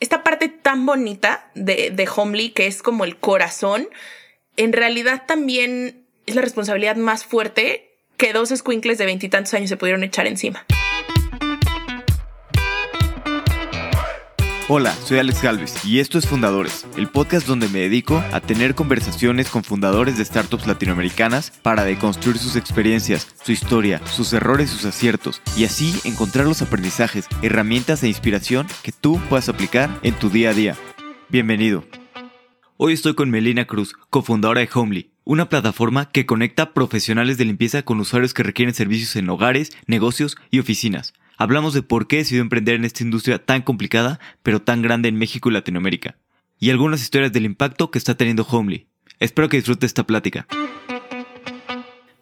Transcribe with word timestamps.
esta 0.00 0.22
parte 0.22 0.48
tan 0.48 0.86
bonita 0.86 1.50
de, 1.54 1.90
de 1.90 2.08
Homely, 2.14 2.50
que 2.50 2.66
es 2.66 2.82
como 2.82 3.04
el 3.04 3.16
corazón, 3.16 3.88
en 4.56 4.72
realidad 4.72 5.24
también 5.26 6.06
es 6.26 6.34
la 6.34 6.42
responsabilidad 6.42 6.96
más 6.96 7.24
fuerte 7.24 7.96
que 8.16 8.32
dos 8.32 8.48
squinkles 8.48 8.98
de 8.98 9.06
veintitantos 9.06 9.54
años 9.54 9.68
se 9.68 9.76
pudieron 9.76 10.02
echar 10.02 10.26
encima. 10.26 10.64
Hola, 14.68 14.92
soy 15.04 15.18
Alex 15.18 15.42
Galvez 15.42 15.84
y 15.84 16.00
esto 16.00 16.18
es 16.18 16.26
Fundadores, 16.26 16.88
el 16.96 17.06
podcast 17.06 17.46
donde 17.46 17.68
me 17.68 17.78
dedico 17.78 18.20
a 18.32 18.40
tener 18.40 18.74
conversaciones 18.74 19.48
con 19.48 19.62
fundadores 19.62 20.18
de 20.18 20.24
startups 20.24 20.66
latinoamericanas 20.66 21.52
para 21.62 21.84
deconstruir 21.84 22.36
sus 22.36 22.56
experiencias, 22.56 23.32
su 23.44 23.52
historia, 23.52 24.04
sus 24.08 24.32
errores, 24.32 24.68
sus 24.68 24.84
aciertos 24.84 25.40
y 25.56 25.66
así 25.66 25.94
encontrar 26.02 26.46
los 26.46 26.62
aprendizajes, 26.62 27.28
herramientas 27.42 28.02
e 28.02 28.08
inspiración 28.08 28.66
que 28.82 28.90
tú 28.90 29.20
puedas 29.28 29.48
aplicar 29.48 30.00
en 30.02 30.14
tu 30.14 30.30
día 30.30 30.50
a 30.50 30.54
día. 30.54 30.76
Bienvenido. 31.28 31.84
Hoy 32.76 32.92
estoy 32.92 33.14
con 33.14 33.30
Melina 33.30 33.66
Cruz, 33.66 33.94
cofundadora 34.10 34.62
de 34.62 34.68
Homely, 34.74 35.12
una 35.22 35.48
plataforma 35.48 36.10
que 36.10 36.26
conecta 36.26 36.74
profesionales 36.74 37.38
de 37.38 37.44
limpieza 37.44 37.82
con 37.84 38.00
usuarios 38.00 38.34
que 38.34 38.42
requieren 38.42 38.74
servicios 38.74 39.14
en 39.14 39.30
hogares, 39.30 39.70
negocios 39.86 40.36
y 40.50 40.58
oficinas. 40.58 41.14
Hablamos 41.38 41.74
de 41.74 41.82
por 41.82 42.06
qué 42.06 42.16
decidió 42.16 42.40
emprender 42.40 42.76
en 42.76 42.86
esta 42.86 43.02
industria 43.02 43.44
tan 43.44 43.60
complicada, 43.60 44.20
pero 44.42 44.62
tan 44.62 44.80
grande 44.80 45.10
en 45.10 45.16
México 45.16 45.50
y 45.50 45.52
Latinoamérica. 45.52 46.16
Y 46.58 46.70
algunas 46.70 47.02
historias 47.02 47.32
del 47.32 47.44
impacto 47.44 47.90
que 47.90 47.98
está 47.98 48.14
teniendo 48.14 48.42
Homely. 48.44 48.86
Espero 49.20 49.50
que 49.50 49.58
disfrute 49.58 49.84
esta 49.84 50.04
plática. 50.04 50.46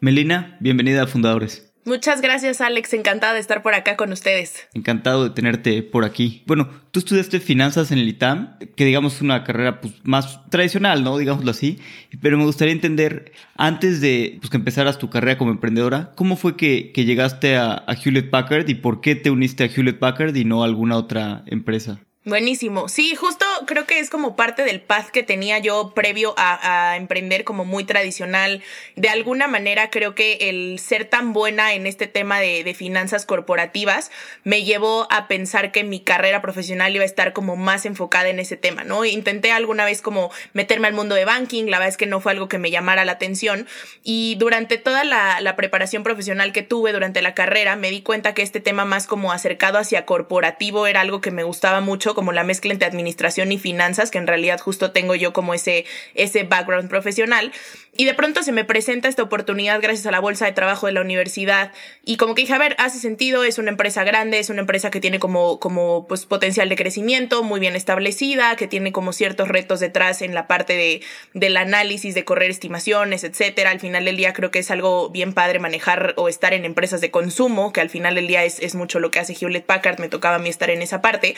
Melina, 0.01 0.57
bienvenida 0.59 1.03
a 1.03 1.07
Fundadores. 1.07 1.64
Muchas 1.85 2.19
gracias, 2.19 2.61
Alex. 2.61 2.93
Encantada 2.93 3.35
de 3.35 3.39
estar 3.39 3.61
por 3.61 3.75
acá 3.75 3.95
con 3.95 4.11
ustedes. 4.11 4.67
Encantado 4.73 5.23
de 5.23 5.29
tenerte 5.29 5.83
por 5.83 6.03
aquí. 6.03 6.43
Bueno, 6.47 6.67
tú 6.89 6.99
estudiaste 6.99 7.39
finanzas 7.39 7.91
en 7.91 7.99
el 7.99 8.09
ITAM, 8.09 8.57
que 8.75 8.85
digamos 8.85 9.15
es 9.15 9.21
una 9.21 9.43
carrera 9.43 9.81
pues, 9.81 9.93
más 10.03 10.49
tradicional, 10.49 11.03
¿no? 11.03 11.17
Digámoslo 11.19 11.51
así. 11.51 11.79
Pero 12.21 12.39
me 12.39 12.43
gustaría 12.43 12.73
entender, 12.73 13.33
antes 13.55 14.01
de 14.01 14.37
pues, 14.41 14.49
que 14.49 14.57
empezaras 14.57 14.97
tu 14.97 15.11
carrera 15.11 15.37
como 15.37 15.51
emprendedora, 15.51 16.11
¿cómo 16.15 16.37
fue 16.37 16.57
que, 16.57 16.91
llegaste 16.95 17.55
a, 17.55 17.83
a 17.85 17.93
Hewlett 17.93 18.31
Packard 18.31 18.67
y 18.67 18.73
por 18.73 18.99
qué 18.99 19.13
te 19.15 19.29
uniste 19.29 19.63
a 19.63 19.67
Hewlett 19.67 19.99
Packard 19.99 20.35
y 20.35 20.43
no 20.43 20.63
a 20.63 20.65
alguna 20.65 20.97
otra 20.97 21.43
empresa? 21.45 21.99
Buenísimo. 22.25 22.89
Sí, 22.89 23.13
justo 23.15 23.44
creo 23.65 23.85
que 23.85 23.99
es 23.99 24.09
como 24.09 24.35
parte 24.35 24.63
del 24.63 24.81
path 24.81 25.09
que 25.09 25.23
tenía 25.23 25.59
yo 25.59 25.93
previo 25.95 26.33
a, 26.37 26.95
emprender 26.97 27.43
como 27.43 27.65
muy 27.65 27.83
tradicional. 27.83 28.61
De 28.95 29.09
alguna 29.09 29.47
manera 29.47 29.89
creo 29.89 30.15
que 30.15 30.49
el 30.49 30.79
ser 30.79 31.05
tan 31.05 31.33
buena 31.33 31.73
en 31.73 31.87
este 31.87 32.07
tema 32.07 32.39
de, 32.39 32.63
de, 32.63 32.73
finanzas 32.73 33.25
corporativas 33.25 34.11
me 34.43 34.63
llevó 34.63 35.07
a 35.11 35.27
pensar 35.27 35.71
que 35.71 35.83
mi 35.83 35.99
carrera 35.99 36.41
profesional 36.41 36.93
iba 36.95 37.03
a 37.03 37.05
estar 37.05 37.33
como 37.33 37.55
más 37.55 37.85
enfocada 37.85 38.29
en 38.29 38.39
ese 38.39 38.57
tema, 38.57 38.83
¿no? 38.83 39.05
Intenté 39.05 39.51
alguna 39.51 39.85
vez 39.85 40.01
como 40.01 40.31
meterme 40.53 40.87
al 40.87 40.93
mundo 40.93 41.15
de 41.15 41.25
banking, 41.25 41.65
la 41.65 41.77
verdad 41.77 41.89
es 41.89 41.97
que 41.97 42.05
no 42.05 42.19
fue 42.19 42.31
algo 42.31 42.47
que 42.47 42.57
me 42.57 42.71
llamara 42.71 43.05
la 43.05 43.13
atención 43.13 43.67
y 44.03 44.35
durante 44.39 44.77
toda 44.77 45.03
la, 45.03 45.41
la 45.41 45.55
preparación 45.55 46.03
profesional 46.03 46.51
que 46.51 46.63
tuve 46.63 46.91
durante 46.91 47.21
la 47.21 47.33
carrera 47.33 47.75
me 47.75 47.91
di 47.91 48.01
cuenta 48.01 48.33
que 48.33 48.41
este 48.41 48.59
tema 48.59 48.85
más 48.85 49.07
como 49.07 49.31
acercado 49.31 49.77
hacia 49.77 50.05
corporativo 50.05 50.87
era 50.87 51.01
algo 51.01 51.21
que 51.21 51.31
me 51.31 51.43
gustaba 51.43 51.81
mucho 51.81 52.15
como 52.15 52.31
la 52.31 52.43
mezcla 52.43 52.73
entre 52.73 52.87
administración 52.87 53.44
y 53.51 53.57
finanzas, 53.57 54.11
que 54.11 54.17
en 54.17 54.27
realidad 54.27 54.59
justo 54.59 54.91
tengo 54.91 55.15
yo 55.15 55.33
como 55.33 55.53
ese, 55.53 55.85
ese 56.13 56.43
background 56.43 56.89
profesional. 56.89 57.51
Y 57.97 58.03
de 58.03 58.13
pronto 58.13 58.43
se 58.43 58.51
me 58.51 58.65
presenta 58.65 59.07
esta 59.07 59.23
oportunidad 59.23 59.81
gracias 59.81 60.05
a 60.05 60.11
la 60.11 60.19
bolsa 60.19 60.45
de 60.45 60.51
trabajo 60.51 60.85
de 60.85 60.91
la 60.91 60.99
universidad 61.01 61.71
y 62.03 62.17
como 62.17 62.35
que 62.35 62.41
dije, 62.41 62.53
a 62.53 62.57
ver, 62.57 62.75
hace 62.77 62.99
sentido, 62.99 63.45
es 63.45 63.57
una 63.57 63.69
empresa 63.69 64.03
grande, 64.03 64.39
es 64.39 64.49
una 64.49 64.61
empresa 64.61 64.91
que 64.91 64.99
tiene 64.99 65.17
como, 65.19 65.59
como 65.59 66.05
pues, 66.07 66.25
potencial 66.25 66.67
de 66.67 66.75
crecimiento, 66.75 67.41
muy 67.43 67.61
bien 67.61 67.75
establecida, 67.75 68.57
que 68.57 68.67
tiene 68.67 68.91
como 68.91 69.13
ciertos 69.13 69.47
retos 69.47 69.79
detrás 69.79 70.21
en 70.21 70.33
la 70.33 70.45
parte 70.45 70.73
de, 70.73 71.01
del 71.33 71.55
análisis, 71.55 72.13
de 72.15 72.25
correr 72.25 72.51
estimaciones, 72.51 73.23
etcétera. 73.23 73.71
Al 73.71 73.79
final 73.79 74.03
del 74.03 74.17
día 74.17 74.33
creo 74.33 74.51
que 74.51 74.59
es 74.59 74.71
algo 74.71 75.09
bien 75.09 75.33
padre 75.33 75.59
manejar 75.59 76.13
o 76.17 76.27
estar 76.27 76.53
en 76.53 76.65
empresas 76.65 76.99
de 76.99 77.11
consumo, 77.11 77.71
que 77.71 77.79
al 77.79 77.89
final 77.89 78.15
del 78.15 78.27
día 78.27 78.43
es, 78.43 78.59
es 78.59 78.75
mucho 78.75 78.99
lo 78.99 79.09
que 79.09 79.19
hace 79.19 79.37
Hewlett 79.39 79.65
Packard, 79.65 79.99
me 79.99 80.09
tocaba 80.09 80.35
a 80.35 80.39
mí 80.39 80.49
estar 80.49 80.69
en 80.69 80.81
esa 80.81 81.01
parte. 81.01 81.35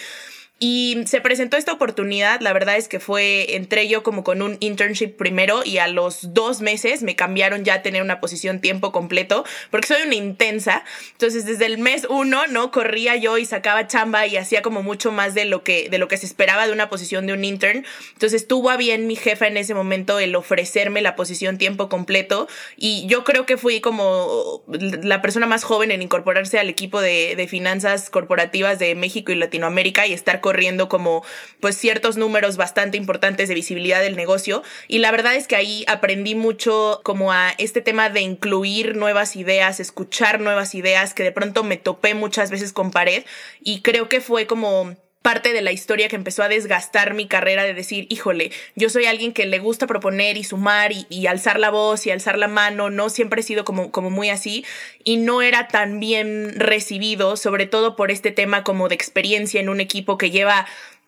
Y 0.60 1.04
se 1.06 1.22
presentó 1.22 1.56
esta 1.56 1.72
oportunidad, 1.72 2.42
la 2.42 2.52
verdad 2.52 2.78
es 2.78 2.88
que 2.88 3.00
fue, 3.00 3.56
entré 3.56 3.88
yo 3.88 4.02
como 4.02 4.24
con 4.24 4.42
un 4.42 4.58
internship 4.60 5.10
primero 5.10 5.62
y 5.64 5.78
a 5.78 5.88
los 5.88 6.34
dos 6.34 6.62
meses 6.62 7.04
me 7.04 7.16
cambiaron 7.16 7.64
ya 7.64 7.76
a 7.76 7.82
tener 7.84 8.02
una 8.02 8.20
posición 8.20 8.60
tiempo 8.60 8.92
completo, 8.92 9.46
porque 9.70 9.88
soy 9.88 10.02
una 10.04 10.16
intensa. 10.16 10.84
Entonces 11.12 11.46
desde 11.46 11.68
el 11.68 11.78
mes 11.78 12.08
uno, 12.10 12.48
¿no? 12.48 12.72
Corría 12.72 13.16
yo 13.16 13.38
y 13.38 13.46
sacaba 13.46 13.86
chamba 13.86 14.26
y 14.26 14.36
hacía 14.36 14.64
como 14.64 14.82
mucho 14.82 15.12
más 15.12 15.36
de 15.36 15.46
lo 15.46 15.62
que, 15.64 15.90
de 15.90 16.00
lo 16.00 16.08
que 16.08 16.18
se 16.18 16.26
esperaba 16.26 16.66
de 16.66 16.74
una 16.74 16.90
posición 16.90 17.28
de 17.28 17.34
un 17.34 17.46
intern. 17.46 17.86
Entonces 18.14 18.48
tuvo 18.48 18.72
a 18.72 18.78
bien 18.78 19.06
mi 19.06 19.16
jefa 19.16 19.46
en 19.46 19.58
ese 19.58 19.76
momento 19.76 20.18
el 20.18 20.36
ofrecerme 20.36 21.04
la 21.04 21.16
posición 21.16 21.60
tiempo 21.60 21.88
completo 21.88 22.48
y 22.76 23.06
yo 23.06 23.24
creo 23.24 23.46
que 23.46 23.58
fui 23.58 23.80
como 23.80 24.64
la 24.68 25.22
persona 25.22 25.46
más 25.46 25.64
joven 25.64 25.92
en 25.92 26.02
incorporarse 26.02 26.58
al 26.58 26.70
equipo 26.70 27.00
de, 27.00 27.36
de 27.36 27.48
finanzas 27.48 28.10
corporativas 28.10 28.80
de 28.80 28.96
México 28.96 29.32
y 29.32 29.36
Latinoamérica 29.36 30.08
y 30.08 30.14
estar 30.14 30.42
corriendo 30.48 30.88
como 30.88 31.26
pues 31.60 31.76
ciertos 31.76 32.16
números 32.16 32.56
bastante 32.56 32.96
importantes 32.96 33.50
de 33.50 33.56
visibilidad 33.56 34.00
del 34.02 34.16
negocio. 34.16 34.64
Y 34.88 35.00
la 35.00 35.12
verdad 35.12 35.36
es 35.36 35.46
que 35.46 35.58
ahí 35.58 35.84
aprendí 35.90 36.36
mucho 36.36 37.02
como 37.04 37.34
a 37.34 37.52
este 37.58 37.82
tema 37.82 38.10
de 38.10 38.22
incluir 38.22 38.96
nuevas 38.96 39.36
ideas, 39.36 39.82
escuchar 39.82 40.40
nuevas 40.40 40.74
ideas 40.74 41.14
que 41.14 41.24
de 41.24 41.34
pronto 41.34 41.66
me 41.66 41.76
topé 41.76 42.14
muchas 42.14 42.50
veces 42.50 42.72
con 42.72 42.92
pared. 42.92 43.26
Y 43.60 43.82
creo 43.82 44.08
que 44.08 44.22
fue 44.22 44.48
como 44.48 44.96
parte 45.22 45.52
de 45.52 45.62
la 45.62 45.72
historia 45.72 46.08
que 46.08 46.16
empezó 46.16 46.44
a 46.44 46.48
desgastar 46.48 47.14
mi 47.14 47.28
carrera 47.28 47.64
de 47.64 47.74
decir, 47.74 48.08
híjole, 48.10 48.52
yo 48.76 48.90
soy 48.90 49.06
alguien 49.06 49.34
que 49.34 49.46
le 49.46 49.60
gusta 49.60 49.88
proponer 49.88 50.38
y 50.38 50.44
sumar 50.44 50.92
y, 50.92 51.28
alzar 51.28 51.60
la 51.60 51.70
voz 51.70 52.06
y 52.06 52.12
alzar 52.12 52.38
la 52.38 52.48
mano, 52.48 52.90
no 52.90 53.10
siempre 53.10 53.42
he 53.42 53.44
sido 53.44 53.66
como, 53.66 53.92
como 53.92 54.10
muy 54.10 54.30
así 54.30 54.66
y 55.04 55.18
no 55.18 55.42
era 55.42 55.68
tan 55.68 56.00
bien 56.00 56.58
recibido, 56.58 57.36
sobre 57.36 57.66
todo 57.66 57.96
por 57.96 58.12
este 58.12 58.32
tema 58.32 58.64
como 58.64 58.88
de 58.88 58.96
experiencia 58.96 59.60
en 59.60 59.70
un 59.70 59.82
equipo 59.82 60.18
que 60.18 60.32
lleva 60.32 60.66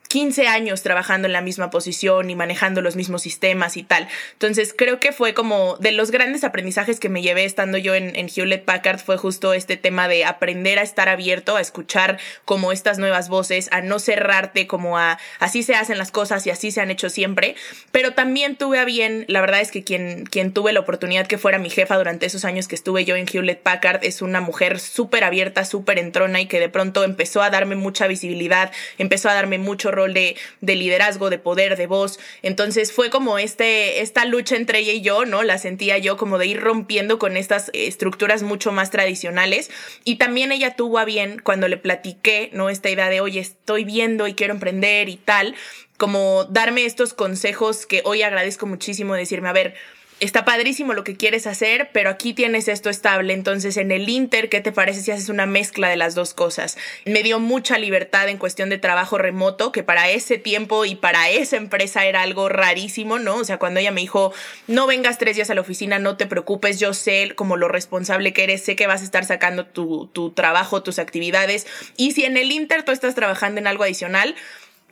15 0.09 0.47
años 0.47 0.81
trabajando 0.81 1.27
en 1.27 1.33
la 1.33 1.41
misma 1.41 1.69
posición 1.69 2.31
y 2.31 2.35
manejando 2.35 2.81
los 2.81 2.95
mismos 2.95 3.21
sistemas 3.21 3.77
y 3.77 3.83
tal. 3.83 4.07
Entonces 4.33 4.73
creo 4.75 4.99
que 4.99 5.11
fue 5.11 5.35
como 5.35 5.77
de 5.77 5.91
los 5.91 6.09
grandes 6.09 6.43
aprendizajes 6.43 6.99
que 6.99 7.09
me 7.09 7.21
llevé 7.21 7.45
estando 7.45 7.77
yo 7.77 7.93
en, 7.93 8.09
Hewlett 8.29 8.65
Packard 8.65 8.99
fue 8.99 9.17
justo 9.17 9.53
este 9.53 9.77
tema 9.77 10.07
de 10.07 10.25
aprender 10.25 10.79
a 10.79 10.81
estar 10.81 11.09
abierto, 11.09 11.55
a 11.55 11.61
escuchar 11.61 12.19
como 12.43 12.71
estas 12.71 12.97
nuevas 12.97 13.29
voces, 13.29 13.69
a 13.71 13.81
no 13.81 13.99
cerrarte 13.99 14.65
como 14.65 14.97
a 14.97 15.19
así 15.37 15.61
se 15.61 15.75
hacen 15.75 15.99
las 15.99 16.11
cosas 16.11 16.45
y 16.47 16.49
así 16.49 16.71
se 16.71 16.81
han 16.81 16.89
hecho 16.89 17.11
siempre. 17.11 17.55
Pero 17.91 18.13
también 18.13 18.55
tuve 18.55 18.79
a 18.79 18.85
bien, 18.85 19.25
la 19.27 19.41
verdad 19.41 19.61
es 19.61 19.71
que 19.71 19.83
quien, 19.83 20.25
quien 20.25 20.53
tuve 20.53 20.73
la 20.73 20.79
oportunidad 20.79 21.27
que 21.27 21.37
fuera 21.37 21.59
mi 21.59 21.69
jefa 21.69 21.97
durante 21.97 22.25
esos 22.25 22.45
años 22.45 22.67
que 22.67 22.75
estuve 22.75 23.05
yo 23.05 23.15
en 23.15 23.27
Hewlett 23.31 23.61
Packard 23.61 24.03
es 24.03 24.23
una 24.23 24.41
mujer 24.41 24.79
súper 24.79 25.23
abierta, 25.23 25.65
súper 25.65 25.99
entrona 25.99 26.41
y 26.41 26.47
que 26.47 26.59
de 26.59 26.69
pronto 26.69 27.03
empezó 27.03 27.43
a 27.43 27.51
darme 27.51 27.75
mucha 27.75 28.07
visibilidad, 28.07 28.71
empezó 28.97 29.29
a 29.29 29.35
darme 29.35 29.59
mucho 29.59 29.91
de, 30.07 30.35
liderazgo, 30.61 31.29
de 31.29 31.39
poder, 31.39 31.75
de 31.77 31.87
voz. 31.87 32.19
Entonces 32.41 32.91
fue 32.91 33.09
como 33.09 33.39
este, 33.39 34.01
esta 34.01 34.25
lucha 34.25 34.55
entre 34.55 34.79
ella 34.79 34.93
y 34.93 35.01
yo, 35.01 35.25
¿no? 35.25 35.43
La 35.43 35.57
sentía 35.57 35.97
yo 35.97 36.17
como 36.17 36.37
de 36.37 36.47
ir 36.47 36.59
rompiendo 36.59 37.19
con 37.19 37.37
estas 37.37 37.69
estructuras 37.73 38.43
mucho 38.43 38.71
más 38.71 38.91
tradicionales. 38.91 39.69
Y 40.03 40.15
también 40.15 40.51
ella 40.51 40.75
tuvo 40.75 40.99
a 40.99 41.05
bien 41.05 41.39
cuando 41.43 41.67
le 41.67 41.77
platiqué, 41.77 42.49
¿no? 42.53 42.69
Esta 42.69 42.89
idea 42.89 43.09
de, 43.09 43.21
oye, 43.21 43.39
estoy 43.39 43.83
viendo 43.83 44.27
y 44.27 44.33
quiero 44.33 44.53
emprender 44.53 45.09
y 45.09 45.17
tal, 45.17 45.55
como 45.97 46.45
darme 46.45 46.85
estos 46.85 47.13
consejos 47.13 47.85
que 47.85 48.01
hoy 48.05 48.21
agradezco 48.21 48.65
muchísimo, 48.65 49.15
decirme, 49.15 49.49
a 49.49 49.53
ver, 49.53 49.75
está 50.19 50.45
padrísimo 50.45 50.93
lo 50.93 51.03
que 51.03 51.15
quieres 51.15 51.47
hacer, 51.47 51.89
pero 51.93 52.09
aquí 52.09 52.33
tienes 52.33 52.67
esto 52.67 52.89
estable. 52.89 53.33
Entonces, 53.33 53.77
en 53.77 53.91
el 53.91 54.09
Inter, 54.09 54.49
¿qué 54.49 54.61
te 54.61 54.71
parece 54.71 55.01
si 55.01 55.11
haces 55.11 55.29
una 55.29 55.45
mezcla 55.45 55.89
de 55.89 55.95
las 55.95 56.15
dos 56.15 56.33
cosas? 56.33 56.77
Me 57.05 57.23
dio 57.23 57.39
mucha 57.39 57.77
libertad 57.77 58.29
en 58.29 58.37
cuestión 58.37 58.69
de 58.69 58.77
trabajo 58.77 59.17
remoto, 59.17 59.71
que 59.71 59.83
para 59.83 60.09
ese 60.09 60.37
tiempo 60.37 60.85
y 60.85 60.95
para 60.95 61.29
esa 61.29 61.57
empresa 61.57 62.05
era 62.05 62.21
algo 62.21 62.49
rarísimo, 62.49 63.19
¿no? 63.19 63.37
O 63.37 63.43
sea, 63.43 63.57
cuando 63.57 63.79
ella 63.79 63.91
me 63.91 64.01
dijo, 64.01 64.33
no 64.67 64.87
vengas 64.87 65.17
tres 65.17 65.35
días 65.35 65.49
a 65.49 65.55
la 65.55 65.61
oficina, 65.61 65.99
no 65.99 66.17
te 66.17 66.27
preocupes, 66.27 66.79
yo 66.79 66.93
sé 66.93 67.33
como 67.35 67.57
lo 67.57 67.67
responsable 67.67 68.33
que 68.33 68.43
eres, 68.43 68.63
sé 68.63 68.75
que 68.75 68.87
vas 68.87 69.01
a 69.01 69.05
estar 69.05 69.25
sacando 69.25 69.65
tu, 69.65 70.07
tu 70.07 70.31
trabajo, 70.31 70.83
tus 70.83 70.99
actividades. 70.99 71.67
Y 71.97 72.11
si 72.11 72.25
en 72.25 72.37
el 72.37 72.51
Inter 72.51 72.83
tú 72.83 72.91
estás 72.91 73.15
trabajando 73.15 73.59
en 73.59 73.67
algo 73.67 73.83
adicional, 73.83 74.35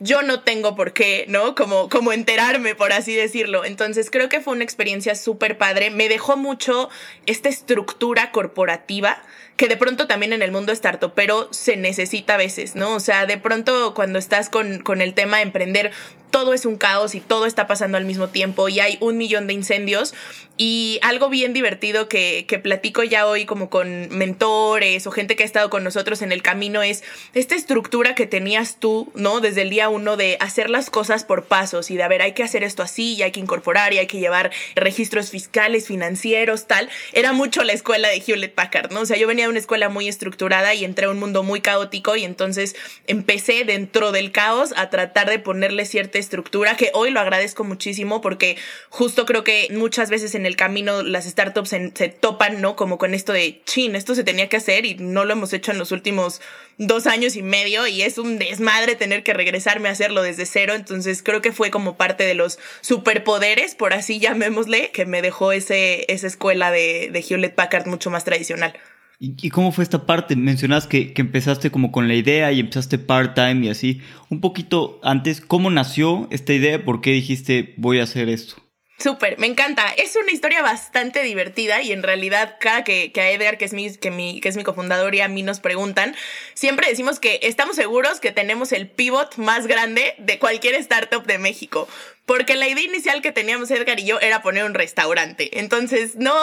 yo 0.00 0.22
no 0.22 0.40
tengo 0.40 0.76
por 0.76 0.92
qué, 0.92 1.26
¿no? 1.28 1.54
Como, 1.54 1.88
como 1.88 2.12
enterarme, 2.12 2.74
por 2.74 2.92
así 2.92 3.14
decirlo. 3.14 3.64
Entonces 3.64 4.10
creo 4.10 4.28
que 4.28 4.40
fue 4.40 4.54
una 4.54 4.64
experiencia 4.64 5.14
súper 5.14 5.58
padre. 5.58 5.90
Me 5.90 6.08
dejó 6.08 6.36
mucho 6.36 6.88
esta 7.26 7.48
estructura 7.48 8.30
corporativa 8.30 9.22
que 9.58 9.66
de 9.66 9.76
pronto 9.76 10.06
también 10.06 10.32
en 10.32 10.40
el 10.40 10.52
mundo 10.52 10.72
startup, 10.72 11.12
pero 11.14 11.48
se 11.52 11.76
necesita 11.76 12.34
a 12.34 12.36
veces, 12.36 12.76
¿no? 12.76 12.94
O 12.94 13.00
sea, 13.00 13.26
de 13.26 13.38
pronto 13.38 13.92
cuando 13.92 14.20
estás 14.20 14.48
con, 14.48 14.78
con 14.78 15.02
el 15.02 15.14
tema 15.14 15.38
de 15.38 15.42
emprender, 15.42 15.90
todo 16.30 16.54
es 16.54 16.64
un 16.64 16.76
caos 16.76 17.14
y 17.14 17.20
todo 17.20 17.46
está 17.46 17.66
pasando 17.66 17.96
al 17.96 18.04
mismo 18.04 18.28
tiempo 18.28 18.68
y 18.68 18.80
hay 18.80 18.98
un 19.00 19.16
millón 19.16 19.46
de 19.46 19.54
incendios. 19.54 20.14
Y 20.60 20.98
algo 21.02 21.28
bien 21.28 21.52
divertido 21.52 22.08
que, 22.08 22.44
que 22.48 22.58
platico 22.58 23.04
ya 23.04 23.28
hoy 23.28 23.46
como 23.46 23.70
con 23.70 24.08
mentores 24.08 25.06
o 25.06 25.12
gente 25.12 25.36
que 25.36 25.44
ha 25.44 25.46
estado 25.46 25.70
con 25.70 25.84
nosotros 25.84 26.20
en 26.20 26.32
el 26.32 26.42
camino 26.42 26.82
es 26.82 27.04
esta 27.34 27.54
estructura 27.54 28.16
que 28.16 28.26
tenías 28.26 28.80
tú, 28.80 29.12
¿no? 29.14 29.40
Desde 29.40 29.62
el 29.62 29.70
día 29.70 29.88
uno 29.88 30.16
de 30.16 30.36
hacer 30.40 30.68
las 30.68 30.90
cosas 30.90 31.24
por 31.24 31.44
pasos 31.44 31.92
y 31.92 31.96
de, 31.96 32.02
a 32.02 32.08
ver, 32.08 32.22
hay 32.22 32.32
que 32.32 32.42
hacer 32.42 32.64
esto 32.64 32.82
así 32.82 33.14
y 33.14 33.22
hay 33.22 33.30
que 33.30 33.38
incorporar 33.38 33.92
y 33.92 33.98
hay 33.98 34.08
que 34.08 34.18
llevar 34.18 34.50
registros 34.74 35.30
fiscales, 35.30 35.86
financieros, 35.86 36.66
tal. 36.66 36.90
Era 37.12 37.32
mucho 37.32 37.62
la 37.62 37.72
escuela 37.72 38.08
de 38.08 38.20
Hewlett 38.26 38.54
Packard, 38.54 38.90
¿no? 38.90 39.02
O 39.02 39.06
sea, 39.06 39.16
yo 39.16 39.28
venía 39.28 39.47
una 39.48 39.58
escuela 39.58 39.88
muy 39.88 40.08
estructurada 40.08 40.74
y 40.74 40.84
entré 40.84 41.06
a 41.06 41.10
un 41.10 41.18
mundo 41.18 41.42
muy 41.42 41.60
caótico 41.60 42.16
y 42.16 42.24
entonces 42.24 42.76
empecé 43.06 43.64
dentro 43.64 44.12
del 44.12 44.32
caos 44.32 44.72
a 44.76 44.90
tratar 44.90 45.28
de 45.28 45.38
ponerle 45.38 45.84
cierta 45.84 46.18
estructura 46.18 46.76
que 46.76 46.90
hoy 46.94 47.10
lo 47.10 47.20
agradezco 47.20 47.64
muchísimo 47.64 48.20
porque 48.20 48.56
justo 48.88 49.26
creo 49.26 49.44
que 49.44 49.68
muchas 49.72 50.10
veces 50.10 50.34
en 50.34 50.46
el 50.46 50.56
camino 50.56 51.02
las 51.02 51.24
startups 51.24 51.70
se, 51.70 52.08
topan, 52.08 52.60
¿no? 52.60 52.76
Como 52.76 52.98
con 52.98 53.14
esto 53.14 53.32
de, 53.32 53.62
chin, 53.64 53.94
esto 53.94 54.14
se 54.14 54.24
tenía 54.24 54.48
que 54.48 54.56
hacer 54.56 54.86
y 54.86 54.94
no 54.94 55.24
lo 55.24 55.32
hemos 55.32 55.52
hecho 55.52 55.72
en 55.72 55.78
los 55.78 55.92
últimos 55.92 56.40
dos 56.78 57.06
años 57.06 57.36
y 57.36 57.42
medio 57.42 57.86
y 57.86 58.02
es 58.02 58.18
un 58.18 58.38
desmadre 58.38 58.94
tener 58.94 59.22
que 59.22 59.34
regresarme 59.34 59.88
a 59.88 59.92
hacerlo 59.92 60.22
desde 60.22 60.46
cero. 60.46 60.74
Entonces 60.74 61.22
creo 61.22 61.42
que 61.42 61.52
fue 61.52 61.70
como 61.70 61.96
parte 61.96 62.24
de 62.24 62.34
los 62.34 62.58
superpoderes, 62.80 63.74
por 63.74 63.92
así 63.92 64.18
llamémosle, 64.18 64.90
que 64.90 65.06
me 65.06 65.22
dejó 65.22 65.52
ese, 65.52 66.04
esa 66.12 66.26
escuela 66.26 66.70
de, 66.70 67.10
de 67.12 67.20
Hewlett 67.20 67.54
Packard 67.54 67.86
mucho 67.86 68.10
más 68.10 68.24
tradicional. 68.24 68.78
¿Y, 69.20 69.50
cómo 69.50 69.72
fue 69.72 69.82
esta 69.82 70.06
parte? 70.06 70.36
Mencionas 70.36 70.86
que, 70.86 71.12
que, 71.12 71.22
empezaste 71.22 71.72
como 71.72 71.90
con 71.90 72.06
la 72.06 72.14
idea 72.14 72.52
y 72.52 72.60
empezaste 72.60 72.98
part-time 72.98 73.66
y 73.66 73.68
así. 73.68 74.00
Un 74.30 74.40
poquito 74.40 75.00
antes, 75.02 75.40
¿cómo 75.40 75.70
nació 75.70 76.28
esta 76.30 76.52
idea? 76.52 76.84
¿Por 76.84 77.00
qué 77.00 77.10
dijiste 77.10 77.74
voy 77.78 77.98
a 77.98 78.04
hacer 78.04 78.28
esto? 78.28 78.62
Súper, 78.98 79.38
me 79.38 79.46
encanta. 79.46 79.92
Es 79.96 80.16
una 80.16 80.32
historia 80.32 80.60
bastante 80.60 81.22
divertida 81.22 81.82
y 81.82 81.92
en 81.92 82.02
realidad 82.02 82.56
cada 82.58 82.82
que, 82.82 83.12
que 83.12 83.20
a 83.20 83.30
Edgar, 83.30 83.56
que 83.56 83.64
es, 83.64 83.72
mi, 83.72 83.94
que, 83.96 84.10
mi, 84.10 84.40
que 84.40 84.48
es 84.48 84.56
mi 84.56 84.64
cofundador, 84.64 85.14
y 85.14 85.20
a 85.20 85.28
mí 85.28 85.44
nos 85.44 85.60
preguntan, 85.60 86.16
siempre 86.54 86.88
decimos 86.88 87.20
que 87.20 87.38
estamos 87.42 87.76
seguros 87.76 88.18
que 88.18 88.32
tenemos 88.32 88.72
el 88.72 88.88
pivot 88.88 89.36
más 89.36 89.68
grande 89.68 90.14
de 90.18 90.40
cualquier 90.40 90.74
startup 90.74 91.24
de 91.26 91.38
México. 91.38 91.88
Porque 92.28 92.56
la 92.56 92.68
idea 92.68 92.84
inicial 92.84 93.22
que 93.22 93.32
teníamos 93.32 93.70
Edgar 93.70 93.98
y 93.98 94.04
yo 94.04 94.20
era 94.20 94.42
poner 94.42 94.64
un 94.64 94.74
restaurante. 94.74 95.60
Entonces 95.60 96.14
no, 96.16 96.34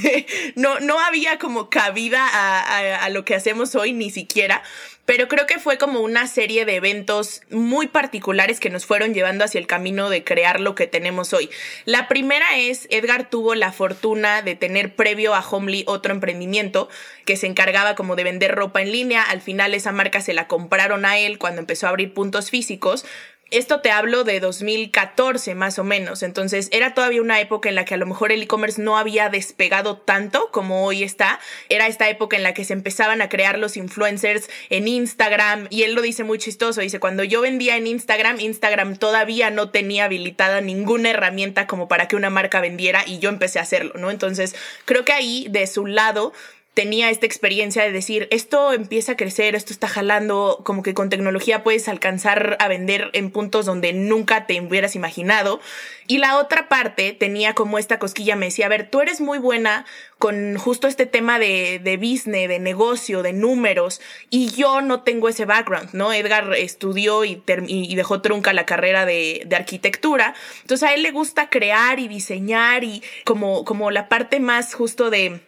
no, 0.54 0.78
no 0.78 1.00
había 1.00 1.40
como 1.40 1.68
cabida 1.68 2.24
a, 2.24 2.60
a, 2.60 3.04
a 3.04 3.08
lo 3.10 3.24
que 3.24 3.34
hacemos 3.34 3.74
hoy 3.74 3.92
ni 3.92 4.10
siquiera 4.10 4.62
pero 5.06 5.28
creo 5.28 5.46
que 5.46 5.58
fue 5.58 5.78
como 5.78 6.00
una 6.00 6.26
serie 6.26 6.64
de 6.64 6.74
eventos 6.74 7.40
muy 7.48 7.86
particulares 7.86 8.60
que 8.60 8.70
nos 8.70 8.84
fueron 8.84 9.14
llevando 9.14 9.44
hacia 9.44 9.60
el 9.60 9.68
camino 9.68 10.10
de 10.10 10.24
crear 10.24 10.60
lo 10.60 10.74
que 10.74 10.88
tenemos 10.88 11.32
hoy. 11.32 11.48
La 11.84 12.08
primera 12.08 12.58
es, 12.58 12.88
Edgar 12.90 13.30
tuvo 13.30 13.54
la 13.54 13.72
fortuna 13.72 14.42
de 14.42 14.56
tener 14.56 14.94
previo 14.94 15.34
a 15.34 15.48
Homely 15.48 15.84
otro 15.86 16.12
emprendimiento 16.12 16.88
que 17.24 17.36
se 17.36 17.46
encargaba 17.46 17.94
como 17.94 18.16
de 18.16 18.24
vender 18.24 18.54
ropa 18.54 18.82
en 18.82 18.92
línea, 18.92 19.22
al 19.22 19.40
final 19.40 19.74
esa 19.74 19.92
marca 19.92 20.20
se 20.20 20.34
la 20.34 20.48
compraron 20.48 21.04
a 21.06 21.18
él 21.18 21.38
cuando 21.38 21.60
empezó 21.60 21.86
a 21.86 21.90
abrir 21.90 22.12
puntos 22.12 22.50
físicos, 22.50 23.06
esto 23.50 23.80
te 23.80 23.90
hablo 23.90 24.24
de 24.24 24.40
2014 24.40 25.54
más 25.54 25.78
o 25.78 25.84
menos, 25.84 26.24
entonces 26.24 26.68
era 26.72 26.94
todavía 26.94 27.22
una 27.22 27.40
época 27.40 27.68
en 27.68 27.76
la 27.76 27.84
que 27.84 27.94
a 27.94 27.96
lo 27.96 28.06
mejor 28.06 28.32
el 28.32 28.42
e-commerce 28.42 28.82
no 28.82 28.98
había 28.98 29.28
despegado 29.28 29.98
tanto 29.98 30.50
como 30.50 30.84
hoy 30.84 31.04
está. 31.04 31.38
Era 31.68 31.86
esta 31.86 32.08
época 32.08 32.36
en 32.36 32.42
la 32.42 32.54
que 32.54 32.64
se 32.64 32.72
empezaban 32.72 33.22
a 33.22 33.28
crear 33.28 33.58
los 33.58 33.76
influencers 33.76 34.50
en 34.68 34.88
Instagram 34.88 35.68
y 35.70 35.84
él 35.84 35.94
lo 35.94 36.02
dice 36.02 36.24
muy 36.24 36.38
chistoso, 36.38 36.80
dice, 36.80 36.98
cuando 36.98 37.22
yo 37.22 37.40
vendía 37.40 37.76
en 37.76 37.86
Instagram, 37.86 38.40
Instagram 38.40 38.96
todavía 38.96 39.50
no 39.50 39.70
tenía 39.70 40.06
habilitada 40.06 40.60
ninguna 40.60 41.10
herramienta 41.10 41.66
como 41.66 41.86
para 41.86 42.08
que 42.08 42.16
una 42.16 42.30
marca 42.30 42.60
vendiera 42.60 43.04
y 43.06 43.20
yo 43.20 43.28
empecé 43.28 43.60
a 43.60 43.62
hacerlo, 43.62 43.92
¿no? 43.96 44.10
Entonces 44.10 44.56
creo 44.84 45.04
que 45.04 45.12
ahí 45.12 45.46
de 45.50 45.66
su 45.68 45.86
lado 45.86 46.32
tenía 46.76 47.08
esta 47.08 47.24
experiencia 47.24 47.82
de 47.84 47.90
decir, 47.90 48.28
esto 48.30 48.74
empieza 48.74 49.12
a 49.12 49.16
crecer, 49.16 49.54
esto 49.54 49.72
está 49.72 49.88
jalando, 49.88 50.60
como 50.62 50.82
que 50.82 50.92
con 50.92 51.08
tecnología 51.08 51.64
puedes 51.64 51.88
alcanzar 51.88 52.58
a 52.60 52.68
vender 52.68 53.08
en 53.14 53.30
puntos 53.30 53.64
donde 53.64 53.94
nunca 53.94 54.46
te 54.46 54.60
hubieras 54.60 54.94
imaginado. 54.94 55.58
Y 56.06 56.18
la 56.18 56.36
otra 56.36 56.68
parte 56.68 57.14
tenía 57.14 57.54
como 57.54 57.78
esta 57.78 57.98
cosquilla, 57.98 58.36
me 58.36 58.46
decía, 58.46 58.66
a 58.66 58.68
ver, 58.68 58.90
tú 58.90 59.00
eres 59.00 59.22
muy 59.22 59.38
buena 59.38 59.86
con 60.18 60.58
justo 60.58 60.86
este 60.86 61.06
tema 61.06 61.38
de, 61.38 61.80
de 61.82 61.96
business, 61.96 62.46
de 62.46 62.58
negocio, 62.58 63.22
de 63.22 63.32
números, 63.32 64.02
y 64.28 64.50
yo 64.50 64.82
no 64.82 65.00
tengo 65.00 65.30
ese 65.30 65.46
background, 65.46 65.94
¿no? 65.94 66.12
Edgar 66.12 66.52
estudió 66.56 67.24
y, 67.24 67.42
y 67.68 67.94
dejó 67.94 68.20
trunca 68.20 68.52
la 68.52 68.66
carrera 68.66 69.06
de, 69.06 69.44
de, 69.46 69.56
arquitectura, 69.56 70.34
entonces 70.60 70.86
a 70.86 70.92
él 70.92 71.02
le 71.02 71.10
gusta 71.10 71.48
crear 71.48 72.00
y 72.00 72.08
diseñar 72.08 72.84
y 72.84 73.02
como, 73.24 73.64
como 73.64 73.90
la 73.90 74.10
parte 74.10 74.40
más 74.40 74.74
justo 74.74 75.08
de 75.08 75.40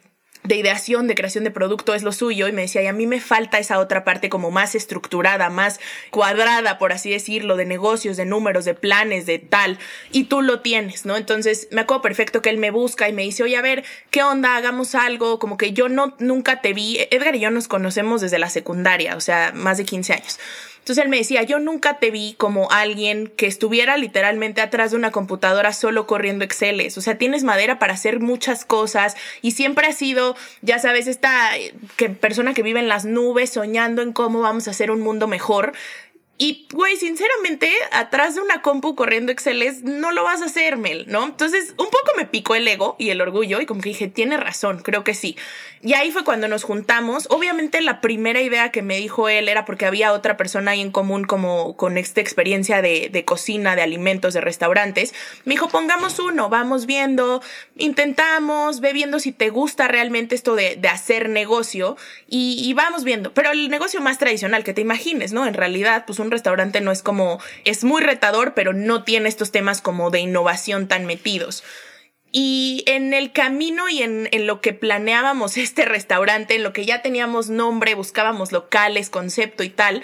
de 0.48 0.56
ideación, 0.56 1.06
de 1.08 1.14
creación 1.14 1.44
de 1.44 1.50
producto 1.50 1.94
es 1.94 2.02
lo 2.02 2.10
suyo 2.10 2.48
y 2.48 2.52
me 2.52 2.62
decía, 2.62 2.82
y 2.82 2.86
a 2.86 2.94
mí 2.94 3.06
me 3.06 3.20
falta 3.20 3.58
esa 3.58 3.78
otra 3.78 4.02
parte 4.02 4.30
como 4.30 4.50
más 4.50 4.74
estructurada, 4.74 5.50
más 5.50 5.78
cuadrada, 6.08 6.78
por 6.78 6.90
así 6.92 7.10
decirlo, 7.10 7.56
de 7.56 7.66
negocios, 7.66 8.16
de 8.16 8.24
números, 8.24 8.64
de 8.64 8.72
planes, 8.72 9.26
de 9.26 9.38
tal, 9.38 9.78
y 10.10 10.24
tú 10.24 10.40
lo 10.40 10.60
tienes, 10.60 11.04
¿no? 11.04 11.18
Entonces 11.18 11.68
me 11.70 11.82
acuerdo 11.82 12.00
perfecto 12.00 12.40
que 12.40 12.48
él 12.48 12.56
me 12.56 12.70
busca 12.70 13.10
y 13.10 13.12
me 13.12 13.24
dice, 13.24 13.42
oye, 13.42 13.58
a 13.58 13.62
ver, 13.62 13.84
¿qué 14.10 14.22
onda? 14.22 14.56
Hagamos 14.56 14.94
algo, 14.94 15.38
como 15.38 15.58
que 15.58 15.74
yo 15.74 15.90
no, 15.90 16.16
nunca 16.18 16.62
te 16.62 16.72
vi, 16.72 16.98
Edgar 17.10 17.36
y 17.36 17.40
yo 17.40 17.50
nos 17.50 17.68
conocemos 17.68 18.22
desde 18.22 18.38
la 18.38 18.48
secundaria, 18.48 19.16
o 19.16 19.20
sea, 19.20 19.52
más 19.54 19.76
de 19.76 19.84
15 19.84 20.14
años. 20.14 20.38
Entonces 20.88 21.04
él 21.04 21.10
me 21.10 21.18
decía, 21.18 21.42
yo 21.42 21.58
nunca 21.58 21.98
te 21.98 22.10
vi 22.10 22.32
como 22.38 22.70
alguien 22.70 23.26
que 23.36 23.46
estuviera 23.46 23.98
literalmente 23.98 24.62
atrás 24.62 24.92
de 24.92 24.96
una 24.96 25.10
computadora 25.10 25.74
solo 25.74 26.06
corriendo 26.06 26.46
Exceles. 26.46 26.96
O 26.96 27.02
sea, 27.02 27.18
tienes 27.18 27.44
madera 27.44 27.78
para 27.78 27.92
hacer 27.92 28.20
muchas 28.20 28.64
cosas 28.64 29.14
y 29.42 29.50
siempre 29.50 29.86
has 29.86 29.96
sido, 29.98 30.34
ya 30.62 30.78
sabes, 30.78 31.06
esta 31.06 31.58
eh, 31.58 31.74
que 31.98 32.08
persona 32.08 32.54
que 32.54 32.62
vive 32.62 32.80
en 32.80 32.88
las 32.88 33.04
nubes 33.04 33.50
soñando 33.50 34.00
en 34.00 34.14
cómo 34.14 34.40
vamos 34.40 34.66
a 34.66 34.70
hacer 34.70 34.90
un 34.90 35.00
mundo 35.00 35.28
mejor. 35.28 35.74
Y, 36.40 36.68
güey, 36.72 36.96
sinceramente, 36.96 37.70
atrás 37.90 38.36
de 38.36 38.40
una 38.40 38.62
compu 38.62 38.94
corriendo 38.94 39.32
Excel 39.32 39.62
no 39.82 40.12
lo 40.12 40.22
vas 40.22 40.40
a 40.40 40.44
hacer, 40.44 40.76
Mel, 40.76 41.04
¿no? 41.08 41.24
Entonces, 41.24 41.74
un 41.76 41.86
poco 41.86 42.12
me 42.16 42.26
picó 42.26 42.54
el 42.54 42.66
ego 42.66 42.94
y 42.96 43.10
el 43.10 43.20
orgullo 43.20 43.60
y 43.60 43.66
como 43.66 43.80
que 43.80 43.88
dije, 43.88 44.06
tiene 44.06 44.36
razón, 44.36 44.78
creo 44.78 45.02
que 45.02 45.14
sí. 45.14 45.36
Y 45.82 45.94
ahí 45.94 46.10
fue 46.10 46.24
cuando 46.24 46.48
nos 46.48 46.64
juntamos. 46.64 47.28
Obviamente, 47.30 47.80
la 47.80 48.00
primera 48.00 48.40
idea 48.40 48.70
que 48.70 48.82
me 48.82 48.96
dijo 48.96 49.28
él 49.28 49.48
era 49.48 49.64
porque 49.64 49.86
había 49.86 50.12
otra 50.12 50.36
persona 50.36 50.72
ahí 50.72 50.80
en 50.80 50.90
común 50.90 51.24
como 51.24 51.76
con 51.76 51.98
esta 51.98 52.20
experiencia 52.20 52.82
de, 52.82 53.08
de 53.12 53.24
cocina, 53.24 53.76
de 53.76 53.82
alimentos, 53.82 54.34
de 54.34 54.40
restaurantes. 54.40 55.14
Me 55.44 55.54
dijo, 55.54 55.68
pongamos 55.68 56.18
uno, 56.18 56.48
vamos 56.48 56.86
viendo, 56.86 57.42
intentamos, 57.76 58.80
ve 58.80 58.92
viendo 58.92 59.20
si 59.20 59.30
te 59.32 59.50
gusta 59.50 59.86
realmente 59.86 60.34
esto 60.34 60.56
de, 60.56 60.76
de 60.76 60.88
hacer 60.88 61.28
negocio 61.28 61.96
y, 62.28 62.60
y 62.64 62.74
vamos 62.74 63.04
viendo. 63.04 63.32
Pero 63.32 63.52
el 63.52 63.68
negocio 63.68 64.00
más 64.00 64.18
tradicional 64.18 64.64
que 64.64 64.74
te 64.74 64.80
imagines, 64.80 65.32
¿no? 65.32 65.46
En 65.46 65.54
realidad, 65.54 66.04
pues 66.06 66.18
un 66.18 66.30
restaurante 66.30 66.80
no 66.80 66.90
es 66.90 67.02
como, 67.02 67.40
es 67.64 67.84
muy 67.84 68.02
retador, 68.02 68.54
pero 68.54 68.72
no 68.72 69.04
tiene 69.04 69.28
estos 69.28 69.52
temas 69.52 69.80
como 69.80 70.10
de 70.10 70.20
innovación 70.20 70.88
tan 70.88 71.06
metidos. 71.06 71.62
Y 72.30 72.82
en 72.86 73.14
el 73.14 73.32
camino 73.32 73.88
y 73.88 74.02
en, 74.02 74.28
en, 74.32 74.46
lo 74.46 74.60
que 74.60 74.74
planeábamos 74.74 75.56
este 75.56 75.84
restaurante, 75.84 76.56
en 76.56 76.62
lo 76.62 76.72
que 76.72 76.84
ya 76.84 77.00
teníamos 77.00 77.48
nombre, 77.48 77.94
buscábamos 77.94 78.52
locales, 78.52 79.08
concepto 79.08 79.62
y 79.62 79.70
tal, 79.70 80.02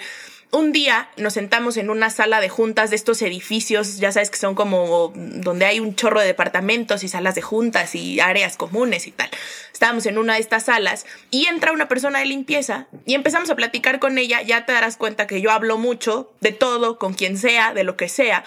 un 0.55 0.71
día 0.71 1.09
nos 1.17 1.33
sentamos 1.33 1.75
en 1.75 1.89
una 1.89 2.09
sala 2.09 2.39
de 2.39 2.49
juntas 2.49 2.89
de 2.89 2.95
estos 2.95 3.21
edificios, 3.21 3.97
ya 3.97 4.11
sabes 4.11 4.29
que 4.29 4.37
son 4.37 4.55
como 4.55 5.11
donde 5.15 5.65
hay 5.65 5.81
un 5.81 5.95
chorro 5.95 6.21
de 6.21 6.27
departamentos 6.27 7.03
y 7.03 7.09
salas 7.09 7.35
de 7.35 7.41
juntas 7.41 7.93
y 7.93 8.21
áreas 8.21 8.55
comunes 8.55 9.05
y 9.07 9.11
tal. 9.11 9.29
Estábamos 9.73 10.05
en 10.05 10.17
una 10.17 10.35
de 10.35 10.39
estas 10.39 10.63
salas 10.63 11.05
y 11.29 11.47
entra 11.47 11.73
una 11.73 11.89
persona 11.89 12.19
de 12.19 12.25
limpieza 12.25 12.87
y 13.05 13.15
empezamos 13.15 13.49
a 13.49 13.55
platicar 13.55 13.99
con 13.99 14.17
ella. 14.17 14.41
Ya 14.43 14.65
te 14.65 14.71
darás 14.71 14.95
cuenta 14.95 15.27
que 15.27 15.41
yo 15.41 15.51
hablo 15.51 15.77
mucho 15.77 16.31
de 16.39 16.53
todo, 16.53 16.99
con 16.99 17.13
quien 17.13 17.37
sea, 17.37 17.73
de 17.73 17.83
lo 17.83 17.97
que 17.97 18.07
sea. 18.07 18.45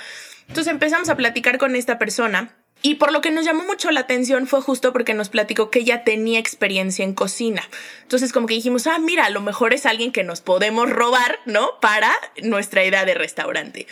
Entonces 0.49 0.73
empezamos 0.73 1.11
a 1.11 1.17
platicar 1.17 1.59
con 1.59 1.77
esta 1.77 1.99
persona 1.99 2.57
y 2.81 2.95
por 2.95 3.13
lo 3.13 3.21
que 3.21 3.31
nos 3.31 3.45
llamó 3.45 3.65
mucho 3.65 3.91
la 3.91 4.01
atención 4.01 4.47
fue 4.47 4.61
justo 4.61 4.93
porque 4.93 5.15
nos 5.15 5.29
platicó 5.29 5.71
que 5.71 5.81
ella 5.81 6.05
tenía 6.05 6.39
experiencia 6.39 7.05
en 7.05 7.13
cocina. 7.13 7.69
Entonces 8.03 8.33
como 8.33 8.47
que 8.47 8.55
dijimos, 8.55 8.87
ah, 8.87 8.99
mira, 8.99 9.27
a 9.27 9.31
lo 9.31 9.41
mejor 9.41 9.75
es 9.75 9.85
alguien 9.85 10.13
que 10.13 10.23
nos 10.23 10.41
podemos 10.41 10.89
robar, 10.89 11.41
¿no? 11.45 11.81
Para 11.81 12.13
nuestra 12.43 12.85
idea 12.85 13.05
de 13.05 13.15
restaurante. 13.15 13.87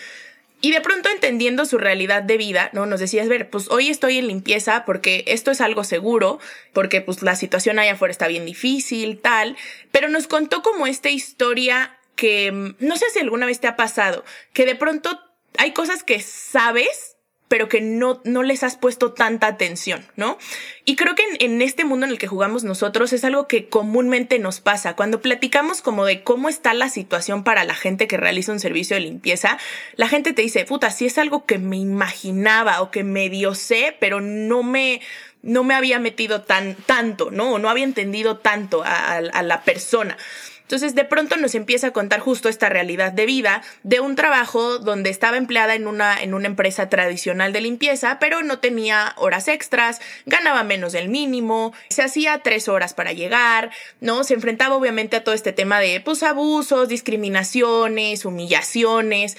Y 0.60 0.72
de 0.72 0.80
pronto 0.80 1.10
entendiendo 1.10 1.66
su 1.66 1.78
realidad 1.78 2.22
de 2.22 2.38
vida, 2.38 2.70
¿no? 2.72 2.86
Nos 2.86 3.00
decías, 3.00 3.28
ver, 3.28 3.50
pues 3.50 3.70
hoy 3.70 3.88
estoy 3.88 4.18
en 4.18 4.28
limpieza 4.28 4.84
porque 4.84 5.24
esto 5.26 5.50
es 5.50 5.60
algo 5.60 5.84
seguro, 5.84 6.38
porque 6.72 7.00
pues 7.00 7.22
la 7.22 7.36
situación 7.36 7.78
allá 7.78 7.92
afuera 7.92 8.12
está 8.12 8.26
bien 8.26 8.46
difícil, 8.46 9.18
tal, 9.18 9.56
pero 9.90 10.08
nos 10.08 10.28
contó 10.28 10.62
como 10.62 10.86
esta 10.86 11.10
historia 11.10 11.98
que 12.14 12.50
mm, 12.52 12.76
no 12.78 12.96
sé 12.96 13.06
si 13.12 13.18
alguna 13.18 13.46
vez 13.46 13.60
te 13.60 13.66
ha 13.66 13.76
pasado, 13.76 14.24
que 14.52 14.64
de 14.64 14.76
pronto 14.76 15.20
hay 15.58 15.72
cosas 15.72 16.02
que 16.02 16.20
sabes 16.20 17.05
pero 17.48 17.68
que 17.68 17.80
no, 17.80 18.20
no 18.24 18.42
les 18.42 18.62
has 18.62 18.76
puesto 18.76 19.12
tanta 19.12 19.46
atención, 19.46 20.04
¿no? 20.16 20.38
Y 20.84 20.96
creo 20.96 21.14
que 21.14 21.22
en, 21.22 21.52
en, 21.52 21.62
este 21.62 21.84
mundo 21.84 22.06
en 22.06 22.12
el 22.12 22.18
que 22.18 22.26
jugamos 22.26 22.64
nosotros 22.64 23.12
es 23.12 23.24
algo 23.24 23.46
que 23.46 23.68
comúnmente 23.68 24.38
nos 24.38 24.60
pasa. 24.60 24.96
Cuando 24.96 25.20
platicamos 25.20 25.80
como 25.80 26.04
de 26.04 26.22
cómo 26.22 26.48
está 26.48 26.74
la 26.74 26.88
situación 26.88 27.44
para 27.44 27.64
la 27.64 27.74
gente 27.74 28.08
que 28.08 28.16
realiza 28.16 28.52
un 28.52 28.60
servicio 28.60 28.96
de 28.96 29.02
limpieza, 29.02 29.58
la 29.94 30.08
gente 30.08 30.32
te 30.32 30.42
dice, 30.42 30.64
puta, 30.64 30.90
si 30.90 31.06
es 31.06 31.18
algo 31.18 31.46
que 31.46 31.58
me 31.58 31.76
imaginaba 31.76 32.82
o 32.82 32.90
que 32.90 33.04
medio 33.04 33.54
sé, 33.54 33.96
pero 34.00 34.20
no 34.20 34.62
me, 34.62 35.00
no 35.42 35.62
me 35.62 35.74
había 35.74 36.00
metido 36.00 36.42
tan, 36.42 36.74
tanto, 36.74 37.30
¿no? 37.30 37.58
No 37.58 37.70
había 37.70 37.84
entendido 37.84 38.38
tanto 38.38 38.82
a, 38.82 39.16
a 39.16 39.42
la 39.42 39.62
persona. 39.62 40.16
Entonces 40.66 40.96
de 40.96 41.04
pronto 41.04 41.36
nos 41.36 41.54
empieza 41.54 41.86
a 41.86 41.92
contar 41.92 42.18
justo 42.18 42.48
esta 42.48 42.68
realidad 42.68 43.12
de 43.12 43.24
vida 43.24 43.62
de 43.84 44.00
un 44.00 44.16
trabajo 44.16 44.80
donde 44.80 45.10
estaba 45.10 45.36
empleada 45.36 45.76
en 45.76 45.86
una, 45.86 46.20
en 46.20 46.34
una 46.34 46.48
empresa 46.48 46.88
tradicional 46.88 47.52
de 47.52 47.60
limpieza, 47.60 48.18
pero 48.18 48.42
no 48.42 48.58
tenía 48.58 49.14
horas 49.16 49.46
extras, 49.46 50.00
ganaba 50.24 50.64
menos 50.64 50.90
del 50.90 51.08
mínimo, 51.08 51.72
se 51.88 52.02
hacía 52.02 52.40
tres 52.42 52.66
horas 52.66 52.94
para 52.94 53.12
llegar, 53.12 53.70
¿no? 54.00 54.24
Se 54.24 54.34
enfrentaba 54.34 54.74
obviamente 54.74 55.14
a 55.14 55.22
todo 55.22 55.36
este 55.36 55.52
tema 55.52 55.78
de 55.78 56.00
pues 56.00 56.24
abusos, 56.24 56.88
discriminaciones, 56.88 58.24
humillaciones. 58.24 59.36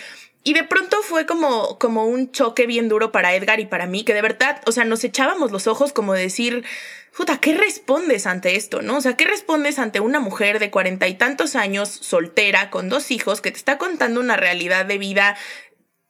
Y 0.47 0.53
de 0.53 0.63
pronto 0.63 1.01
fue 1.01 1.25
como, 1.25 1.77
como 1.77 2.05
un 2.05 2.31
choque 2.31 2.67
bien 2.67 2.87
duro 2.87 3.11
para 3.11 3.35
Edgar 3.35 3.59
y 3.59 3.65
para 3.65 3.85
mí, 3.85 4.05
que 4.05 4.13
de 4.13 4.21
verdad, 4.21 4.61
o 4.65 4.71
sea, 4.71 4.85
nos 4.85 5.03
echábamos 5.03 5.51
los 5.51 5.67
ojos 5.67 5.91
como 5.91 6.13
decir, 6.13 6.63
puta, 7.17 7.37
¿qué 7.39 7.53
respondes 7.53 8.25
ante 8.25 8.55
esto, 8.55 8.81
no? 8.81 8.95
O 8.95 9.01
sea, 9.01 9.17
¿qué 9.17 9.25
respondes 9.25 9.77
ante 9.77 9.99
una 9.99 10.21
mujer 10.21 10.59
de 10.59 10.71
cuarenta 10.71 11.09
y 11.09 11.15
tantos 11.15 11.57
años, 11.57 11.89
soltera, 11.89 12.69
con 12.69 12.87
dos 12.87 13.11
hijos, 13.11 13.41
que 13.41 13.51
te 13.51 13.57
está 13.57 13.77
contando 13.77 14.21
una 14.21 14.37
realidad 14.37 14.85
de 14.85 14.97
vida 14.97 15.35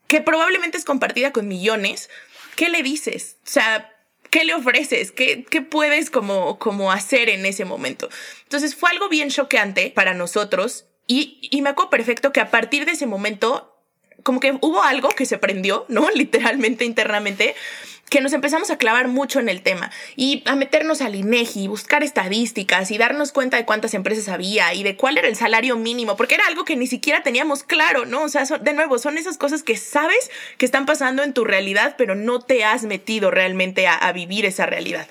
que 0.05 0.21
probablemente 0.21 0.77
es 0.77 0.85
compartida 0.85 1.33
con 1.33 1.47
millones? 1.47 2.11
¿Qué 2.55 2.69
le 2.69 2.83
dices? 2.83 3.37
O 3.43 3.49
sea, 3.49 3.91
¿qué 4.29 4.45
le 4.45 4.53
ofreces? 4.53 5.11
¿Qué, 5.11 5.45
qué 5.49 5.63
puedes 5.63 6.11
como, 6.11 6.59
como 6.59 6.91
hacer 6.91 7.29
en 7.29 7.43
ese 7.47 7.65
momento? 7.65 8.07
Entonces 8.43 8.75
fue 8.75 8.91
algo 8.91 9.09
bien 9.09 9.31
choqueante 9.31 9.89
para 9.89 10.13
nosotros 10.13 10.85
y, 11.07 11.39
y 11.41 11.63
me 11.63 11.71
acuerdo 11.71 11.89
perfecto 11.89 12.31
que 12.31 12.39
a 12.39 12.51
partir 12.51 12.85
de 12.85 12.91
ese 12.91 13.07
momento 13.07 13.73
como 14.27 14.41
que 14.41 14.57
hubo 14.59 14.83
algo 14.83 15.07
que 15.07 15.25
se 15.25 15.37
prendió, 15.37 15.85
¿no? 15.87 16.09
Literalmente 16.13 16.83
internamente, 16.83 17.55
que 18.09 18.19
nos 18.19 18.33
empezamos 18.33 18.69
a 18.69 18.77
clavar 18.77 19.07
mucho 19.07 19.39
en 19.39 19.47
el 19.47 19.61
tema 19.61 19.89
y 20.17 20.43
a 20.45 20.57
meternos 20.57 20.99
al 20.99 21.15
INEGI, 21.15 21.69
buscar 21.69 22.03
estadísticas 22.03 22.91
y 22.91 22.97
darnos 22.97 23.31
cuenta 23.31 23.55
de 23.55 23.63
cuántas 23.63 23.93
empresas 23.93 24.27
había 24.27 24.73
y 24.73 24.83
de 24.83 24.97
cuál 24.97 25.17
era 25.17 25.29
el 25.29 25.37
salario 25.37 25.77
mínimo, 25.77 26.17
porque 26.17 26.35
era 26.35 26.45
algo 26.45 26.65
que 26.65 26.75
ni 26.75 26.87
siquiera 26.87 27.23
teníamos 27.23 27.63
claro, 27.63 28.05
¿no? 28.05 28.23
O 28.23 28.27
sea, 28.27 28.43
de 28.43 28.73
nuevo, 28.73 28.99
son 28.99 29.17
esas 29.17 29.37
cosas 29.37 29.63
que 29.63 29.77
sabes 29.77 30.29
que 30.57 30.65
están 30.65 30.85
pasando 30.85 31.23
en 31.23 31.31
tu 31.31 31.45
realidad, 31.45 31.95
pero 31.97 32.13
no 32.13 32.41
te 32.41 32.65
has 32.65 32.83
metido 32.83 33.31
realmente 33.31 33.87
a, 33.87 33.95
a 33.95 34.11
vivir 34.11 34.45
esa 34.45 34.65
realidad. 34.65 35.07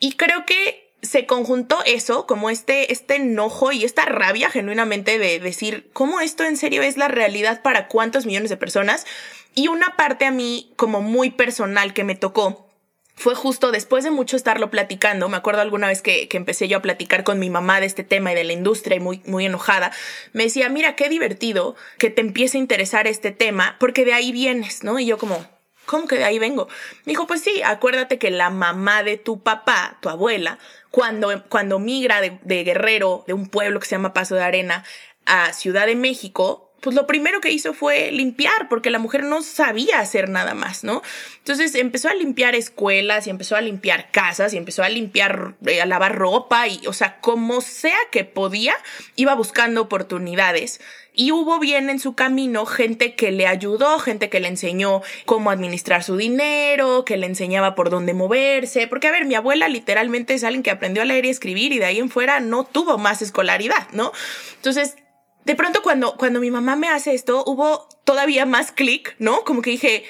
Y 0.00 0.14
creo 0.14 0.44
que 0.44 0.89
se 1.02 1.26
conjuntó 1.26 1.78
eso, 1.86 2.26
como 2.26 2.50
este, 2.50 2.92
este 2.92 3.16
enojo 3.16 3.72
y 3.72 3.84
esta 3.84 4.04
rabia 4.04 4.50
genuinamente 4.50 5.18
de 5.18 5.40
decir, 5.40 5.90
¿cómo 5.92 6.20
esto 6.20 6.44
en 6.44 6.56
serio 6.56 6.82
es 6.82 6.96
la 6.96 7.08
realidad 7.08 7.62
para 7.62 7.88
cuántos 7.88 8.26
millones 8.26 8.50
de 8.50 8.56
personas? 8.56 9.06
Y 9.54 9.68
una 9.68 9.96
parte 9.96 10.24
a 10.26 10.30
mí 10.30 10.72
como 10.76 11.00
muy 11.00 11.30
personal 11.30 11.94
que 11.94 12.04
me 12.04 12.14
tocó 12.14 12.70
fue 13.20 13.34
justo 13.34 13.70
después 13.70 14.02
de 14.02 14.10
mucho 14.10 14.36
estarlo 14.36 14.70
platicando. 14.70 15.28
Me 15.28 15.36
acuerdo 15.36 15.60
alguna 15.60 15.88
vez 15.88 16.00
que, 16.00 16.26
que, 16.28 16.38
empecé 16.38 16.68
yo 16.68 16.78
a 16.78 16.82
platicar 16.82 17.22
con 17.22 17.38
mi 17.38 17.50
mamá 17.50 17.78
de 17.80 17.86
este 17.86 18.02
tema 18.02 18.32
y 18.32 18.34
de 18.34 18.44
la 18.44 18.54
industria 18.54 18.96
y 18.96 19.00
muy, 19.00 19.22
muy 19.26 19.44
enojada. 19.44 19.92
Me 20.32 20.44
decía, 20.44 20.70
mira, 20.70 20.96
qué 20.96 21.10
divertido 21.10 21.76
que 21.98 22.08
te 22.08 22.22
empiece 22.22 22.56
a 22.56 22.60
interesar 22.60 23.06
este 23.06 23.30
tema 23.30 23.76
porque 23.78 24.06
de 24.06 24.14
ahí 24.14 24.32
vienes, 24.32 24.84
¿no? 24.84 24.98
Y 24.98 25.04
yo 25.04 25.18
como, 25.18 25.44
¿cómo 25.90 26.06
que 26.06 26.18
de 26.18 26.24
ahí 26.24 26.38
vengo? 26.38 26.68
Me 27.04 27.10
dijo, 27.10 27.26
pues 27.26 27.42
sí, 27.42 27.62
acuérdate 27.64 28.18
que 28.18 28.30
la 28.30 28.48
mamá 28.48 29.02
de 29.02 29.16
tu 29.16 29.42
papá, 29.42 29.98
tu 30.00 30.08
abuela, 30.08 30.60
cuando, 30.92 31.44
cuando 31.48 31.80
migra 31.80 32.20
de, 32.20 32.38
de 32.44 32.62
Guerrero, 32.62 33.24
de 33.26 33.32
un 33.32 33.48
pueblo 33.48 33.80
que 33.80 33.86
se 33.86 33.96
llama 33.96 34.14
Paso 34.14 34.36
de 34.36 34.44
Arena, 34.44 34.84
a 35.26 35.52
Ciudad 35.52 35.86
de 35.86 35.96
México, 35.96 36.69
pues 36.80 36.96
lo 36.96 37.06
primero 37.06 37.40
que 37.40 37.50
hizo 37.50 37.74
fue 37.74 38.10
limpiar, 38.10 38.68
porque 38.68 38.90
la 38.90 38.98
mujer 38.98 39.24
no 39.24 39.42
sabía 39.42 40.00
hacer 40.00 40.28
nada 40.28 40.54
más, 40.54 40.84
¿no? 40.84 41.02
Entonces 41.38 41.74
empezó 41.74 42.08
a 42.08 42.14
limpiar 42.14 42.54
escuelas 42.54 43.26
y 43.26 43.30
empezó 43.30 43.56
a 43.56 43.60
limpiar 43.60 44.10
casas 44.10 44.54
y 44.54 44.56
empezó 44.56 44.82
a 44.82 44.88
limpiar, 44.88 45.54
eh, 45.66 45.80
a 45.80 45.86
lavar 45.86 46.16
ropa 46.16 46.68
y, 46.68 46.86
o 46.86 46.92
sea, 46.92 47.20
como 47.20 47.60
sea 47.60 47.98
que 48.10 48.24
podía, 48.24 48.74
iba 49.16 49.34
buscando 49.34 49.82
oportunidades. 49.82 50.80
Y 51.12 51.32
hubo 51.32 51.58
bien 51.58 51.90
en 51.90 51.98
su 51.98 52.14
camino 52.14 52.64
gente 52.66 53.14
que 53.14 53.32
le 53.32 53.46
ayudó, 53.46 53.98
gente 53.98 54.30
que 54.30 54.40
le 54.40 54.48
enseñó 54.48 55.02
cómo 55.26 55.50
administrar 55.50 56.04
su 56.04 56.16
dinero, 56.16 57.04
que 57.04 57.16
le 57.16 57.26
enseñaba 57.26 57.74
por 57.74 57.90
dónde 57.90 58.14
moverse. 58.14 58.86
Porque, 58.86 59.08
a 59.08 59.10
ver, 59.10 59.26
mi 59.26 59.34
abuela 59.34 59.68
literalmente 59.68 60.34
es 60.34 60.44
alguien 60.44 60.62
que 60.62 60.70
aprendió 60.70 61.02
a 61.02 61.06
leer 61.06 61.26
y 61.26 61.30
escribir 61.30 61.72
y 61.72 61.78
de 61.78 61.86
ahí 61.86 61.98
en 61.98 62.10
fuera 62.10 62.40
no 62.40 62.64
tuvo 62.64 62.96
más 62.96 63.22
escolaridad, 63.22 63.88
¿no? 63.92 64.12
Entonces, 64.54 64.94
de 65.44 65.54
pronto 65.54 65.82
cuando, 65.82 66.16
cuando 66.16 66.40
mi 66.40 66.50
mamá 66.50 66.76
me 66.76 66.88
hace 66.88 67.14
esto, 67.14 67.44
hubo 67.46 67.88
todavía 68.04 68.46
más 68.46 68.72
clic, 68.72 69.14
¿no? 69.18 69.44
Como 69.44 69.62
que 69.62 69.70
dije, 69.70 70.04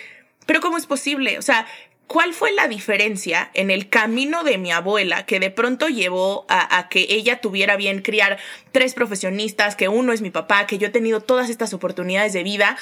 pero 0.46 0.60
¿cómo 0.60 0.76
es 0.76 0.86
posible? 0.86 1.38
O 1.38 1.42
sea, 1.42 1.66
¿cuál 2.06 2.34
fue 2.34 2.52
la 2.52 2.66
diferencia 2.66 3.50
en 3.54 3.70
el 3.70 3.88
camino 3.88 4.42
de 4.42 4.58
mi 4.58 4.72
abuela 4.72 5.26
que 5.26 5.38
de 5.38 5.50
pronto 5.50 5.88
llevó 5.88 6.46
a, 6.48 6.78
a, 6.78 6.88
que 6.88 7.06
ella 7.10 7.40
tuviera 7.40 7.76
bien 7.76 8.02
criar 8.02 8.38
tres 8.72 8.94
profesionistas, 8.94 9.76
que 9.76 9.88
uno 9.88 10.12
es 10.12 10.20
mi 10.20 10.30
papá, 10.30 10.66
que 10.66 10.78
yo 10.78 10.88
he 10.88 10.90
tenido 10.90 11.20
todas 11.20 11.50
estas 11.50 11.72
oportunidades 11.72 12.32
de 12.32 12.42
vida? 12.42 12.76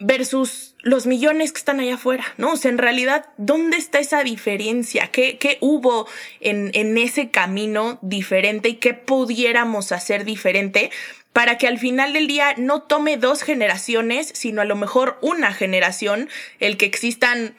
versus 0.00 0.74
los 0.82 1.06
millones 1.06 1.52
que 1.52 1.58
están 1.58 1.78
allá 1.78 1.94
afuera, 1.94 2.24
¿no? 2.38 2.52
O 2.52 2.56
sea, 2.56 2.70
en 2.70 2.78
realidad, 2.78 3.26
¿dónde 3.36 3.76
está 3.76 3.98
esa 3.98 4.24
diferencia? 4.24 5.08
¿Qué, 5.08 5.36
qué 5.36 5.58
hubo 5.60 6.08
en, 6.40 6.70
en 6.72 6.96
ese 6.96 7.30
camino 7.30 7.98
diferente 8.00 8.70
y 8.70 8.74
qué 8.76 8.94
pudiéramos 8.94 9.92
hacer 9.92 10.24
diferente 10.24 10.90
para 11.32 11.58
que 11.58 11.68
al 11.68 11.78
final 11.78 12.12
del 12.12 12.26
día 12.26 12.54
no 12.56 12.82
tome 12.82 13.16
dos 13.16 13.42
generaciones, 13.42 14.30
sino 14.34 14.60
a 14.62 14.64
lo 14.64 14.76
mejor 14.76 15.18
una 15.20 15.52
generación 15.52 16.28
el 16.58 16.76
que 16.76 16.86
existan 16.86 17.54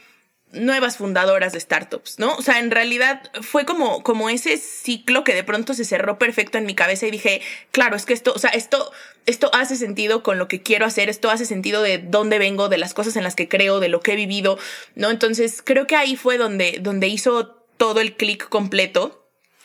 nuevas 0.53 0.97
fundadoras 0.97 1.53
de 1.53 1.59
startups, 1.59 2.19
¿no? 2.19 2.35
O 2.35 2.41
sea, 2.41 2.59
en 2.59 2.71
realidad 2.71 3.31
fue 3.41 3.65
como, 3.65 4.03
como 4.03 4.29
ese 4.29 4.57
ciclo 4.57 5.23
que 5.23 5.33
de 5.33 5.43
pronto 5.43 5.73
se 5.73 5.85
cerró 5.85 6.19
perfecto 6.19 6.57
en 6.57 6.65
mi 6.65 6.75
cabeza 6.75 7.07
y 7.07 7.11
dije, 7.11 7.41
claro, 7.71 7.95
es 7.95 8.05
que 8.05 8.13
esto, 8.13 8.33
o 8.35 8.39
sea, 8.39 8.49
esto, 8.49 8.91
esto 9.25 9.49
hace 9.53 9.75
sentido 9.75 10.23
con 10.23 10.37
lo 10.37 10.47
que 10.47 10.61
quiero 10.61 10.85
hacer, 10.85 11.09
esto 11.09 11.29
hace 11.29 11.45
sentido 11.45 11.81
de 11.81 11.99
dónde 11.99 12.37
vengo, 12.37 12.69
de 12.69 12.77
las 12.77 12.93
cosas 12.93 13.15
en 13.15 13.23
las 13.23 13.35
que 13.35 13.47
creo, 13.47 13.79
de 13.79 13.87
lo 13.87 14.01
que 14.01 14.13
he 14.13 14.15
vivido, 14.15 14.57
¿no? 14.95 15.09
Entonces, 15.09 15.61
creo 15.63 15.87
que 15.87 15.95
ahí 15.95 16.15
fue 16.15 16.37
donde, 16.37 16.79
donde 16.81 17.07
hizo 17.07 17.55
todo 17.77 18.01
el 18.01 18.15
clic 18.15 18.49
completo 18.49 19.20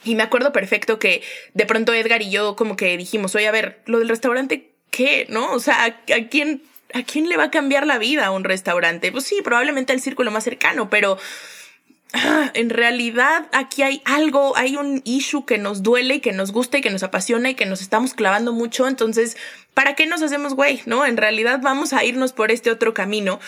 y 0.06 0.14
me 0.14 0.22
acuerdo 0.22 0.52
perfecto 0.52 0.98
que 0.98 1.22
de 1.52 1.66
pronto 1.66 1.92
Edgar 1.92 2.22
y 2.22 2.30
yo 2.30 2.54
como 2.54 2.76
que 2.76 2.96
dijimos, 2.96 3.34
oye, 3.34 3.48
a 3.48 3.52
ver, 3.52 3.80
lo 3.86 3.98
del 3.98 4.08
restaurante, 4.08 4.70
¿qué? 4.90 5.26
¿No? 5.28 5.52
O 5.52 5.58
sea, 5.58 5.84
¿a, 5.84 6.28
quién, 6.30 6.62
¿a 6.94 7.02
quién 7.02 7.28
le 7.28 7.36
va 7.36 7.44
a 7.44 7.50
cambiar 7.50 7.86
la 7.86 7.98
vida 7.98 8.26
a 8.26 8.30
un 8.30 8.44
restaurante? 8.44 9.10
Pues 9.10 9.24
sí, 9.24 9.40
probablemente 9.42 9.92
al 9.92 10.00
círculo 10.00 10.30
más 10.30 10.44
cercano, 10.44 10.88
pero 10.90 11.18
ah, 12.12 12.52
en 12.54 12.70
realidad 12.70 13.48
aquí 13.52 13.82
hay 13.82 14.00
algo, 14.04 14.56
hay 14.56 14.76
un 14.76 15.02
issue 15.04 15.44
que 15.44 15.58
nos 15.58 15.82
duele 15.82 16.14
y 16.14 16.20
que 16.20 16.32
nos 16.32 16.52
gusta 16.52 16.78
y 16.78 16.82
que 16.82 16.90
nos 16.90 17.02
apasiona 17.02 17.50
y 17.50 17.54
que 17.56 17.66
nos 17.66 17.82
estamos 17.82 18.14
clavando 18.14 18.52
mucho. 18.52 18.86
Entonces, 18.86 19.36
¿para 19.74 19.96
qué 19.96 20.06
nos 20.06 20.22
hacemos 20.22 20.54
güey? 20.54 20.82
¿No? 20.86 21.04
En 21.04 21.16
realidad 21.16 21.58
vamos 21.60 21.92
a 21.92 22.04
irnos 22.04 22.32
por 22.32 22.52
este 22.52 22.70
otro 22.70 22.94
camino. 22.94 23.40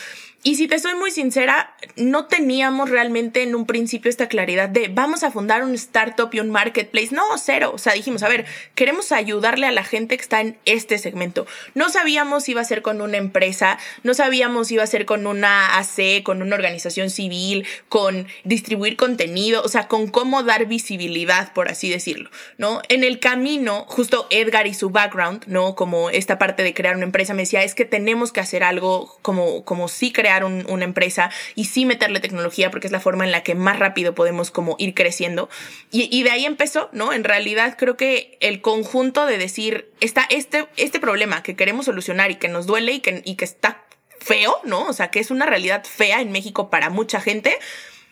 Y 0.44 0.54
si 0.54 0.68
te 0.68 0.78
soy 0.78 0.94
muy 0.94 1.10
sincera, 1.10 1.74
no 1.96 2.26
teníamos 2.26 2.90
realmente 2.90 3.42
en 3.42 3.56
un 3.56 3.66
principio 3.66 4.08
esta 4.08 4.28
claridad 4.28 4.68
de 4.68 4.86
vamos 4.86 5.24
a 5.24 5.32
fundar 5.32 5.64
un 5.64 5.74
startup 5.74 6.28
y 6.32 6.38
un 6.38 6.50
marketplace. 6.50 7.08
No, 7.10 7.24
cero. 7.38 7.72
O 7.74 7.78
sea, 7.78 7.94
dijimos, 7.94 8.22
a 8.22 8.28
ver, 8.28 8.46
queremos 8.76 9.10
ayudarle 9.10 9.66
a 9.66 9.72
la 9.72 9.82
gente 9.82 10.16
que 10.16 10.22
está 10.22 10.40
en 10.40 10.56
este 10.64 10.98
segmento. 10.98 11.44
No 11.74 11.88
sabíamos 11.88 12.44
si 12.44 12.52
iba 12.52 12.60
a 12.60 12.64
ser 12.64 12.82
con 12.82 13.00
una 13.00 13.16
empresa, 13.16 13.78
no 14.04 14.14
sabíamos 14.14 14.68
si 14.68 14.74
iba 14.74 14.84
a 14.84 14.86
ser 14.86 15.06
con 15.06 15.26
una 15.26 15.76
AC, 15.76 16.22
con 16.22 16.40
una 16.40 16.54
organización 16.54 17.10
civil, 17.10 17.66
con 17.88 18.28
distribuir 18.44 18.96
contenido, 18.96 19.62
o 19.64 19.68
sea, 19.68 19.88
con 19.88 20.06
cómo 20.06 20.44
dar 20.44 20.66
visibilidad, 20.66 21.52
por 21.52 21.68
así 21.68 21.90
decirlo, 21.90 22.30
¿no? 22.58 22.80
En 22.88 23.02
el 23.02 23.18
camino, 23.18 23.86
justo 23.88 24.28
Edgar 24.30 24.68
y 24.68 24.74
su 24.74 24.90
background, 24.90 25.46
¿no? 25.48 25.74
Como 25.74 26.10
esta 26.10 26.38
parte 26.38 26.62
de 26.62 26.74
crear 26.74 26.94
una 26.94 27.06
empresa, 27.06 27.34
me 27.34 27.42
decía, 27.42 27.64
es 27.64 27.74
que 27.74 27.84
tenemos 27.84 28.32
que 28.32 28.38
hacer 28.38 28.62
algo 28.62 29.18
como, 29.22 29.64
como 29.64 29.88
sí 29.88 30.12
crear 30.12 30.27
crear 30.28 30.44
una 30.44 30.84
empresa 30.84 31.30
y 31.54 31.64
sí 31.64 31.86
meterle 31.86 32.20
tecnología 32.20 32.70
porque 32.70 32.86
es 32.86 32.92
la 32.92 33.00
forma 33.00 33.24
en 33.24 33.32
la 33.32 33.42
que 33.42 33.54
más 33.54 33.78
rápido 33.78 34.14
podemos 34.14 34.50
como 34.50 34.76
ir 34.78 34.92
creciendo. 34.94 35.48
Y, 35.90 36.14
y 36.14 36.22
de 36.22 36.30
ahí 36.30 36.44
empezó, 36.44 36.90
¿no? 36.92 37.14
En 37.14 37.24
realidad 37.24 37.76
creo 37.78 37.96
que 37.96 38.36
el 38.40 38.60
conjunto 38.60 39.24
de 39.24 39.38
decir, 39.38 39.90
está 40.00 40.26
este, 40.28 40.66
este 40.76 41.00
problema 41.00 41.42
que 41.42 41.56
queremos 41.56 41.86
solucionar 41.86 42.30
y 42.30 42.34
que 42.34 42.48
nos 42.48 42.66
duele 42.66 42.92
y 42.92 43.00
que, 43.00 43.22
y 43.24 43.36
que 43.36 43.46
está 43.46 43.84
feo, 44.20 44.54
¿no? 44.64 44.86
O 44.86 44.92
sea, 44.92 45.08
que 45.10 45.20
es 45.20 45.30
una 45.30 45.46
realidad 45.46 45.84
fea 45.84 46.20
en 46.20 46.30
México 46.30 46.68
para 46.68 46.90
mucha 46.90 47.20
gente 47.22 47.58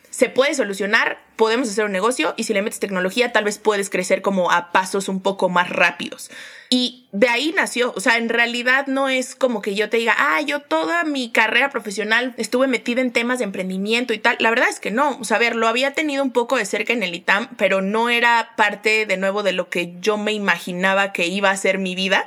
se 0.09 0.29
puede 0.29 0.55
solucionar, 0.55 1.19
podemos 1.35 1.69
hacer 1.69 1.85
un 1.85 1.91
negocio 1.91 2.33
y 2.37 2.45
si 2.45 2.53
le 2.55 2.63
metes 2.63 2.79
tecnología 2.79 3.31
tal 3.31 3.43
vez 3.43 3.59
puedes 3.59 3.91
crecer 3.91 4.23
como 4.23 4.49
a 4.51 4.71
pasos 4.71 5.09
un 5.09 5.21
poco 5.21 5.47
más 5.47 5.69
rápidos. 5.69 6.31
Y 6.69 7.07
de 7.13 7.29
ahí 7.29 7.53
nació, 7.55 7.93
o 7.95 8.01
sea, 8.01 8.17
en 8.17 8.27
realidad 8.27 8.87
no 8.87 9.07
es 9.07 9.35
como 9.35 9.61
que 9.61 9.73
yo 9.73 9.89
te 9.89 9.97
diga, 9.97 10.15
ah, 10.17 10.41
yo 10.41 10.59
toda 10.59 11.05
mi 11.05 11.31
carrera 11.31 11.69
profesional 11.69 12.33
estuve 12.37 12.67
metida 12.67 12.99
en 12.99 13.13
temas 13.13 13.39
de 13.39 13.45
emprendimiento 13.45 14.13
y 14.13 14.17
tal. 14.17 14.35
La 14.39 14.49
verdad 14.49 14.67
es 14.69 14.81
que 14.81 14.91
no, 14.91 15.17
o 15.17 15.23
sea, 15.23 15.37
a 15.37 15.39
ver, 15.39 15.55
lo 15.55 15.67
había 15.67 15.93
tenido 15.93 16.23
un 16.23 16.31
poco 16.31 16.57
de 16.57 16.65
cerca 16.65 16.91
en 16.91 17.03
el 17.03 17.15
ITAM, 17.15 17.47
pero 17.57 17.81
no 17.81 18.09
era 18.09 18.51
parte 18.57 19.05
de 19.05 19.17
nuevo 19.17 19.43
de 19.43 19.53
lo 19.53 19.69
que 19.69 19.95
yo 20.01 20.17
me 20.17 20.33
imaginaba 20.33 21.13
que 21.13 21.27
iba 21.27 21.51
a 21.51 21.57
ser 21.57 21.77
mi 21.77 21.95
vida. 21.95 22.25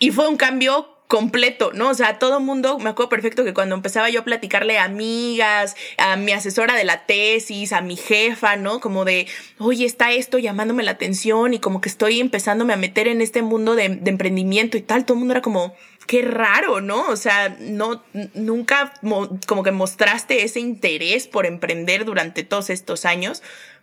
Y 0.00 0.10
fue 0.10 0.26
un 0.28 0.36
cambio 0.36 0.88
completo, 1.10 1.72
¿no? 1.74 1.90
O 1.90 1.94
sea, 1.94 2.20
todo 2.20 2.38
mundo, 2.38 2.78
me 2.78 2.88
acuerdo 2.88 3.08
perfecto 3.08 3.42
que 3.42 3.52
cuando 3.52 3.74
empezaba 3.74 4.08
yo 4.10 4.20
a 4.20 4.24
platicarle 4.24 4.78
a 4.78 4.84
amigas, 4.84 5.74
a 5.98 6.14
mi 6.14 6.30
asesora 6.30 6.76
de 6.76 6.84
la 6.84 7.04
tesis, 7.04 7.72
a 7.72 7.80
mi 7.80 7.96
jefa, 7.96 8.54
¿no? 8.54 8.78
Como 8.78 9.04
de, 9.04 9.26
oye, 9.58 9.86
está 9.86 10.12
esto 10.12 10.38
llamándome 10.38 10.84
la 10.84 10.92
atención 10.92 11.52
y 11.52 11.58
como 11.58 11.80
que 11.80 11.88
estoy 11.88 12.20
empezándome 12.20 12.74
a 12.74 12.76
meter 12.76 13.08
en 13.08 13.22
este 13.22 13.42
mundo 13.42 13.74
de, 13.74 13.88
de 13.88 14.08
emprendimiento 14.08 14.76
y 14.76 14.82
tal, 14.82 15.04
todo 15.04 15.14
el 15.14 15.18
mundo 15.18 15.32
era 15.32 15.42
como, 15.42 15.74
qué 16.06 16.22
raro, 16.22 16.80
¿no? 16.80 17.08
O 17.08 17.16
sea, 17.16 17.56
no, 17.58 18.04
nunca 18.34 18.92
como 19.48 19.64
que 19.64 19.72
mostraste 19.72 20.44
ese 20.44 20.60
interés 20.60 21.26
por 21.26 21.44
emprender 21.44 22.04
durante 22.04 22.44
todos 22.44 22.70
estos 22.70 23.04
años. 23.04 23.42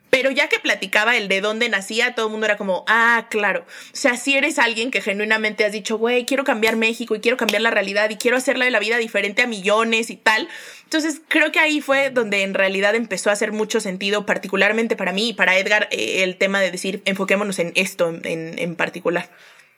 Pero 0.10 0.32
ya 0.32 0.48
que 0.48 0.60
platicaba 0.60 1.18
el 1.18 1.28
de 1.28 1.42
dónde 1.42 1.70
nacía, 1.70 2.16
todo 2.16 2.28
el 2.28 2.32
mundo 2.32 2.46
era 2.46 2.58
como, 2.58 2.86
ah, 2.88 3.28
claro. 3.30 3.62
O 3.62 3.96
sea, 3.96 4.18
si 4.18 4.36
eres 4.36 4.60
alguien 4.60 4.92
que 4.92 5.02
genuinamente 5.02 5.66
has 5.66 5.72
dicho, 5.72 5.98
güey, 5.98 6.26
quiero 6.26 6.44
cambiar 6.44 6.76
México 6.76 7.16
y 7.16 7.20
quiero 7.20 7.38
cambiar 7.38 7.62
la 7.62 7.72
realidad 7.72 8.10
y 8.10 8.16
quiero 8.16 8.38
hacerla 8.38 8.66
de 8.66 8.72
la 8.72 8.80
vida 8.80 8.98
diferente 8.98 9.42
a 9.42 9.48
millones 9.48 10.10
y 10.10 10.16
tal. 10.16 10.48
Entonces, 10.84 11.22
creo 11.28 11.52
que 11.52 11.60
ahí 11.60 11.82
fue 11.82 12.10
donde 12.10 12.44
en 12.44 12.54
realidad 12.54 12.96
empezó 12.96 13.30
a 13.30 13.34
hacer 13.34 13.52
mucho 13.52 13.80
sentido, 13.80 14.26
particularmente 14.26 14.96
para 14.96 15.12
mí 15.12 15.30
y 15.30 15.34
para 15.34 15.58
Edgar, 15.58 15.88
eh, 15.92 16.24
el 16.24 16.38
tema 16.38 16.62
de 16.62 16.72
decir, 16.72 17.02
enfoquémonos 17.06 17.60
en 17.60 17.74
esto 17.76 18.10
en, 18.24 18.58
en 18.58 18.76
particular. 18.76 19.30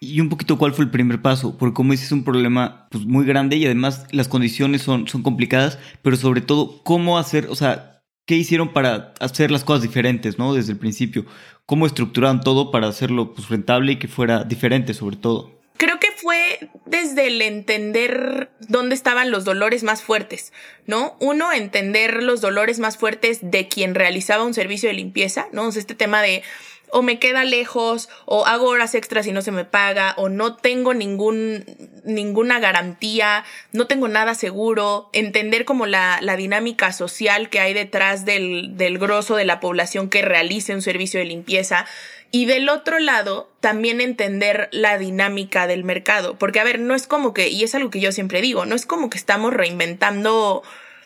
Y 0.02 0.22
un 0.22 0.30
poquito 0.30 0.58
cuál 0.58 0.74
fue 0.74 0.86
el 0.86 0.92
primer 0.92 1.22
paso, 1.22 1.58
porque 1.58 1.74
como 1.74 1.92
dices 1.92 2.08
es 2.08 2.12
un 2.14 2.24
problema 2.24 2.88
pues, 2.90 3.06
muy 3.06 3.26
grande 3.26 3.58
y 3.58 3.66
además 3.66 4.06
las 4.12 4.30
condiciones 4.30 4.82
son, 4.82 5.10
son 5.10 5.24
complicadas, 5.24 5.78
pero 6.02 6.16
sobre 6.16 6.40
todo 6.40 6.82
cómo 6.84 7.18
hacer, 7.18 7.48
o 7.50 7.56
sea, 7.56 7.99
qué 8.30 8.36
hicieron 8.36 8.74
para 8.74 9.16
hacer 9.20 9.50
las 9.50 9.64
cosas 9.64 9.82
diferentes, 9.82 10.38
¿no? 10.38 10.54
Desde 10.54 10.74
el 10.74 10.78
principio. 10.78 11.26
¿Cómo 11.66 11.88
estructuraron 11.88 12.42
todo 12.42 12.70
para 12.70 12.86
hacerlo 12.86 13.34
pues, 13.34 13.50
rentable 13.50 13.94
y 13.94 13.96
que 13.96 14.08
fuera 14.08 14.44
diferente 14.44 14.94
sobre 14.94 15.16
todo? 15.16 15.60
Creo 15.78 16.00
que 16.00 16.12
fue 16.16 16.70
desde 16.86 17.26
el 17.26 17.42
entender 17.42 18.52
dónde 18.68 18.94
estaban 18.94 19.32
los 19.32 19.46
dolores 19.46 19.82
más 19.82 20.04
fuertes, 20.04 20.54
¿no? 20.86 21.18
Uno, 21.20 21.52
entender 21.52 22.22
los 22.22 22.40
dolores 22.40 22.78
más 22.78 22.98
fuertes 22.98 23.40
de 23.42 23.68
quien 23.68 23.96
realizaba 23.96 24.44
un 24.44 24.54
servicio 24.54 24.90
de 24.90 24.94
limpieza, 24.94 25.48
¿no? 25.52 25.66
O 25.66 25.72
sea, 25.72 25.80
este 25.80 25.96
tema 25.96 26.22
de 26.22 26.44
o 26.92 27.02
me 27.02 27.20
queda 27.20 27.44
lejos, 27.44 28.10
o 28.26 28.46
hago 28.46 28.68
horas 28.68 28.96
extras 28.96 29.28
y 29.28 29.32
no 29.32 29.42
se 29.42 29.52
me 29.52 29.66
paga, 29.66 30.14
o 30.18 30.30
no 30.30 30.56
tengo 30.56 30.94
ningún, 30.94 31.66
ninguna 32.04 32.60
garantía, 32.60 33.44
no 33.72 33.88
tengo 33.88 34.08
nada 34.08 34.36
seguro, 34.36 35.10
entender 35.14 35.66
como 35.66 35.86
la, 35.86 36.20
la 36.22 36.36
dinámica 36.36 36.92
social 36.92 37.50
que 37.50 37.60
hay 37.60 37.74
detrás 37.74 38.26
del, 38.26 38.78
del 38.78 38.98
grosso 38.98 39.36
de 39.36 39.46
la 39.46 39.60
población 39.60 40.10
que 40.10 40.22
realice 40.22 40.74
un 40.74 40.82
servicio 40.82 41.20
de 41.20 41.26
limpieza. 41.26 41.86
Y 42.32 42.46
del 42.46 42.70
otro 42.70 43.00
lado, 43.00 43.50
también 43.60 44.02
entender 44.02 44.70
la 44.72 45.00
dinámica 45.00 45.66
del 45.66 45.84
mercado. 45.84 46.38
Porque, 46.38 46.60
a 46.60 46.64
ver, 46.64 46.80
no 46.80 46.94
es 46.94 47.08
como 47.08 47.34
que, 47.34 47.50
y 47.50 47.64
es 47.64 47.74
algo 47.74 47.90
que 47.90 48.00
yo 48.00 48.12
siempre 48.12 48.42
digo, 48.42 48.68
no 48.68 48.76
es 48.76 48.86
como 48.86 49.10
que 49.10 49.18
estamos 49.18 49.52
reinventando 49.52 50.62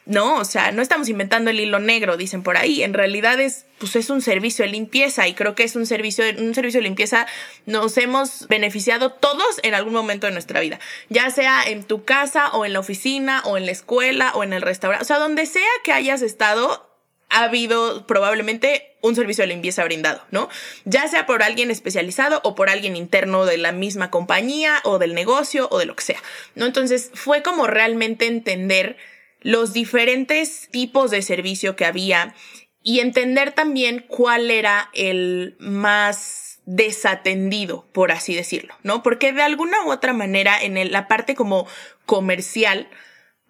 no, 0.06 0.36
o 0.36 0.46
sea, 0.46 0.72
no 0.72 0.82
estamos 0.82 1.08
inventando 1.08 1.50
el 1.50 1.60
hilo 1.60 1.80
negro, 1.80 2.18
dicen 2.18 2.44
por 2.44 2.58
ahí. 2.58 2.84
En 2.84 2.94
realidad 2.94 3.40
es, 3.40 3.66
pues 3.80 3.96
es 3.96 4.10
un 4.10 4.22
servicio 4.22 4.66
de 4.66 4.72
limpieza 4.72 5.28
y 5.28 5.34
creo 5.34 5.56
que 5.56 5.64
es 5.64 5.78
un 5.78 5.86
servicio, 5.86 6.26
un 6.40 6.54
servicio 6.54 6.80
de 6.80 6.84
limpieza 6.84 7.26
nos 7.66 7.98
hemos 7.98 8.48
beneficiado 8.50 9.12
todos 9.12 9.60
en 9.64 9.74
algún 9.74 9.94
momento 9.94 10.28
de 10.28 10.34
nuestra 10.34 10.60
vida, 10.60 10.80
ya 11.10 11.30
sea 11.30 11.64
en 11.66 11.84
tu 11.84 12.04
casa 12.04 12.50
o 12.50 12.66
en 12.66 12.74
la 12.74 12.80
oficina 12.80 13.42
o 13.46 13.58
en 13.58 13.66
la 13.66 13.72
escuela 13.72 14.32
o 14.36 14.44
en 14.44 14.52
el 14.52 14.62
restaurante, 14.62 15.04
o 15.04 15.08
sea, 15.08 15.20
donde 15.20 15.46
sea 15.46 15.64
que 15.86 15.94
hayas 15.94 16.22
estado, 16.22 16.90
ha 17.30 17.46
habido 17.46 18.06
probablemente 18.06 18.96
un 19.02 19.16
servicio 19.16 19.44
de 19.44 19.48
limpieza 19.48 19.84
brindado, 19.84 20.22
¿no? 20.32 20.50
Ya 20.86 21.08
sea 21.08 21.26
por 21.26 21.44
alguien 21.44 21.72
especializado 21.72 22.42
o 22.44 22.56
por 22.56 22.70
alguien 22.70 22.96
interno 22.96 23.46
de 23.46 23.58
la 23.58 23.72
misma 23.72 24.12
compañía 24.12 24.80
o 24.84 25.00
del 25.00 25.14
negocio 25.14 25.68
o 25.72 25.80
de 25.80 25.86
lo 25.86 25.96
que 25.96 26.04
sea, 26.04 26.24
¿no? 26.56 26.66
Entonces 26.66 27.10
fue 27.14 27.42
como 27.42 27.68
realmente 27.68 28.28
entender 28.28 28.98
los 29.44 29.74
diferentes 29.74 30.70
tipos 30.72 31.12
de 31.12 31.22
servicio 31.22 31.76
que 31.76 31.86
había 31.86 32.34
y 32.82 33.00
entender 33.00 33.52
también 33.52 34.06
cuál 34.08 34.52
era 34.52 34.90
el 34.94 35.56
más 35.60 36.60
desatendido, 36.66 37.88
por 37.94 38.12
así 38.12 38.34
decirlo, 38.34 38.76
¿no? 38.84 39.04
Porque 39.04 39.34
de 39.34 39.42
alguna 39.42 39.86
u 39.86 39.92
otra 39.92 40.14
manera 40.14 40.62
en 40.62 40.92
la 40.92 41.08
parte 41.08 41.36
como 41.36 41.68
comercial, 42.06 42.90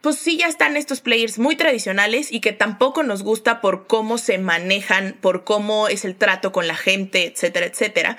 pues 0.02 0.18
sí 0.18 0.38
ya 0.38 0.48
están 0.48 0.76
estos 0.76 1.00
players 1.00 1.40
muy 1.40 1.56
tradicionales 1.56 2.32
y 2.32 2.42
que 2.42 2.52
tampoco 2.52 3.04
nos 3.04 3.24
gusta 3.24 3.62
por 3.62 3.88
cómo 3.88 4.18
se 4.18 4.38
manejan, 4.38 5.18
por 5.22 5.44
cómo 5.44 5.88
es 5.88 6.06
el 6.06 6.16
trato 6.16 6.52
con 6.52 6.68
la 6.68 6.76
gente, 6.76 7.26
etcétera, 7.26 7.68
etcétera. 7.68 8.18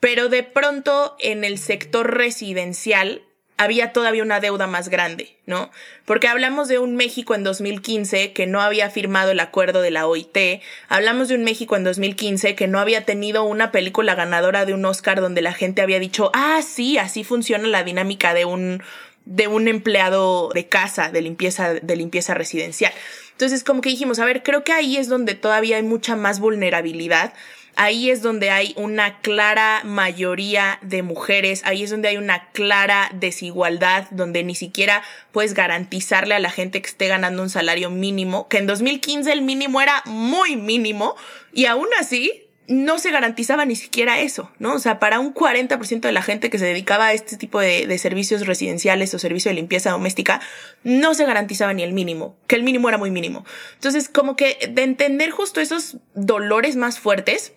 Pero 0.00 0.28
de 0.28 0.42
pronto 0.42 1.16
en 1.18 1.44
el 1.44 1.58
sector 1.58 2.14
residencial 2.14 3.23
había 3.56 3.92
todavía 3.92 4.22
una 4.22 4.40
deuda 4.40 4.66
más 4.66 4.88
grande, 4.88 5.36
¿no? 5.46 5.70
Porque 6.04 6.28
hablamos 6.28 6.66
de 6.68 6.78
un 6.78 6.96
México 6.96 7.34
en 7.34 7.44
2015 7.44 8.32
que 8.32 8.46
no 8.46 8.60
había 8.60 8.90
firmado 8.90 9.30
el 9.30 9.40
acuerdo 9.40 9.80
de 9.80 9.92
la 9.92 10.06
OIT, 10.06 10.60
hablamos 10.88 11.28
de 11.28 11.36
un 11.36 11.44
México 11.44 11.76
en 11.76 11.84
2015 11.84 12.56
que 12.56 12.66
no 12.66 12.80
había 12.80 13.04
tenido 13.04 13.44
una 13.44 13.70
película 13.70 14.14
ganadora 14.14 14.64
de 14.64 14.74
un 14.74 14.84
Oscar 14.84 15.20
donde 15.20 15.42
la 15.42 15.52
gente 15.52 15.82
había 15.82 16.00
dicho, 16.00 16.30
ah, 16.34 16.60
sí, 16.66 16.98
así 16.98 17.22
funciona 17.22 17.68
la 17.68 17.84
dinámica 17.84 18.34
de 18.34 18.44
un, 18.44 18.82
de 19.24 19.46
un 19.46 19.68
empleado 19.68 20.50
de 20.52 20.66
casa, 20.66 21.10
de 21.10 21.22
limpieza, 21.22 21.74
de 21.74 21.96
limpieza 21.96 22.34
residencial. 22.34 22.92
Entonces, 23.32 23.64
como 23.64 23.80
que 23.80 23.88
dijimos, 23.88 24.18
a 24.18 24.24
ver, 24.24 24.42
creo 24.42 24.64
que 24.64 24.72
ahí 24.72 24.96
es 24.96 25.08
donde 25.08 25.34
todavía 25.34 25.76
hay 25.76 25.82
mucha 25.82 26.16
más 26.16 26.40
vulnerabilidad 26.40 27.32
ahí 27.76 28.10
es 28.10 28.22
donde 28.22 28.50
hay 28.50 28.74
una 28.76 29.20
clara 29.20 29.82
mayoría 29.84 30.78
de 30.82 31.02
mujeres, 31.02 31.62
ahí 31.64 31.82
es 31.82 31.90
donde 31.90 32.08
hay 32.08 32.16
una 32.16 32.50
clara 32.52 33.10
desigualdad, 33.12 34.06
donde 34.10 34.42
ni 34.44 34.54
siquiera 34.54 35.02
puedes 35.32 35.54
garantizarle 35.54 36.34
a 36.34 36.38
la 36.38 36.50
gente 36.50 36.80
que 36.80 36.88
esté 36.88 37.08
ganando 37.08 37.42
un 37.42 37.50
salario 37.50 37.90
mínimo, 37.90 38.48
que 38.48 38.58
en 38.58 38.66
2015 38.66 39.32
el 39.32 39.42
mínimo 39.42 39.80
era 39.80 40.02
muy 40.06 40.56
mínimo 40.56 41.16
y 41.52 41.66
aún 41.66 41.88
así 41.98 42.44
no 42.66 42.98
se 42.98 43.10
garantizaba 43.10 43.66
ni 43.66 43.76
siquiera 43.76 44.20
eso, 44.20 44.50
¿no? 44.58 44.74
O 44.74 44.78
sea, 44.78 44.98
para 44.98 45.20
un 45.20 45.34
40% 45.34 46.00
de 46.00 46.12
la 46.12 46.22
gente 46.22 46.48
que 46.48 46.58
se 46.58 46.64
dedicaba 46.64 47.08
a 47.08 47.12
este 47.12 47.36
tipo 47.36 47.60
de, 47.60 47.98
servicios 47.98 48.46
residenciales 48.46 49.12
o 49.14 49.18
servicio 49.18 49.50
de 49.50 49.56
limpieza 49.56 49.90
doméstica, 49.90 50.40
no 50.82 51.14
se 51.14 51.26
garantizaba 51.26 51.74
ni 51.74 51.82
el 51.82 51.92
mínimo, 51.92 52.36
que 52.46 52.56
el 52.56 52.62
mínimo 52.62 52.88
era 52.88 52.98
muy 52.98 53.10
mínimo. 53.10 53.44
Entonces, 53.74 54.08
como 54.08 54.36
que 54.36 54.70
de 54.70 54.82
entender 54.82 55.30
justo 55.30 55.60
esos 55.60 55.98
dolores 56.14 56.76
más 56.76 56.98
fuertes, 56.98 57.52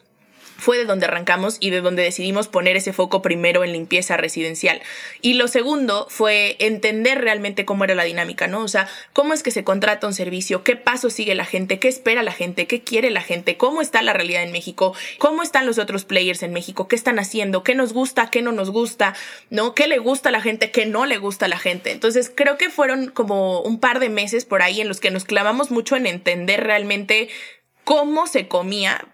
fue 0.57 0.77
de 0.77 0.85
donde 0.85 1.05
arrancamos 1.05 1.57
y 1.59 1.69
de 1.69 1.81
donde 1.81 2.03
decidimos 2.03 2.47
poner 2.47 2.75
ese 2.75 2.93
foco 2.93 3.21
primero 3.21 3.63
en 3.63 3.71
limpieza 3.71 4.17
residencial. 4.17 4.81
Y 5.21 5.33
lo 5.33 5.47
segundo 5.47 6.07
fue 6.09 6.55
entender 6.59 7.21
realmente 7.21 7.65
cómo 7.65 7.83
era 7.83 7.95
la 7.95 8.03
dinámica, 8.03 8.47
¿no? 8.47 8.63
O 8.63 8.67
sea, 8.67 8.87
cómo 9.13 9.33
es 9.33 9.43
que 9.43 9.51
se 9.51 9.63
contrata 9.63 10.07
un 10.07 10.13
servicio, 10.13 10.63
qué 10.63 10.75
paso 10.75 11.09
sigue 11.09 11.35
la 11.35 11.45
gente, 11.45 11.79
qué 11.79 11.87
espera 11.87 12.23
la 12.23 12.31
gente, 12.31 12.67
qué 12.67 12.81
quiere 12.81 13.09
la 13.11 13.21
gente, 13.21 13.57
cómo 13.57 13.81
está 13.81 14.01
la 14.01 14.13
realidad 14.13 14.43
en 14.43 14.51
México, 14.51 14.93
cómo 15.19 15.43
están 15.43 15.65
los 15.65 15.77
otros 15.77 16.05
players 16.05 16.43
en 16.43 16.53
México, 16.53 16.87
qué 16.87 16.95
están 16.95 17.19
haciendo, 17.19 17.63
qué 17.63 17.75
nos 17.75 17.93
gusta, 17.93 18.29
qué 18.29 18.41
no 18.41 18.51
nos 18.51 18.71
gusta, 18.71 19.15
¿no? 19.49 19.75
¿Qué 19.75 19.87
le 19.87 19.99
gusta 19.99 20.29
a 20.29 20.31
la 20.31 20.41
gente, 20.41 20.71
qué 20.71 20.85
no 20.85 21.05
le 21.05 21.17
gusta 21.17 21.45
a 21.45 21.49
la 21.49 21.59
gente? 21.59 21.91
Entonces, 21.91 22.31
creo 22.33 22.57
que 22.57 22.69
fueron 22.69 23.07
como 23.07 23.61
un 23.61 23.79
par 23.79 23.99
de 23.99 24.09
meses 24.09 24.45
por 24.45 24.61
ahí 24.61 24.81
en 24.81 24.87
los 24.87 24.99
que 24.99 25.11
nos 25.11 25.25
clavamos 25.25 25.71
mucho 25.71 25.95
en 25.95 26.07
entender 26.07 26.63
realmente 26.63 27.29
cómo 27.83 28.27
se 28.27 28.47
comía 28.47 29.07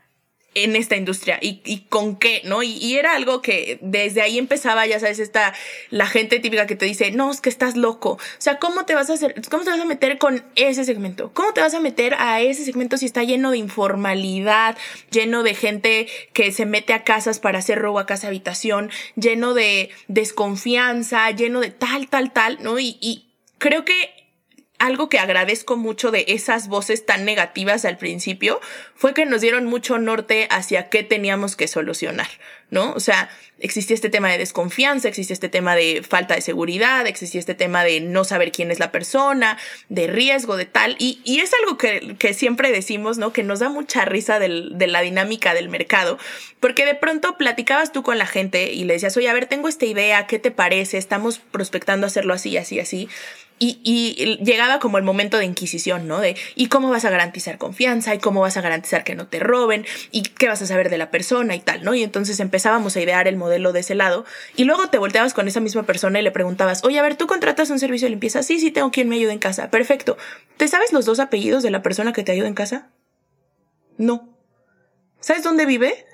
en 0.55 0.75
esta 0.75 0.95
industria 0.95 1.39
y, 1.41 1.61
y 1.65 1.81
con 1.89 2.15
qué, 2.15 2.41
¿no? 2.45 2.63
Y, 2.63 2.93
era 2.93 3.15
algo 3.15 3.41
que 3.41 3.79
desde 3.81 4.21
ahí 4.21 4.37
empezaba, 4.37 4.85
ya 4.85 4.99
sabes, 4.99 5.19
esta, 5.19 5.53
la 5.89 6.05
gente 6.05 6.39
típica 6.39 6.67
que 6.67 6.75
te 6.75 6.85
dice, 6.85 7.11
no, 7.11 7.31
es 7.31 7.41
que 7.41 7.49
estás 7.49 7.75
loco. 7.75 8.11
O 8.11 8.19
sea, 8.37 8.59
¿cómo 8.59 8.85
te 8.85 8.93
vas 8.93 9.09
a 9.09 9.13
hacer, 9.13 9.35
cómo 9.49 9.63
te 9.63 9.71
vas 9.71 9.79
a 9.79 9.85
meter 9.85 10.17
con 10.17 10.43
ese 10.55 10.85
segmento? 10.85 11.31
¿Cómo 11.33 11.53
te 11.53 11.61
vas 11.61 11.73
a 11.73 11.79
meter 11.79 12.13
a 12.19 12.41
ese 12.41 12.65
segmento 12.65 12.97
si 12.97 13.05
está 13.05 13.23
lleno 13.23 13.51
de 13.51 13.57
informalidad, 13.57 14.77
lleno 15.11 15.43
de 15.43 15.55
gente 15.55 16.07
que 16.33 16.51
se 16.51 16.65
mete 16.65 16.93
a 16.93 17.03
casas 17.03 17.39
para 17.39 17.59
hacer 17.59 17.79
robo 17.79 17.99
a 17.99 18.05
casa 18.05 18.27
habitación, 18.27 18.91
lleno 19.15 19.53
de 19.53 19.89
desconfianza, 20.07 21.29
lleno 21.31 21.59
de 21.59 21.71
tal, 21.71 22.07
tal, 22.07 22.31
tal, 22.31 22.59
¿no? 22.61 22.79
Y, 22.79 22.97
y 23.01 23.27
creo 23.57 23.85
que 23.85 24.22
algo 24.79 25.07
que 25.07 25.19
agradezco 25.19 25.77
mucho 25.77 26.11
de 26.11 26.25
esas 26.27 26.67
voces 26.67 27.05
tan 27.05 27.25
negativas 27.25 27.85
al 27.85 27.97
principio 27.97 28.59
fue 28.95 29.13
que 29.13 29.25
nos 29.25 29.41
dieron 29.41 29.65
mucho 29.65 29.97
norte 29.97 30.47
hacia 30.49 30.89
qué 30.89 31.03
teníamos 31.03 31.55
que 31.55 31.67
solucionar, 31.67 32.27
¿no? 32.69 32.91
O 32.93 32.99
sea, 32.99 33.29
existía 33.59 33.93
este 33.93 34.09
tema 34.09 34.29
de 34.29 34.37
desconfianza, 34.37 35.07
existía 35.07 35.33
este 35.33 35.47
tema 35.47 35.75
de 35.75 36.03
falta 36.07 36.35
de 36.35 36.41
seguridad, 36.41 37.07
existía 37.07 37.39
este 37.39 37.55
tema 37.55 37.85
de 37.85 38.01
no 38.01 38.25
saber 38.25 38.51
quién 38.51 38.71
es 38.71 38.79
la 38.79 38.91
persona, 38.91 39.57
de 39.87 40.07
riesgo, 40.07 40.57
de 40.57 40.65
tal, 40.65 40.97
y, 40.99 41.21
y 41.23 41.39
es 41.39 41.51
algo 41.61 41.77
que, 41.77 42.17
que, 42.19 42.33
siempre 42.33 42.71
decimos, 42.71 43.17
¿no? 43.17 43.31
Que 43.31 43.43
nos 43.43 43.59
da 43.59 43.69
mucha 43.69 44.03
risa 44.03 44.37
del, 44.39 44.77
de 44.77 44.87
la 44.87 45.01
dinámica 45.01 45.53
del 45.53 45.69
mercado, 45.69 46.17
porque 46.59 46.85
de 46.85 46.95
pronto 46.95 47.37
platicabas 47.37 47.93
tú 47.93 48.03
con 48.03 48.17
la 48.17 48.25
gente 48.25 48.73
y 48.73 48.83
le 48.83 48.95
decías, 48.95 49.15
oye, 49.15 49.29
a 49.29 49.33
ver, 49.33 49.45
tengo 49.45 49.69
esta 49.69 49.85
idea, 49.85 50.27
¿qué 50.27 50.39
te 50.39 50.51
parece? 50.51 50.97
Estamos 50.97 51.39
prospectando 51.39 52.05
hacerlo 52.05 52.33
así, 52.33 52.57
así, 52.57 52.81
así. 52.81 53.07
Y, 53.59 53.79
y, 53.83 54.43
llegaba 54.43 54.79
como 54.79 54.97
el 54.97 55.03
momento 55.03 55.37
de 55.37 55.45
inquisición, 55.45 56.07
¿no? 56.07 56.19
De, 56.19 56.35
¿y 56.55 56.67
cómo 56.67 56.89
vas 56.89 57.05
a 57.05 57.09
garantizar 57.09 57.57
confianza? 57.57 58.13
¿Y 58.13 58.19
cómo 58.19 58.41
vas 58.41 58.57
a 58.57 58.61
garantizar 58.61 59.03
que 59.03 59.15
no 59.15 59.27
te 59.27 59.39
roben? 59.39 59.85
¿Y 60.11 60.23
qué 60.23 60.47
vas 60.47 60.61
a 60.61 60.65
saber 60.65 60.89
de 60.89 60.97
la 60.97 61.11
persona 61.11 61.55
y 61.55 61.59
tal, 61.59 61.83
¿no? 61.83 61.93
Y 61.93 62.03
entonces 62.03 62.39
empezábamos 62.39 62.95
a 62.95 63.01
idear 63.01 63.27
el 63.27 63.37
modelo 63.37 63.71
de 63.71 63.81
ese 63.81 63.95
lado. 63.95 64.25
Y 64.55 64.65
luego 64.65 64.89
te 64.89 64.97
volteabas 64.97 65.33
con 65.33 65.47
esa 65.47 65.59
misma 65.59 65.83
persona 65.83 66.19
y 66.19 66.23
le 66.23 66.31
preguntabas, 66.31 66.83
oye, 66.83 66.99
a 66.99 67.03
ver, 67.03 67.15
¿tú 67.15 67.27
contratas 67.27 67.69
un 67.69 67.79
servicio 67.79 68.05
de 68.05 68.11
limpieza? 68.11 68.43
Sí, 68.43 68.59
sí, 68.59 68.71
tengo 68.71 68.91
quien 68.91 69.07
me 69.07 69.15
ayude 69.15 69.31
en 69.31 69.39
casa. 69.39 69.69
Perfecto. 69.69 70.17
¿Te 70.57 70.67
sabes 70.67 70.91
los 70.91 71.05
dos 71.05 71.19
apellidos 71.19 71.63
de 71.63 71.71
la 71.71 71.81
persona 71.81 72.13
que 72.13 72.23
te 72.23 72.31
ayuda 72.31 72.47
en 72.47 72.55
casa? 72.55 72.89
No. 73.97 74.37
¿Sabes 75.19 75.43
dónde 75.43 75.65
vive? 75.65 76.05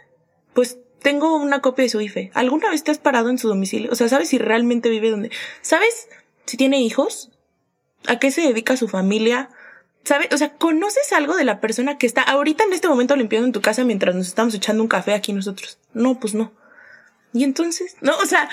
Pues 0.54 0.78
tengo 1.02 1.36
una 1.38 1.62
copia 1.62 1.84
de 1.84 1.90
su 1.90 2.02
IFE. 2.02 2.32
¿Alguna 2.34 2.70
vez 2.70 2.84
te 2.84 2.92
has 2.92 3.00
parado 3.00 3.30
en 3.30 3.38
su 3.38 3.48
domicilio? 3.48 3.92
O 3.92 3.96
sea, 3.96 4.10
¿sabes 4.10 4.30
si 4.30 4.38
realmente 4.38 4.90
vive 4.90 5.10
donde? 5.10 5.32
¿Sabes 5.62 6.10
si 6.50 6.58
tiene 6.58 6.82
hijos? 6.82 7.30
¿A 8.08 8.18
qué 8.18 8.32
se 8.32 8.42
dedica 8.42 8.76
su 8.76 8.88
familia? 8.88 9.50
¿Sabes? 10.04 10.30
O 10.32 10.38
sea, 10.38 10.56
¿conoces 10.56 11.14
algo 11.14 11.36
de 11.36 11.44
la 11.44 11.62
persona 11.62 11.98
que 11.98 12.08
está 12.08 12.24
ahorita 12.24 12.64
en 12.64 12.74
este 12.74 12.88
momento 12.88 13.16
limpiando 13.16 13.46
en 13.46 13.52
tu 13.54 13.62
casa 13.62 13.84
mientras 13.84 14.16
nos 14.16 14.28
estamos 14.28 14.56
echando 14.56 14.82
un 14.82 14.90
café 14.90 15.14
aquí 15.14 15.32
nosotros? 15.32 15.78
No, 15.94 16.20
pues 16.20 16.34
no. 16.34 16.52
Y 17.34 17.44
entonces, 17.44 17.96
no, 18.02 18.18
o 18.18 18.26
sea, 18.26 18.50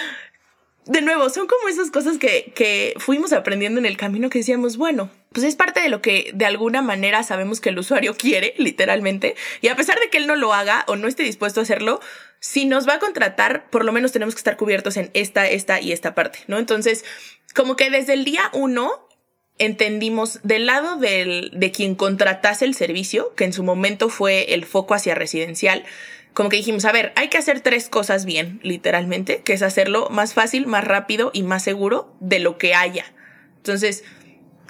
de 0.84 1.00
nuevo, 1.00 1.30
son 1.30 1.46
como 1.46 1.68
esas 1.68 1.90
cosas 1.90 2.18
que, 2.18 2.52
que 2.54 2.94
fuimos 2.98 3.32
aprendiendo 3.32 3.80
en 3.80 3.86
el 3.86 3.96
camino 3.96 4.28
que 4.28 4.40
decíamos, 4.40 4.76
bueno, 4.76 5.10
pues 5.32 5.44
es 5.44 5.56
parte 5.56 5.80
de 5.80 5.88
lo 5.88 6.02
que 6.02 6.30
de 6.34 6.44
alguna 6.44 6.82
manera 6.82 7.22
sabemos 7.22 7.60
que 7.60 7.70
el 7.70 7.78
usuario 7.78 8.14
quiere, 8.16 8.54
literalmente, 8.58 9.34
y 9.62 9.68
a 9.68 9.76
pesar 9.76 9.98
de 9.98 10.10
que 10.10 10.18
él 10.18 10.26
no 10.26 10.36
lo 10.36 10.52
haga 10.52 10.84
o 10.86 10.96
no 10.96 11.08
esté 11.08 11.22
dispuesto 11.22 11.60
a 11.60 11.62
hacerlo, 11.62 12.00
si 12.40 12.66
nos 12.66 12.88
va 12.88 12.94
a 12.94 12.98
contratar, 12.98 13.68
por 13.70 13.84
lo 13.84 13.92
menos 13.92 14.12
tenemos 14.12 14.34
que 14.34 14.40
estar 14.40 14.56
cubiertos 14.56 14.96
en 14.96 15.10
esta, 15.14 15.48
esta 15.48 15.80
y 15.80 15.92
esta 15.92 16.14
parte, 16.14 16.40
¿no? 16.46 16.58
Entonces, 16.58 17.04
como 17.56 17.74
que 17.74 17.90
desde 17.90 18.12
el 18.12 18.24
día 18.24 18.50
uno 18.52 19.08
entendimos 19.58 20.40
del 20.42 20.66
lado 20.66 20.96
del, 20.96 21.50
de 21.54 21.72
quien 21.72 21.94
contratase 21.94 22.66
el 22.66 22.74
servicio, 22.74 23.34
que 23.34 23.44
en 23.44 23.54
su 23.54 23.64
momento 23.64 24.10
fue 24.10 24.52
el 24.52 24.66
foco 24.66 24.92
hacia 24.92 25.14
residencial, 25.14 25.84
como 26.34 26.50
que 26.50 26.58
dijimos, 26.58 26.84
a 26.84 26.92
ver, 26.92 27.14
hay 27.16 27.28
que 27.28 27.38
hacer 27.38 27.60
tres 27.60 27.88
cosas 27.88 28.26
bien, 28.26 28.60
literalmente, 28.62 29.40
que 29.40 29.54
es 29.54 29.62
hacerlo 29.62 30.10
más 30.10 30.34
fácil, 30.34 30.66
más 30.66 30.84
rápido 30.84 31.30
y 31.32 31.42
más 31.42 31.62
seguro 31.64 32.14
de 32.20 32.40
lo 32.40 32.58
que 32.58 32.74
haya. 32.74 33.06
Entonces, 33.56 34.04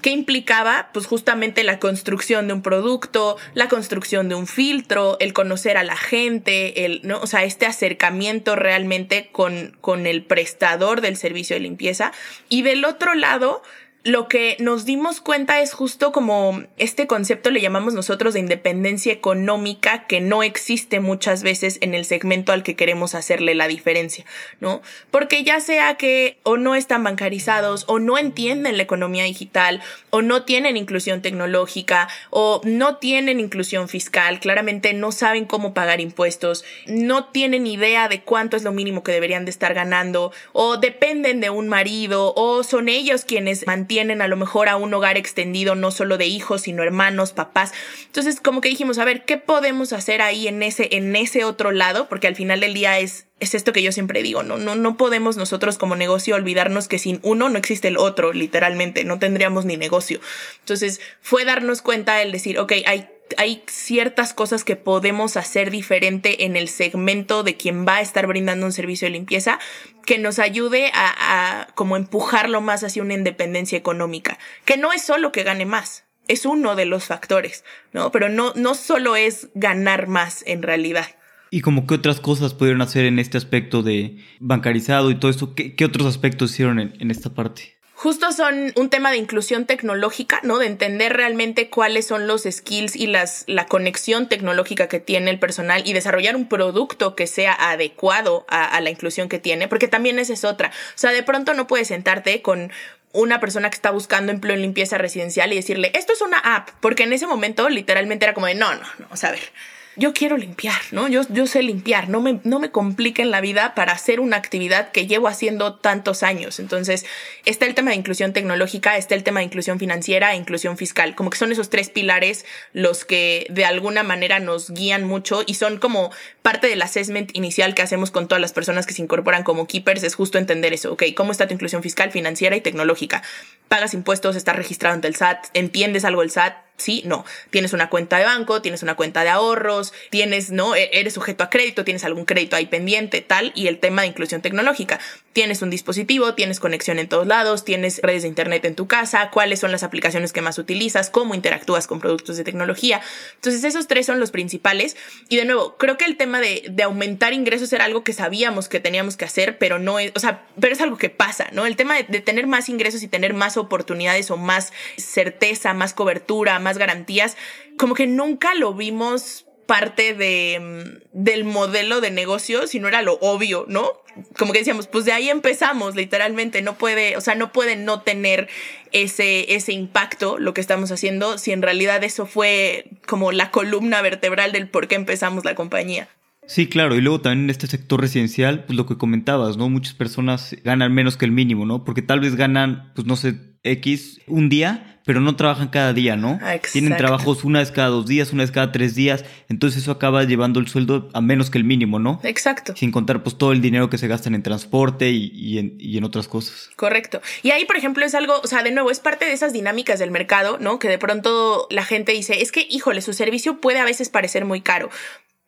¿qué 0.06 0.12
implicaba? 0.12 0.90
Pues 0.92 1.04
justamente 1.04 1.64
la 1.64 1.80
construcción 1.80 2.46
de 2.46 2.52
un 2.54 2.62
producto, 2.62 3.36
la 3.54 3.66
construcción 3.66 4.28
de 4.28 4.36
un 4.36 4.46
filtro, 4.46 5.16
el 5.18 5.32
conocer 5.32 5.76
a 5.76 5.82
la 5.82 5.96
gente, 5.96 6.84
el, 6.84 7.00
¿no? 7.02 7.18
O 7.18 7.26
sea, 7.26 7.42
este 7.42 7.66
acercamiento 7.66 8.54
realmente 8.54 9.30
con, 9.32 9.76
con 9.80 10.06
el 10.06 10.22
prestador 10.22 11.00
del 11.00 11.16
servicio 11.16 11.56
de 11.56 11.60
limpieza. 11.60 12.12
Y 12.48 12.62
del 12.62 12.84
otro 12.84 13.16
lado, 13.16 13.64
lo 14.06 14.28
que 14.28 14.56
nos 14.60 14.84
dimos 14.84 15.20
cuenta 15.20 15.60
es 15.60 15.72
justo 15.72 16.12
como 16.12 16.62
este 16.76 17.08
concepto 17.08 17.50
le 17.50 17.60
llamamos 17.60 17.92
nosotros 17.92 18.34
de 18.34 18.40
independencia 18.40 19.12
económica 19.12 20.06
que 20.06 20.20
no 20.20 20.44
existe 20.44 21.00
muchas 21.00 21.42
veces 21.42 21.78
en 21.80 21.92
el 21.92 22.04
segmento 22.04 22.52
al 22.52 22.62
que 22.62 22.76
queremos 22.76 23.16
hacerle 23.16 23.56
la 23.56 23.66
diferencia, 23.66 24.24
¿no? 24.60 24.80
Porque 25.10 25.42
ya 25.42 25.58
sea 25.58 25.96
que 25.96 26.38
o 26.44 26.56
no 26.56 26.76
están 26.76 27.02
bancarizados 27.02 27.82
o 27.88 27.98
no 27.98 28.16
entienden 28.16 28.76
la 28.76 28.84
economía 28.84 29.24
digital 29.24 29.82
o 30.10 30.22
no 30.22 30.44
tienen 30.44 30.76
inclusión 30.76 31.20
tecnológica 31.20 32.06
o 32.30 32.60
no 32.62 32.98
tienen 32.98 33.40
inclusión 33.40 33.88
fiscal, 33.88 34.38
claramente 34.38 34.92
no 34.92 35.10
saben 35.10 35.46
cómo 35.46 35.74
pagar 35.74 36.00
impuestos, 36.00 36.64
no 36.86 37.24
tienen 37.24 37.66
idea 37.66 38.08
de 38.08 38.22
cuánto 38.22 38.56
es 38.56 38.62
lo 38.62 38.70
mínimo 38.70 39.02
que 39.02 39.10
deberían 39.10 39.46
de 39.46 39.50
estar 39.50 39.74
ganando 39.74 40.30
o 40.52 40.76
dependen 40.76 41.40
de 41.40 41.50
un 41.50 41.66
marido 41.66 42.32
o 42.36 42.62
son 42.62 42.88
ellos 42.88 43.24
quienes 43.24 43.66
mantienen 43.66 43.95
tienen 43.96 44.20
a 44.20 44.28
lo 44.28 44.36
mejor 44.36 44.68
a 44.68 44.76
un 44.76 44.92
hogar 44.92 45.16
extendido, 45.16 45.74
no 45.74 45.90
solo 45.90 46.18
de 46.18 46.26
hijos, 46.26 46.60
sino 46.60 46.82
hermanos, 46.82 47.32
papás. 47.32 47.72
Entonces, 48.04 48.42
como 48.42 48.60
que 48.60 48.68
dijimos, 48.68 48.98
a 48.98 49.06
ver, 49.06 49.24
¿qué 49.24 49.38
podemos 49.38 49.94
hacer 49.94 50.20
ahí 50.20 50.48
en 50.48 50.62
ese, 50.62 50.96
en 50.96 51.16
ese 51.16 51.44
otro 51.44 51.72
lado? 51.72 52.06
Porque 52.06 52.26
al 52.26 52.36
final 52.36 52.60
del 52.60 52.74
día 52.74 52.98
es, 52.98 53.24
es 53.40 53.54
esto 53.54 53.72
que 53.72 53.82
yo 53.82 53.92
siempre 53.92 54.22
digo, 54.22 54.42
¿no? 54.42 54.58
No, 54.58 54.74
no 54.74 54.98
podemos 54.98 55.38
nosotros 55.38 55.78
como 55.78 55.96
negocio 55.96 56.34
olvidarnos 56.34 56.88
que 56.88 56.98
sin 56.98 57.20
uno 57.22 57.48
no 57.48 57.56
existe 57.56 57.88
el 57.88 57.96
otro, 57.96 58.34
literalmente, 58.34 59.02
no 59.04 59.18
tendríamos 59.18 59.64
ni 59.64 59.78
negocio. 59.78 60.20
Entonces, 60.58 61.00
fue 61.22 61.46
darnos 61.46 61.80
cuenta 61.80 62.20
el 62.20 62.32
decir, 62.32 62.58
ok, 62.58 62.72
hay 62.84 63.08
hay 63.38 63.62
ciertas 63.66 64.34
cosas 64.34 64.64
que 64.64 64.76
podemos 64.76 65.36
hacer 65.36 65.70
diferente 65.70 66.44
en 66.44 66.56
el 66.56 66.68
segmento 66.68 67.42
de 67.42 67.56
quien 67.56 67.86
va 67.86 67.96
a 67.96 68.00
estar 68.00 68.26
brindando 68.26 68.66
un 68.66 68.72
servicio 68.72 69.06
de 69.06 69.12
limpieza 69.12 69.58
que 70.04 70.18
nos 70.18 70.38
ayude 70.38 70.90
a, 70.94 71.60
a 71.60 71.66
como 71.74 71.96
empujarlo 71.96 72.60
más 72.60 72.84
hacia 72.84 73.02
una 73.02 73.14
independencia 73.14 73.76
económica, 73.78 74.38
que 74.64 74.76
no 74.76 74.92
es 74.92 75.02
solo 75.02 75.32
que 75.32 75.42
gane 75.42 75.66
más, 75.66 76.04
es 76.28 76.46
uno 76.46 76.76
de 76.76 76.86
los 76.86 77.04
factores, 77.04 77.64
¿no? 77.92 78.10
Pero 78.10 78.28
no, 78.28 78.52
no 78.54 78.74
solo 78.74 79.16
es 79.16 79.48
ganar 79.54 80.06
más 80.06 80.42
en 80.46 80.62
realidad. 80.62 81.06
¿Y 81.50 81.60
como 81.60 81.86
qué 81.86 81.94
otras 81.94 82.20
cosas 82.20 82.54
pudieron 82.54 82.82
hacer 82.82 83.04
en 83.04 83.18
este 83.18 83.38
aspecto 83.38 83.82
de 83.82 84.18
bancarizado 84.40 85.10
y 85.10 85.18
todo 85.18 85.30
eso? 85.30 85.54
¿Qué, 85.54 85.74
qué 85.74 85.84
otros 85.84 86.06
aspectos 86.06 86.52
hicieron 86.52 86.80
en, 86.80 86.94
en 87.00 87.10
esta 87.10 87.34
parte? 87.34 87.75
Justo 87.96 88.30
son 88.30 88.72
un 88.76 88.90
tema 88.90 89.10
de 89.10 89.16
inclusión 89.16 89.64
tecnológica, 89.64 90.40
¿no? 90.42 90.58
De 90.58 90.66
entender 90.66 91.14
realmente 91.14 91.70
cuáles 91.70 92.06
son 92.06 92.26
los 92.26 92.42
skills 92.42 92.94
y 92.94 93.06
las, 93.06 93.44
la 93.46 93.66
conexión 93.66 94.28
tecnológica 94.28 94.86
que 94.86 95.00
tiene 95.00 95.30
el 95.30 95.38
personal 95.38 95.82
y 95.86 95.94
desarrollar 95.94 96.36
un 96.36 96.46
producto 96.46 97.16
que 97.16 97.26
sea 97.26 97.54
adecuado 97.70 98.44
a, 98.48 98.78
la 98.82 98.90
inclusión 98.90 99.30
que 99.30 99.38
tiene, 99.38 99.66
porque 99.66 99.88
también 99.88 100.18
esa 100.18 100.34
es 100.34 100.44
otra. 100.44 100.68
O 100.68 100.98
sea, 100.98 101.10
de 101.10 101.22
pronto 101.22 101.54
no 101.54 101.66
puedes 101.66 101.88
sentarte 101.88 102.42
con 102.42 102.70
una 103.12 103.40
persona 103.40 103.70
que 103.70 103.76
está 103.76 103.90
buscando 103.90 104.30
empleo 104.30 104.54
en 104.54 104.62
limpieza 104.62 104.98
residencial 104.98 105.50
y 105.52 105.56
decirle, 105.56 105.90
esto 105.94 106.12
es 106.12 106.20
una 106.20 106.38
app, 106.38 106.68
porque 106.80 107.04
en 107.04 107.14
ese 107.14 107.26
momento 107.26 107.70
literalmente 107.70 108.26
era 108.26 108.34
como 108.34 108.46
de, 108.46 108.54
no, 108.54 108.74
no, 108.74 108.86
no, 108.98 109.06
o 109.10 109.16
sea, 109.16 109.30
a 109.30 109.32
ver, 109.32 109.52
yo 109.96 110.12
quiero 110.12 110.36
limpiar, 110.36 110.80
¿no? 110.92 111.08
Yo, 111.08 111.22
yo 111.30 111.46
sé 111.46 111.62
limpiar, 111.62 112.08
no 112.08 112.20
me, 112.20 112.40
no 112.44 112.58
me 112.58 112.70
compliquen 112.70 113.30
la 113.30 113.40
vida 113.40 113.74
para 113.74 113.92
hacer 113.92 114.20
una 114.20 114.36
actividad 114.36 114.92
que 114.92 115.06
llevo 115.06 115.28
haciendo 115.28 115.76
tantos 115.76 116.22
años. 116.22 116.60
Entonces, 116.60 117.06
está 117.44 117.66
el 117.66 117.74
tema 117.74 117.90
de 117.90 117.96
inclusión 117.96 118.32
tecnológica, 118.32 118.96
está 118.96 119.14
el 119.14 119.24
tema 119.24 119.40
de 119.40 119.46
inclusión 119.46 119.78
financiera 119.78 120.32
e 120.32 120.36
inclusión 120.36 120.76
fiscal. 120.76 121.14
Como 121.14 121.30
que 121.30 121.38
son 121.38 121.50
esos 121.50 121.70
tres 121.70 121.90
pilares 121.90 122.44
los 122.72 123.04
que 123.04 123.46
de 123.50 123.64
alguna 123.64 124.02
manera 124.02 124.38
nos 124.38 124.70
guían 124.70 125.04
mucho 125.04 125.42
y 125.46 125.54
son 125.54 125.78
como 125.78 126.10
parte 126.42 126.66
del 126.66 126.82
assessment 126.82 127.34
inicial 127.34 127.74
que 127.74 127.82
hacemos 127.82 128.10
con 128.10 128.28
todas 128.28 128.40
las 128.40 128.52
personas 128.52 128.86
que 128.86 128.92
se 128.94 129.02
incorporan 129.02 129.42
como 129.42 129.66
keepers, 129.66 130.02
es 130.02 130.14
justo 130.14 130.38
entender 130.38 130.72
eso, 130.72 130.92
ok, 130.92 131.04
¿cómo 131.16 131.32
está 131.32 131.48
tu 131.48 131.54
inclusión 131.54 131.82
fiscal, 131.82 132.10
financiera 132.10 132.56
y 132.56 132.60
tecnológica? 132.60 133.22
¿Pagas 133.68 133.94
impuestos, 133.94 134.36
estás 134.36 134.56
registrado 134.56 134.94
ante 134.94 135.08
el 135.08 135.16
SAT, 135.16 135.46
entiendes 135.54 136.04
algo 136.04 136.20
del 136.20 136.30
SAT? 136.30 136.65
Sí, 136.76 137.02
no. 137.06 137.24
Tienes 137.50 137.72
una 137.72 137.88
cuenta 137.88 138.18
de 138.18 138.24
banco, 138.24 138.60
tienes 138.60 138.82
una 138.82 138.96
cuenta 138.96 139.24
de 139.24 139.30
ahorros, 139.30 139.92
tienes, 140.10 140.50
¿no? 140.50 140.74
E-, 140.74 140.90
eres 140.92 141.14
sujeto 141.14 141.42
a 141.44 141.50
crédito, 141.50 141.84
tienes 141.84 142.04
algún 142.04 142.24
crédito 142.24 142.56
ahí 142.56 142.66
pendiente, 142.66 143.22
tal, 143.22 143.52
y 143.54 143.66
el 143.68 143.78
tema 143.78 144.02
de 144.02 144.08
inclusión 144.08 144.42
tecnológica. 144.42 145.00
Tienes 145.36 145.60
un 145.60 145.68
dispositivo, 145.68 146.32
tienes 146.32 146.60
conexión 146.60 146.98
en 146.98 147.08
todos 147.10 147.26
lados, 147.26 147.62
tienes 147.62 148.00
redes 148.02 148.22
de 148.22 148.28
internet 148.28 148.64
en 148.64 148.74
tu 148.74 148.88
casa, 148.88 149.28
cuáles 149.30 149.60
son 149.60 149.70
las 149.70 149.82
aplicaciones 149.82 150.32
que 150.32 150.40
más 150.40 150.56
utilizas, 150.56 151.10
cómo 151.10 151.34
interactúas 151.34 151.86
con 151.86 152.00
productos 152.00 152.38
de 152.38 152.42
tecnología. 152.42 153.02
Entonces, 153.34 153.62
esos 153.62 153.86
tres 153.86 154.06
son 154.06 154.18
los 154.18 154.30
principales. 154.30 154.96
Y 155.28 155.36
de 155.36 155.44
nuevo, 155.44 155.76
creo 155.76 155.98
que 155.98 156.06
el 156.06 156.16
tema 156.16 156.40
de, 156.40 156.64
de 156.70 156.82
aumentar 156.84 157.34
ingresos 157.34 157.70
era 157.74 157.84
algo 157.84 158.02
que 158.02 158.14
sabíamos 158.14 158.70
que 158.70 158.80
teníamos 158.80 159.18
que 159.18 159.26
hacer, 159.26 159.58
pero 159.58 159.78
no 159.78 159.98
es, 159.98 160.10
o 160.14 160.20
sea, 160.20 160.46
pero 160.58 160.72
es 160.72 160.80
algo 160.80 160.96
que 160.96 161.10
pasa, 161.10 161.48
¿no? 161.52 161.66
El 161.66 161.76
tema 161.76 161.96
de, 161.96 162.04
de 162.04 162.22
tener 162.22 162.46
más 162.46 162.70
ingresos 162.70 163.02
y 163.02 163.08
tener 163.08 163.34
más 163.34 163.58
oportunidades 163.58 164.30
o 164.30 164.38
más 164.38 164.72
certeza, 164.96 165.74
más 165.74 165.92
cobertura, 165.92 166.58
más 166.60 166.78
garantías, 166.78 167.36
como 167.76 167.94
que 167.94 168.06
nunca 168.06 168.54
lo 168.54 168.72
vimos 168.72 169.45
parte 169.66 170.14
de, 170.14 170.58
mm, 170.60 171.22
del 171.24 171.44
modelo 171.44 172.00
de 172.00 172.10
negocio, 172.10 172.66
si 172.66 172.78
no 172.80 172.88
era 172.88 173.02
lo 173.02 173.14
obvio, 173.20 173.66
¿no? 173.68 173.90
Como 174.38 174.52
que 174.52 174.60
decíamos, 174.60 174.86
pues 174.86 175.04
de 175.04 175.12
ahí 175.12 175.28
empezamos, 175.28 175.94
literalmente, 175.94 176.62
no 176.62 176.78
puede, 176.78 177.16
o 177.16 177.20
sea, 177.20 177.34
no 177.34 177.52
puede 177.52 177.76
no 177.76 178.00
tener 178.00 178.48
ese, 178.92 179.54
ese 179.54 179.72
impacto 179.72 180.38
lo 180.38 180.54
que 180.54 180.60
estamos 180.60 180.90
haciendo, 180.90 181.36
si 181.36 181.52
en 181.52 181.62
realidad 181.62 182.02
eso 182.02 182.26
fue 182.26 182.86
como 183.06 183.32
la 183.32 183.50
columna 183.50 184.00
vertebral 184.00 184.52
del 184.52 184.68
por 184.68 184.88
qué 184.88 184.94
empezamos 184.94 185.44
la 185.44 185.54
compañía. 185.54 186.08
Sí, 186.46 186.68
claro, 186.68 186.94
y 186.94 187.00
luego 187.00 187.20
también 187.20 187.44
en 187.44 187.50
este 187.50 187.66
sector 187.66 188.00
residencial, 188.00 188.64
pues 188.64 188.76
lo 188.76 188.86
que 188.86 188.96
comentabas, 188.96 189.56
¿no? 189.56 189.68
Muchas 189.68 189.94
personas 189.94 190.56
ganan 190.62 190.94
menos 190.94 191.16
que 191.16 191.24
el 191.24 191.32
mínimo, 191.32 191.66
¿no? 191.66 191.84
Porque 191.84 192.02
tal 192.02 192.20
vez 192.20 192.36
ganan, 192.36 192.92
pues 192.94 193.06
no 193.06 193.16
sé, 193.16 193.34
X 193.64 194.20
un 194.28 194.48
día, 194.48 194.95
pero 195.06 195.20
no 195.20 195.36
trabajan 195.36 195.68
cada 195.68 195.92
día, 195.92 196.16
¿no? 196.16 196.32
Exacto. 196.32 196.70
Tienen 196.72 196.96
trabajos 196.96 197.44
una 197.44 197.60
vez 197.60 197.70
cada 197.70 197.88
dos 197.88 198.06
días, 198.06 198.32
una 198.32 198.42
vez 198.42 198.50
cada 198.50 198.72
tres 198.72 198.96
días, 198.96 199.24
entonces 199.48 199.82
eso 199.82 199.92
acaba 199.92 200.24
llevando 200.24 200.58
el 200.58 200.66
sueldo 200.66 201.08
a 201.14 201.20
menos 201.20 201.48
que 201.48 201.58
el 201.58 201.64
mínimo, 201.64 202.00
¿no? 202.00 202.18
Exacto. 202.24 202.74
Sin 202.76 202.90
contar 202.90 203.22
pues 203.22 203.38
todo 203.38 203.52
el 203.52 203.62
dinero 203.62 203.88
que 203.88 203.98
se 203.98 204.08
gastan 204.08 204.34
en 204.34 204.42
transporte 204.42 205.10
y, 205.10 205.30
y 205.32 205.58
en, 205.58 205.76
y 205.78 205.96
en 205.96 206.02
otras 206.02 206.26
cosas. 206.26 206.70
Correcto. 206.74 207.22
Y 207.44 207.52
ahí, 207.52 207.64
por 207.66 207.76
ejemplo, 207.76 208.04
es 208.04 208.16
algo, 208.16 208.40
o 208.42 208.46
sea, 208.48 208.64
de 208.64 208.72
nuevo, 208.72 208.90
es 208.90 208.98
parte 208.98 209.26
de 209.26 209.32
esas 209.32 209.52
dinámicas 209.52 210.00
del 210.00 210.10
mercado, 210.10 210.58
¿no? 210.60 210.80
Que 210.80 210.88
de 210.88 210.98
pronto 210.98 211.68
la 211.70 211.84
gente 211.84 212.10
dice, 212.10 212.42
es 212.42 212.50
que, 212.50 212.66
híjole, 212.68 213.00
su 213.00 213.12
servicio 213.12 213.60
puede 213.60 213.78
a 213.78 213.84
veces 213.84 214.08
parecer 214.08 214.44
muy 214.44 214.60
caro. 214.60 214.90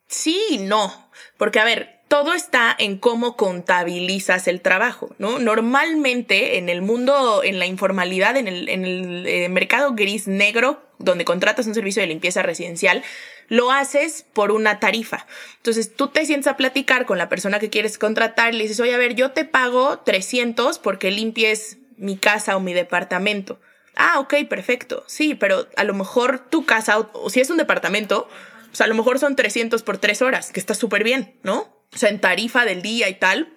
Sí 0.07 0.39
y 0.51 0.59
no. 0.59 1.11
Porque, 1.37 1.59
a 1.59 1.65
ver, 1.65 1.98
todo 2.09 2.33
está 2.33 2.75
en 2.77 2.97
cómo 2.97 3.37
contabilizas 3.37 4.47
el 4.47 4.61
trabajo, 4.61 5.15
¿no? 5.19 5.37
Normalmente 5.37 6.57
en 6.57 6.67
el 6.67 6.81
mundo, 6.81 7.43
en 7.43 7.59
la 7.59 7.67
informalidad, 7.67 8.35
en 8.35 8.47
el, 8.47 8.67
en 8.67 8.83
el 8.83 9.27
eh, 9.27 9.47
mercado 9.47 9.93
gris 9.93 10.27
negro, 10.27 10.81
donde 10.97 11.23
contratas 11.23 11.67
un 11.67 11.75
servicio 11.75 12.01
de 12.01 12.07
limpieza 12.07 12.41
residencial, 12.41 13.03
lo 13.47 13.71
haces 13.71 14.25
por 14.33 14.51
una 14.51 14.79
tarifa. 14.79 15.27
Entonces 15.57 15.95
tú 15.95 16.07
te 16.07 16.25
sientes 16.25 16.47
a 16.47 16.57
platicar 16.57 17.05
con 17.05 17.19
la 17.19 17.29
persona 17.29 17.59
que 17.59 17.69
quieres 17.69 17.99
contratar 17.99 18.55
y 18.55 18.57
le 18.57 18.63
dices, 18.63 18.79
oye, 18.79 18.95
a 18.95 18.97
ver, 18.97 19.13
yo 19.13 19.31
te 19.31 19.45
pago 19.45 19.99
300 19.99 20.79
porque 20.79 21.11
limpies 21.11 21.77
mi 21.95 22.17
casa 22.17 22.57
o 22.57 22.59
mi 22.59 22.73
departamento. 22.73 23.59
Ah, 23.95 24.19
ok, 24.19 24.33
perfecto. 24.49 25.03
Sí, 25.05 25.35
pero 25.35 25.67
a 25.75 25.83
lo 25.83 25.93
mejor 25.93 26.49
tu 26.49 26.65
casa, 26.65 26.97
o, 26.97 27.11
o 27.13 27.29
si 27.29 27.39
es 27.39 27.51
un 27.51 27.57
departamento, 27.57 28.27
pues 28.69 28.81
a 28.81 28.87
lo 28.87 28.95
mejor 28.95 29.19
son 29.19 29.35
300 29.35 29.83
por 29.83 29.99
tres 29.99 30.23
horas, 30.23 30.51
que 30.51 30.59
está 30.59 30.73
súper 30.73 31.03
bien, 31.03 31.35
¿no? 31.43 31.78
O 31.93 31.97
sea, 31.97 32.09
en 32.09 32.19
tarifa 32.19 32.65
del 32.65 32.81
día 32.81 33.09
y 33.09 33.15
tal, 33.15 33.53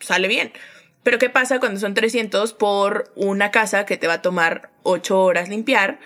sale 0.00 0.28
bien. 0.28 0.52
Pero 1.02 1.18
¿qué 1.18 1.30
pasa 1.30 1.60
cuando 1.60 1.78
son 1.78 1.94
300 1.94 2.52
por 2.52 3.12
una 3.14 3.50
casa 3.50 3.86
que 3.86 3.96
te 3.96 4.08
va 4.08 4.14
a 4.14 4.22
tomar 4.22 4.70
8 4.82 5.20
horas 5.20 5.48
limpiar? 5.48 6.00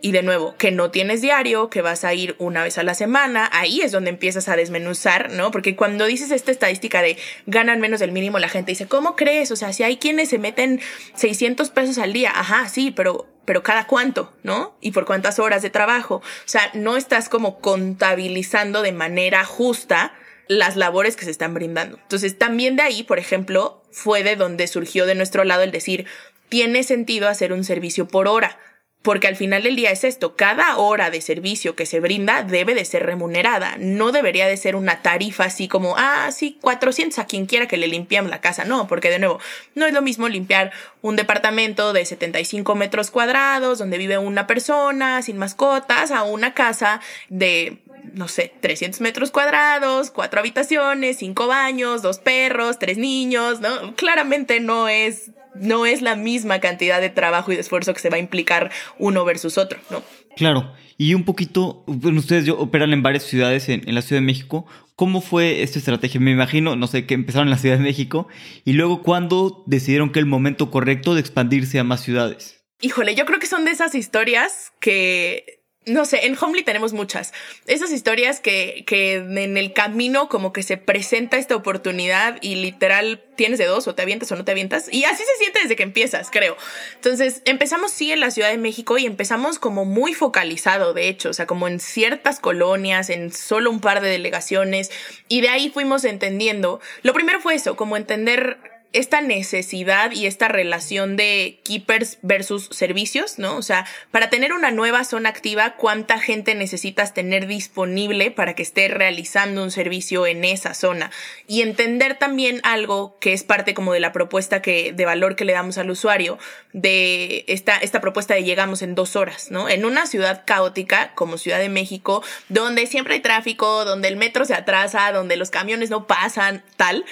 Y 0.00 0.12
de 0.12 0.22
nuevo, 0.22 0.54
que 0.58 0.70
no 0.70 0.90
tienes 0.90 1.22
diario, 1.22 1.70
que 1.70 1.80
vas 1.80 2.04
a 2.04 2.12
ir 2.12 2.36
una 2.38 2.62
vez 2.62 2.76
a 2.76 2.82
la 2.82 2.94
semana, 2.94 3.48
ahí 3.52 3.80
es 3.80 3.90
donde 3.90 4.10
empiezas 4.10 4.48
a 4.48 4.54
desmenuzar, 4.54 5.32
¿no? 5.32 5.50
Porque 5.50 5.76
cuando 5.76 6.04
dices 6.04 6.30
esta 6.30 6.50
estadística 6.52 7.00
de 7.00 7.16
ganan 7.46 7.80
menos 7.80 8.00
del 8.00 8.12
mínimo, 8.12 8.38
la 8.38 8.50
gente 8.50 8.72
dice, 8.72 8.86
¿cómo 8.86 9.16
crees? 9.16 9.50
O 9.50 9.56
sea, 9.56 9.72
si 9.72 9.82
hay 9.82 9.96
quienes 9.96 10.28
se 10.28 10.38
meten 10.38 10.80
600 11.14 11.70
pesos 11.70 11.98
al 11.98 12.12
día, 12.12 12.30
ajá, 12.34 12.68
sí, 12.68 12.90
pero 12.90 13.26
pero 13.44 13.62
cada 13.62 13.86
cuánto, 13.86 14.32
¿no? 14.42 14.76
Y 14.80 14.92
por 14.92 15.04
cuántas 15.04 15.38
horas 15.38 15.62
de 15.62 15.70
trabajo. 15.70 16.16
O 16.16 16.48
sea, 16.48 16.70
no 16.74 16.96
estás 16.96 17.28
como 17.28 17.60
contabilizando 17.60 18.82
de 18.82 18.92
manera 18.92 19.44
justa 19.44 20.14
las 20.48 20.76
labores 20.76 21.16
que 21.16 21.24
se 21.24 21.30
están 21.30 21.54
brindando. 21.54 21.98
Entonces, 22.02 22.38
también 22.38 22.76
de 22.76 22.82
ahí, 22.82 23.02
por 23.02 23.18
ejemplo, 23.18 23.82
fue 23.90 24.22
de 24.22 24.36
donde 24.36 24.66
surgió 24.66 25.06
de 25.06 25.14
nuestro 25.14 25.44
lado 25.44 25.62
el 25.62 25.70
decir, 25.70 26.06
tiene 26.48 26.82
sentido 26.82 27.28
hacer 27.28 27.52
un 27.52 27.64
servicio 27.64 28.06
por 28.06 28.28
hora. 28.28 28.58
Porque 29.04 29.26
al 29.26 29.36
final 29.36 29.62
del 29.62 29.76
día 29.76 29.90
es 29.90 30.02
esto, 30.02 30.34
cada 30.34 30.78
hora 30.78 31.10
de 31.10 31.20
servicio 31.20 31.76
que 31.76 31.84
se 31.84 32.00
brinda 32.00 32.42
debe 32.42 32.74
de 32.74 32.86
ser 32.86 33.04
remunerada, 33.04 33.76
no 33.78 34.12
debería 34.12 34.46
de 34.46 34.56
ser 34.56 34.76
una 34.76 35.02
tarifa 35.02 35.44
así 35.44 35.68
como, 35.68 35.94
ah, 35.98 36.30
sí, 36.32 36.56
400 36.62 37.18
a 37.18 37.26
quien 37.26 37.44
quiera 37.44 37.68
que 37.68 37.76
le 37.76 37.86
limpiamos 37.86 38.30
la 38.30 38.40
casa, 38.40 38.64
no, 38.64 38.86
porque 38.86 39.10
de 39.10 39.18
nuevo, 39.18 39.40
no 39.74 39.84
es 39.84 39.92
lo 39.92 40.00
mismo 40.00 40.26
limpiar 40.26 40.72
un 41.02 41.16
departamento 41.16 41.92
de 41.92 42.06
75 42.06 42.74
metros 42.76 43.10
cuadrados 43.10 43.78
donde 43.78 43.98
vive 43.98 44.16
una 44.16 44.46
persona 44.46 45.20
sin 45.20 45.36
mascotas 45.36 46.10
a 46.10 46.22
una 46.22 46.54
casa 46.54 47.02
de 47.28 47.82
no 48.14 48.28
sé, 48.28 48.52
300 48.60 49.00
metros 49.00 49.30
cuadrados, 49.30 50.10
cuatro 50.10 50.40
habitaciones, 50.40 51.18
cinco 51.18 51.46
baños, 51.46 52.02
dos 52.02 52.18
perros, 52.18 52.78
tres 52.78 52.98
niños, 52.98 53.60
¿no? 53.60 53.94
Claramente 53.96 54.60
no 54.60 54.88
es, 54.88 55.30
no 55.54 55.86
es 55.86 56.02
la 56.02 56.16
misma 56.16 56.60
cantidad 56.60 57.00
de 57.00 57.10
trabajo 57.10 57.52
y 57.52 57.54
de 57.54 57.60
esfuerzo 57.60 57.94
que 57.94 58.00
se 58.00 58.10
va 58.10 58.16
a 58.16 58.20
implicar 58.20 58.70
uno 58.98 59.24
versus 59.24 59.58
otro, 59.58 59.78
¿no? 59.90 60.02
Claro. 60.36 60.72
Y 60.96 61.14
un 61.14 61.24
poquito, 61.24 61.84
ustedes 61.86 62.48
operan 62.48 62.92
en 62.92 63.02
varias 63.02 63.24
ciudades 63.24 63.68
en, 63.68 63.82
en, 63.88 63.94
la 63.94 64.02
Ciudad 64.02 64.20
de 64.20 64.26
México. 64.26 64.66
¿Cómo 64.94 65.20
fue 65.20 65.62
esta 65.62 65.78
estrategia? 65.78 66.20
Me 66.20 66.30
imagino, 66.30 66.76
no 66.76 66.86
sé, 66.86 67.04
que 67.04 67.14
empezaron 67.14 67.48
en 67.48 67.50
la 67.50 67.58
Ciudad 67.58 67.78
de 67.78 67.82
México 67.82 68.28
y 68.64 68.74
luego 68.74 69.02
cuándo 69.02 69.64
decidieron 69.66 70.12
que 70.12 70.20
el 70.20 70.26
momento 70.26 70.70
correcto 70.70 71.14
de 71.14 71.20
expandirse 71.20 71.80
a 71.80 71.84
más 71.84 72.00
ciudades. 72.00 72.64
Híjole, 72.80 73.14
yo 73.14 73.24
creo 73.24 73.40
que 73.40 73.46
son 73.46 73.64
de 73.64 73.72
esas 73.72 73.94
historias 73.94 74.72
que 74.78 75.63
no 75.86 76.04
sé, 76.04 76.26
en 76.26 76.36
Homely 76.40 76.62
tenemos 76.62 76.92
muchas. 76.92 77.32
Esas 77.66 77.92
historias 77.92 78.40
que, 78.40 78.84
que 78.86 79.16
en 79.16 79.56
el 79.56 79.72
camino 79.72 80.28
como 80.28 80.52
que 80.52 80.62
se 80.62 80.76
presenta 80.76 81.36
esta 81.36 81.56
oportunidad 81.56 82.38
y 82.40 82.54
literal 82.56 83.22
tienes 83.36 83.58
de 83.58 83.66
dos, 83.66 83.86
o 83.88 83.94
te 83.94 84.02
avientas 84.02 84.30
o 84.32 84.36
no 84.36 84.44
te 84.44 84.52
avientas. 84.52 84.92
Y 84.92 85.04
así 85.04 85.22
se 85.22 85.38
siente 85.38 85.60
desde 85.62 85.76
que 85.76 85.82
empiezas, 85.82 86.30
creo. 86.30 86.56
Entonces, 86.94 87.42
empezamos 87.44 87.90
sí 87.90 88.12
en 88.12 88.20
la 88.20 88.30
Ciudad 88.30 88.50
de 88.50 88.58
México 88.58 88.96
y 88.96 89.06
empezamos 89.06 89.58
como 89.58 89.84
muy 89.84 90.14
focalizado, 90.14 90.94
de 90.94 91.08
hecho, 91.08 91.30
o 91.30 91.32
sea, 91.32 91.46
como 91.46 91.68
en 91.68 91.80
ciertas 91.80 92.40
colonias, 92.40 93.10
en 93.10 93.32
solo 93.32 93.70
un 93.70 93.80
par 93.80 94.00
de 94.00 94.08
delegaciones. 94.08 94.90
Y 95.28 95.40
de 95.40 95.48
ahí 95.48 95.70
fuimos 95.70 96.04
entendiendo. 96.04 96.80
Lo 97.02 97.12
primero 97.12 97.40
fue 97.40 97.54
eso, 97.54 97.76
como 97.76 97.96
entender 97.96 98.73
esta 98.94 99.20
necesidad 99.20 100.12
y 100.12 100.26
esta 100.26 100.46
relación 100.46 101.16
de 101.16 101.60
keepers 101.64 102.18
versus 102.22 102.68
servicios, 102.70 103.40
¿no? 103.40 103.56
O 103.56 103.62
sea, 103.62 103.86
para 104.12 104.30
tener 104.30 104.52
una 104.52 104.70
nueva 104.70 105.02
zona 105.02 105.28
activa, 105.28 105.74
¿cuánta 105.76 106.20
gente 106.20 106.54
necesitas 106.54 107.12
tener 107.12 107.48
disponible 107.48 108.30
para 108.30 108.54
que 108.54 108.62
esté 108.62 108.86
realizando 108.86 109.64
un 109.64 109.72
servicio 109.72 110.26
en 110.28 110.44
esa 110.44 110.74
zona? 110.74 111.10
Y 111.48 111.62
entender 111.62 112.16
también 112.16 112.60
algo 112.62 113.18
que 113.18 113.32
es 113.32 113.42
parte 113.42 113.74
como 113.74 113.92
de 113.92 114.00
la 114.00 114.12
propuesta 114.12 114.62
que, 114.62 114.92
de 114.92 115.04
valor 115.04 115.34
que 115.34 115.44
le 115.44 115.54
damos 115.54 115.76
al 115.76 115.90
usuario, 115.90 116.38
de 116.72 117.44
esta, 117.48 117.76
esta 117.76 118.00
propuesta 118.00 118.34
de 118.34 118.44
llegamos 118.44 118.80
en 118.82 118.94
dos 118.94 119.16
horas, 119.16 119.50
¿no? 119.50 119.68
En 119.68 119.84
una 119.84 120.06
ciudad 120.06 120.44
caótica 120.46 121.12
como 121.16 121.36
Ciudad 121.36 121.58
de 121.58 121.68
México, 121.68 122.22
donde 122.48 122.86
siempre 122.86 123.14
hay 123.14 123.20
tráfico, 123.20 123.84
donde 123.84 124.06
el 124.06 124.16
metro 124.16 124.44
se 124.44 124.54
atrasa, 124.54 125.10
donde 125.10 125.36
los 125.36 125.50
camiones 125.50 125.90
no 125.90 126.06
pasan, 126.06 126.62
tal 126.76 127.04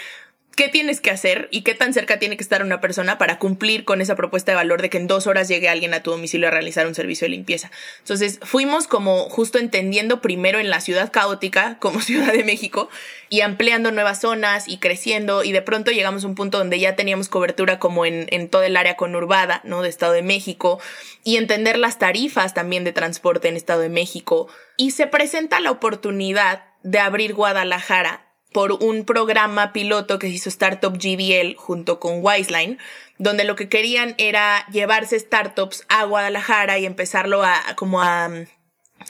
qué 0.56 0.68
tienes 0.68 1.00
que 1.00 1.10
hacer 1.10 1.48
y 1.50 1.62
qué 1.62 1.74
tan 1.74 1.92
cerca 1.92 2.18
tiene 2.18 2.36
que 2.36 2.42
estar 2.42 2.62
una 2.62 2.80
persona 2.80 3.18
para 3.18 3.38
cumplir 3.38 3.84
con 3.84 4.00
esa 4.00 4.16
propuesta 4.16 4.52
de 4.52 4.56
valor 4.56 4.82
de 4.82 4.90
que 4.90 4.98
en 4.98 5.06
dos 5.06 5.26
horas 5.26 5.48
llegue 5.48 5.68
alguien 5.68 5.94
a 5.94 6.02
tu 6.02 6.10
domicilio 6.10 6.48
a 6.48 6.50
realizar 6.50 6.86
un 6.86 6.94
servicio 6.94 7.24
de 7.24 7.30
limpieza. 7.30 7.70
Entonces 8.00 8.38
fuimos 8.42 8.86
como 8.86 9.28
justo 9.30 9.58
entendiendo 9.58 10.20
primero 10.20 10.58
en 10.58 10.70
la 10.70 10.80
ciudad 10.80 11.10
caótica 11.10 11.78
como 11.78 12.00
Ciudad 12.12 12.32
de 12.32 12.44
México 12.44 12.88
y 13.28 13.40
ampliando 13.40 13.92
nuevas 13.92 14.20
zonas 14.20 14.68
y 14.68 14.78
creciendo 14.78 15.44
y 15.44 15.52
de 15.52 15.62
pronto 15.62 15.90
llegamos 15.90 16.24
a 16.24 16.26
un 16.26 16.34
punto 16.34 16.58
donde 16.58 16.78
ya 16.78 16.96
teníamos 16.96 17.28
cobertura 17.28 17.78
como 17.78 18.04
en, 18.04 18.26
en 18.30 18.48
todo 18.48 18.62
el 18.62 18.76
área 18.76 18.96
conurbada, 18.96 19.60
¿no? 19.64 19.82
De 19.82 19.88
Estado 19.88 20.12
de 20.12 20.22
México 20.22 20.80
y 21.24 21.36
entender 21.36 21.78
las 21.78 21.98
tarifas 21.98 22.54
también 22.54 22.84
de 22.84 22.92
transporte 22.92 23.48
en 23.48 23.56
Estado 23.56 23.80
de 23.80 23.88
México 23.88 24.48
y 24.76 24.90
se 24.90 25.06
presenta 25.06 25.60
la 25.60 25.70
oportunidad 25.70 26.64
de 26.82 26.98
abrir 26.98 27.34
Guadalajara 27.34 28.31
por 28.52 28.72
un 28.72 29.04
programa 29.04 29.72
piloto 29.72 30.18
que 30.18 30.28
hizo 30.28 30.48
Startup 30.48 30.92
GDL 30.92 31.56
junto 31.56 31.98
con 31.98 32.24
Wiseline, 32.24 32.78
donde 33.18 33.44
lo 33.44 33.56
que 33.56 33.68
querían 33.68 34.14
era 34.18 34.66
llevarse 34.68 35.18
startups 35.18 35.84
a 35.88 36.04
Guadalajara 36.04 36.78
y 36.78 36.86
empezarlo 36.86 37.42
a 37.42 37.60
como 37.76 38.02
a 38.02 38.28
um, 38.28 38.46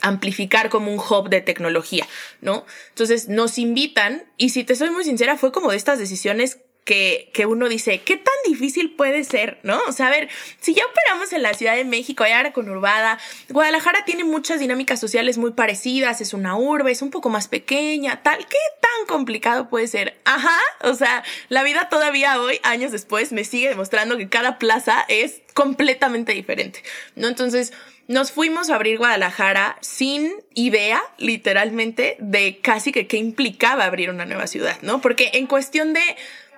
amplificar 0.01 0.69
como 0.69 0.91
un 0.91 0.99
hub 0.99 1.29
de 1.29 1.41
tecnología, 1.41 2.07
¿no? 2.41 2.65
Entonces 2.89 3.29
nos 3.29 3.57
invitan 3.57 4.23
y 4.37 4.49
si 4.49 4.63
te 4.63 4.75
soy 4.75 4.89
muy 4.89 5.03
sincera 5.03 5.37
fue 5.37 5.51
como 5.51 5.71
de 5.71 5.77
estas 5.77 5.99
decisiones 5.99 6.59
que, 6.85 7.29
que 7.33 7.45
uno 7.45 7.69
dice, 7.69 8.01
¿qué 8.01 8.17
tan 8.17 8.33
difícil 8.45 8.91
puede 8.91 9.23
ser? 9.23 9.59
¿No? 9.63 9.79
O 9.87 9.91
sea, 9.91 10.07
a 10.07 10.09
ver, 10.09 10.29
si 10.59 10.73
ya 10.73 10.83
operamos 10.85 11.31
en 11.33 11.43
la 11.43 11.53
Ciudad 11.53 11.75
de 11.75 11.85
México, 11.85 12.23
hay 12.23 12.33
área 12.33 12.53
conurbada, 12.53 13.19
Guadalajara 13.49 14.05
tiene 14.05 14.23
muchas 14.23 14.59
dinámicas 14.59 14.99
sociales 14.99 15.37
muy 15.37 15.51
parecidas, 15.51 16.21
es 16.21 16.33
una 16.33 16.57
urbe, 16.57 16.91
es 16.91 17.01
un 17.01 17.11
poco 17.11 17.29
más 17.29 17.47
pequeña, 17.47 18.21
tal, 18.21 18.39
¿qué 18.39 18.57
tan 18.81 19.07
complicado 19.07 19.69
puede 19.69 19.87
ser? 19.87 20.17
Ajá, 20.25 20.59
o 20.81 20.93
sea, 20.93 21.23
la 21.49 21.63
vida 21.63 21.87
todavía 21.89 22.41
hoy, 22.41 22.59
años 22.63 22.91
después, 22.91 23.31
me 23.31 23.43
sigue 23.43 23.69
demostrando 23.69 24.17
que 24.17 24.29
cada 24.29 24.59
plaza 24.59 25.05
es 25.07 25.41
completamente 25.53 26.33
diferente, 26.33 26.83
¿no? 27.15 27.27
Entonces, 27.27 27.73
nos 28.07 28.31
fuimos 28.31 28.69
a 28.69 28.75
abrir 28.75 28.97
Guadalajara 28.97 29.77
sin 29.79 30.33
idea, 30.53 31.01
literalmente, 31.17 32.17
de 32.19 32.59
casi 32.59 32.91
que 32.91 33.07
qué 33.07 33.17
implicaba 33.17 33.85
abrir 33.85 34.09
una 34.09 34.25
nueva 34.25 34.47
ciudad, 34.47 34.77
¿no? 34.81 34.99
Porque 34.99 35.31
en 35.33 35.47
cuestión 35.47 35.93
de 35.93 36.01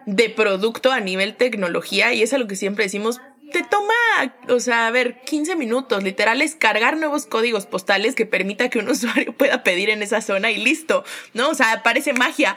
de 0.05 0.29
producto 0.29 0.91
a 0.91 0.99
nivel 0.99 1.35
tecnología 1.35 2.13
y 2.13 2.21
es 2.21 2.33
algo 2.33 2.47
que 2.47 2.55
siempre 2.55 2.85
decimos, 2.85 3.19
te 3.51 3.63
toma, 3.63 3.93
o 4.49 4.59
sea, 4.59 4.87
a 4.87 4.91
ver, 4.91 5.21
15 5.21 5.55
minutos, 5.55 6.03
literal, 6.03 6.41
es 6.41 6.55
cargar 6.55 6.97
nuevos 6.97 7.25
códigos 7.25 7.65
postales 7.65 8.15
que 8.15 8.25
permita 8.25 8.69
que 8.69 8.79
un 8.79 8.89
usuario 8.89 9.33
pueda 9.33 9.63
pedir 9.63 9.89
en 9.89 10.03
esa 10.03 10.21
zona 10.21 10.51
y 10.51 10.57
listo, 10.57 11.03
¿no? 11.33 11.49
O 11.49 11.53
sea, 11.53 11.83
parece 11.83 12.13
magia, 12.13 12.55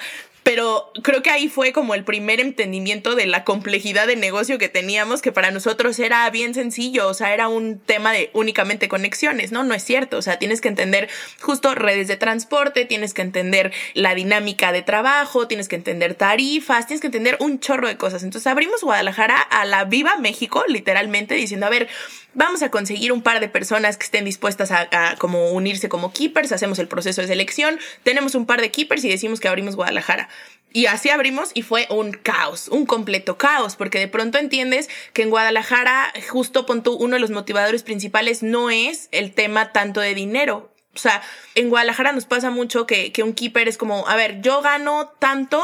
pero 0.48 0.90
creo 1.02 1.22
que 1.22 1.28
ahí 1.28 1.50
fue 1.50 1.74
como 1.74 1.94
el 1.94 2.04
primer 2.04 2.40
entendimiento 2.40 3.14
de 3.14 3.26
la 3.26 3.44
complejidad 3.44 4.06
de 4.06 4.16
negocio 4.16 4.56
que 4.56 4.70
teníamos, 4.70 5.20
que 5.20 5.30
para 5.30 5.50
nosotros 5.50 5.98
era 5.98 6.30
bien 6.30 6.54
sencillo, 6.54 7.06
o 7.06 7.12
sea, 7.12 7.34
era 7.34 7.48
un 7.48 7.78
tema 7.78 8.14
de 8.14 8.30
únicamente 8.32 8.88
conexiones, 8.88 9.52
¿no? 9.52 9.62
No 9.62 9.74
es 9.74 9.84
cierto, 9.84 10.16
o 10.16 10.22
sea, 10.22 10.38
tienes 10.38 10.62
que 10.62 10.68
entender 10.68 11.10
justo 11.38 11.74
redes 11.74 12.08
de 12.08 12.16
transporte, 12.16 12.86
tienes 12.86 13.12
que 13.12 13.20
entender 13.20 13.74
la 13.92 14.14
dinámica 14.14 14.72
de 14.72 14.80
trabajo, 14.80 15.46
tienes 15.46 15.68
que 15.68 15.76
entender 15.76 16.14
tarifas, 16.14 16.86
tienes 16.86 17.02
que 17.02 17.08
entender 17.08 17.36
un 17.40 17.60
chorro 17.60 17.86
de 17.86 17.98
cosas. 17.98 18.22
Entonces 18.22 18.46
abrimos 18.46 18.82
Guadalajara 18.82 19.38
a 19.38 19.66
la 19.66 19.84
viva 19.84 20.16
México, 20.16 20.64
literalmente, 20.66 21.34
diciendo, 21.34 21.66
a 21.66 21.70
ver, 21.70 21.88
vamos 22.34 22.62
a 22.62 22.70
conseguir 22.70 23.12
un 23.12 23.22
par 23.22 23.40
de 23.40 23.48
personas 23.48 23.96
que 23.96 24.04
estén 24.04 24.24
dispuestas 24.24 24.70
a, 24.70 24.88
a, 24.92 25.16
como 25.16 25.50
unirse 25.50 25.88
como 25.88 26.12
keepers, 26.12 26.52
hacemos 26.52 26.78
el 26.78 26.88
proceso 26.88 27.20
de 27.20 27.28
selección, 27.28 27.78
tenemos 28.02 28.34
un 28.34 28.46
par 28.46 28.60
de 28.60 28.70
keepers 28.70 29.04
y 29.04 29.08
decimos 29.08 29.40
que 29.40 29.48
abrimos 29.48 29.76
Guadalajara. 29.76 30.28
Y 30.70 30.86
así 30.86 31.08
abrimos 31.08 31.50
y 31.54 31.62
fue 31.62 31.86
un 31.88 32.12
caos, 32.12 32.68
un 32.68 32.84
completo 32.84 33.38
caos, 33.38 33.76
porque 33.76 33.98
de 33.98 34.08
pronto 34.08 34.38
entiendes 34.38 34.88
que 35.14 35.22
en 35.22 35.30
Guadalajara, 35.30 36.12
justo 36.28 36.66
punto, 36.66 36.96
uno 36.96 37.14
de 37.14 37.20
los 37.20 37.30
motivadores 37.30 37.82
principales 37.82 38.42
no 38.42 38.68
es 38.68 39.08
el 39.10 39.32
tema 39.32 39.72
tanto 39.72 40.00
de 40.00 40.14
dinero. 40.14 40.70
O 40.94 40.98
sea, 40.98 41.22
en 41.54 41.70
Guadalajara 41.70 42.12
nos 42.12 42.26
pasa 42.26 42.50
mucho 42.50 42.86
que, 42.86 43.12
que 43.12 43.22
un 43.22 43.32
keeper 43.32 43.68
es 43.68 43.78
como, 43.78 44.06
a 44.08 44.16
ver, 44.16 44.42
yo 44.42 44.60
gano 44.60 45.14
tanto 45.18 45.62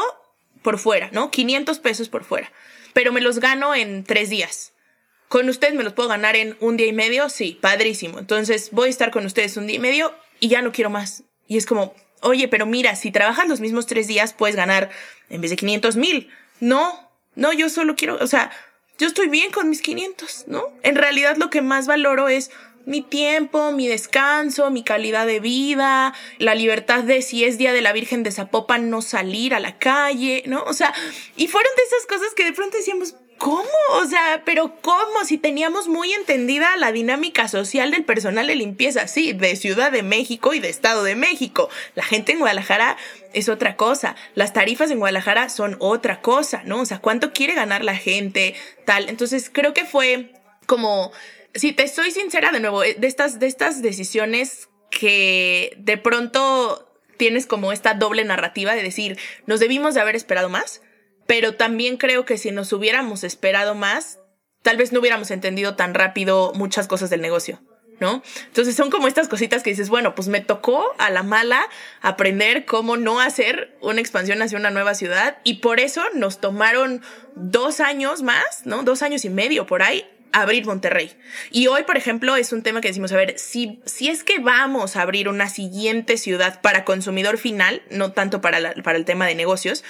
por 0.63 0.79
fuera, 0.79 1.09
¿no? 1.11 1.29
500 1.29 1.77
pesos 1.79 2.09
por 2.09 2.23
fuera, 2.23 2.51
pero 2.93 3.11
me 3.11 3.21
los 3.21 3.39
gano 3.39 3.75
en 3.75 4.03
tres 4.03 4.31
días. 4.31 4.74
Con 5.35 5.49
ustedes 5.49 5.73
me 5.73 5.83
los 5.83 5.91
puedo 5.91 6.07
ganar 6.07 6.37
en 6.37 6.55
un 6.61 6.77
día 6.77 6.87
y 6.87 6.93
medio, 6.93 7.27
sí, 7.27 7.59
padrísimo. 7.59 8.19
Entonces 8.19 8.69
voy 8.71 8.87
a 8.87 8.89
estar 8.89 9.11
con 9.11 9.25
ustedes 9.25 9.57
un 9.57 9.67
día 9.67 9.75
y 9.75 9.79
medio 9.79 10.15
y 10.39 10.47
ya 10.47 10.61
no 10.61 10.71
quiero 10.71 10.89
más. 10.89 11.23
Y 11.45 11.57
es 11.57 11.65
como, 11.65 11.93
oye, 12.21 12.47
pero 12.47 12.65
mira, 12.65 12.95
si 12.95 13.11
trabajas 13.11 13.45
los 13.49 13.59
mismos 13.59 13.85
tres 13.85 14.07
días, 14.07 14.31
puedes 14.31 14.55
ganar 14.55 14.91
en 15.29 15.41
vez 15.41 15.51
de 15.51 15.57
500 15.57 15.97
mil. 15.97 16.29
No, 16.61 17.11
no, 17.35 17.51
yo 17.51 17.67
solo 17.67 17.97
quiero, 17.97 18.17
o 18.21 18.27
sea, 18.27 18.49
yo 18.97 19.07
estoy 19.07 19.27
bien 19.27 19.51
con 19.51 19.67
mis 19.67 19.81
500, 19.81 20.45
¿no? 20.47 20.69
En 20.83 20.95
realidad 20.95 21.35
lo 21.35 21.49
que 21.49 21.61
más 21.61 21.85
valoro 21.85 22.29
es 22.29 22.49
mi 22.85 23.01
tiempo, 23.01 23.73
mi 23.73 23.89
descanso, 23.89 24.71
mi 24.71 24.85
calidad 24.85 25.27
de 25.27 25.41
vida, 25.41 26.13
la 26.37 26.55
libertad 26.55 27.03
de 27.03 27.21
si 27.21 27.43
es 27.43 27.57
día 27.57 27.73
de 27.73 27.81
la 27.81 27.91
Virgen 27.91 28.23
de 28.23 28.31
Zapopan 28.31 28.89
no 28.89 29.01
salir 29.01 29.53
a 29.53 29.59
la 29.59 29.77
calle, 29.79 30.43
¿no? 30.45 30.63
O 30.63 30.71
sea, 30.71 30.93
y 31.35 31.47
fueron 31.49 31.71
de 31.75 31.83
esas 31.83 32.05
cosas 32.07 32.33
que 32.35 32.45
de 32.45 32.53
pronto 32.53 32.77
decíamos, 32.77 33.15
¿Cómo? 33.45 33.69
O 33.91 34.07
sea, 34.07 34.41
pero 34.43 34.75
¿cómo? 34.81 35.23
Si 35.23 35.37
teníamos 35.37 35.87
muy 35.87 36.11
entendida 36.13 36.75
la 36.77 36.91
dinámica 36.91 37.47
social 37.47 37.91
del 37.91 38.03
personal 38.03 38.47
de 38.47 38.55
limpieza, 38.55 39.07
sí, 39.07 39.33
de 39.33 39.55
Ciudad 39.55 39.91
de 39.91 40.01
México 40.01 40.55
y 40.55 40.59
de 40.59 40.69
Estado 40.69 41.03
de 41.03 41.15
México. 41.15 41.69
La 41.93 42.01
gente 42.01 42.31
en 42.31 42.39
Guadalajara 42.39 42.97
es 43.33 43.47
otra 43.47 43.75
cosa. 43.75 44.15
Las 44.33 44.51
tarifas 44.51 44.89
en 44.89 44.97
Guadalajara 44.97 45.49
son 45.49 45.75
otra 45.77 46.21
cosa, 46.21 46.63
¿no? 46.65 46.81
O 46.81 46.85
sea, 46.87 46.97
¿cuánto 46.97 47.33
quiere 47.33 47.53
ganar 47.53 47.83
la 47.83 47.95
gente? 47.95 48.55
Tal. 48.83 49.09
Entonces, 49.09 49.51
creo 49.53 49.75
que 49.75 49.85
fue 49.85 50.31
como, 50.65 51.11
si 51.53 51.71
te 51.71 51.87
soy 51.87 52.09
sincera 52.09 52.51
de 52.51 52.61
nuevo, 52.61 52.81
de 52.81 52.97
estas, 53.01 53.37
de 53.37 53.45
estas 53.45 53.83
decisiones 53.83 54.69
que 54.89 55.75
de 55.77 55.97
pronto 55.97 56.91
tienes 57.17 57.45
como 57.45 57.71
esta 57.71 57.93
doble 57.93 58.25
narrativa 58.25 58.73
de 58.73 58.81
decir, 58.81 59.19
nos 59.45 59.59
debimos 59.59 59.93
de 59.93 60.01
haber 60.01 60.15
esperado 60.15 60.49
más 60.49 60.81
pero 61.27 61.55
también 61.55 61.97
creo 61.97 62.25
que 62.25 62.37
si 62.37 62.51
nos 62.51 62.71
hubiéramos 62.73 63.23
esperado 63.23 63.75
más, 63.75 64.19
tal 64.61 64.77
vez 64.77 64.91
no 64.91 64.99
hubiéramos 64.99 65.31
entendido 65.31 65.75
tan 65.75 65.93
rápido 65.93 66.51
muchas 66.55 66.87
cosas 66.87 67.09
del 67.09 67.21
negocio. 67.21 67.61
¿No? 67.97 68.21
Entonces 68.47 68.75
son 68.75 68.91
como 68.91 69.07
estas 69.07 69.29
cositas 69.29 69.63
que 69.63 69.69
dices, 69.69 69.87
bueno, 69.87 70.15
pues 70.15 70.27
me 70.27 70.41
tocó 70.41 70.93
a 70.97 71.09
la 71.09 71.23
mala 71.23 71.69
aprender 72.01 72.65
cómo 72.65 72.97
no 72.97 73.21
hacer 73.21 73.77
una 73.79 74.01
expansión 74.01 74.41
hacia 74.41 74.57
una 74.57 74.69
nueva 74.69 74.95
ciudad 74.95 75.37
y 75.45 75.59
por 75.59 75.79
eso 75.79 76.03
nos 76.13 76.41
tomaron 76.41 77.01
dos 77.35 77.79
años 77.79 78.21
más, 78.21 78.65
¿no? 78.65 78.83
Dos 78.83 79.01
años 79.01 79.23
y 79.23 79.29
medio 79.29 79.65
por 79.65 79.81
ahí 79.81 80.05
abrir 80.35 80.65
Monterrey. 80.65 81.15
Y 81.51 81.67
hoy, 81.67 81.83
por 81.83 81.95
ejemplo, 81.95 82.35
es 82.35 82.51
un 82.51 82.61
tema 82.61 82.81
que 82.81 82.89
decimos, 82.89 83.13
a 83.13 83.15
ver, 83.15 83.39
si, 83.39 83.79
si 83.85 84.09
es 84.09 84.25
que 84.25 84.39
vamos 84.39 84.97
a 84.97 85.01
abrir 85.01 85.29
una 85.29 85.47
siguiente 85.47 86.17
ciudad 86.17 86.59
para 86.59 86.83
consumidor 86.83 87.37
final, 87.37 87.81
no 87.89 88.11
tanto 88.11 88.41
para, 88.41 88.73
para 88.83 88.97
el 88.97 89.05
tema 89.05 89.25
de 89.25 89.35
negocios, 89.35 89.85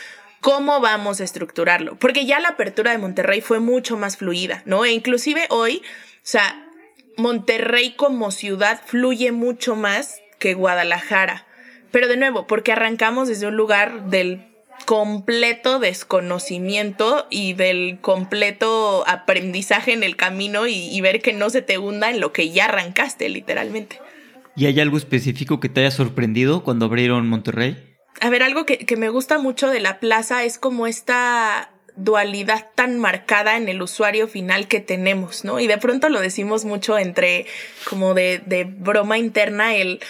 cómo 0.45 0.79
vamos 0.79 1.21
a 1.21 1.23
estructurarlo, 1.23 1.95
porque 1.95 2.27
ya 2.27 2.39
la 2.39 2.49
apertura 2.49 2.91
de 2.91 2.99
Monterrey 2.99 3.41
fue 3.41 3.59
mucho 3.59 3.97
más 3.97 4.17
fluida, 4.17 4.61
¿no? 4.67 4.85
E 4.85 4.91
inclusive 4.91 5.47
hoy, 5.49 5.81
o 6.17 6.19
sea, 6.21 6.69
Monterrey 7.17 7.95
como 7.95 8.29
ciudad 8.29 8.79
fluye 8.85 9.31
mucho 9.31 9.75
más 9.75 10.21
que 10.37 10.53
Guadalajara. 10.53 11.47
Pero 11.89 12.07
de 12.07 12.17
nuevo, 12.17 12.45
porque 12.45 12.71
arrancamos 12.71 13.27
desde 13.27 13.47
un 13.47 13.57
lugar 13.57 14.11
del 14.11 14.45
completo 14.85 15.79
desconocimiento 15.79 17.25
y 17.31 17.53
del 17.53 17.97
completo 17.99 19.03
aprendizaje 19.07 19.93
en 19.93 20.03
el 20.03 20.15
camino 20.15 20.67
y, 20.67 20.75
y, 20.75 21.01
ver 21.01 21.23
que 21.23 21.33
no 21.33 21.49
se 21.49 21.63
te 21.63 21.79
hunda 21.79 22.11
en 22.11 22.19
lo 22.19 22.33
que 22.33 22.51
ya 22.51 22.65
arrancaste, 22.65 23.29
literalmente. 23.29 23.99
¿Y 24.55 24.67
hay 24.67 24.79
algo 24.79 24.97
específico 24.97 25.59
que 25.59 25.69
te 25.69 25.81
haya 25.81 25.91
sorprendido 25.91 26.63
cuando 26.63 26.85
abrieron 26.85 27.27
Monterrey? 27.27 27.94
A 28.21 28.29
ver, 28.29 28.43
algo 28.43 28.65
que, 28.65 28.79
que 28.79 28.97
me 28.97 29.09
gusta 29.09 29.37
mucho 29.37 29.69
de 29.69 29.79
la 29.79 29.99
plaza 29.99 30.43
es 30.43 30.57
como 30.57 30.87
esta 30.87 31.69
dualidad 31.95 32.69
tan 32.75 32.99
marcada 32.99 33.55
en 33.57 33.69
el 33.69 33.81
usuario 33.81 34.27
final 34.27 34.67
que 34.67 34.79
tenemos, 34.79 35.45
¿no? 35.45 35.59
Y 35.59 35.67
de 35.67 35.77
pronto 35.77 36.09
lo 36.09 36.19
decimos 36.19 36.65
mucho 36.65 36.97
entre 36.97 37.45
como 37.89 38.13
de, 38.13 38.41
de 38.45 38.65
broma 38.65 39.17
interna, 39.17 39.75
el 39.75 40.01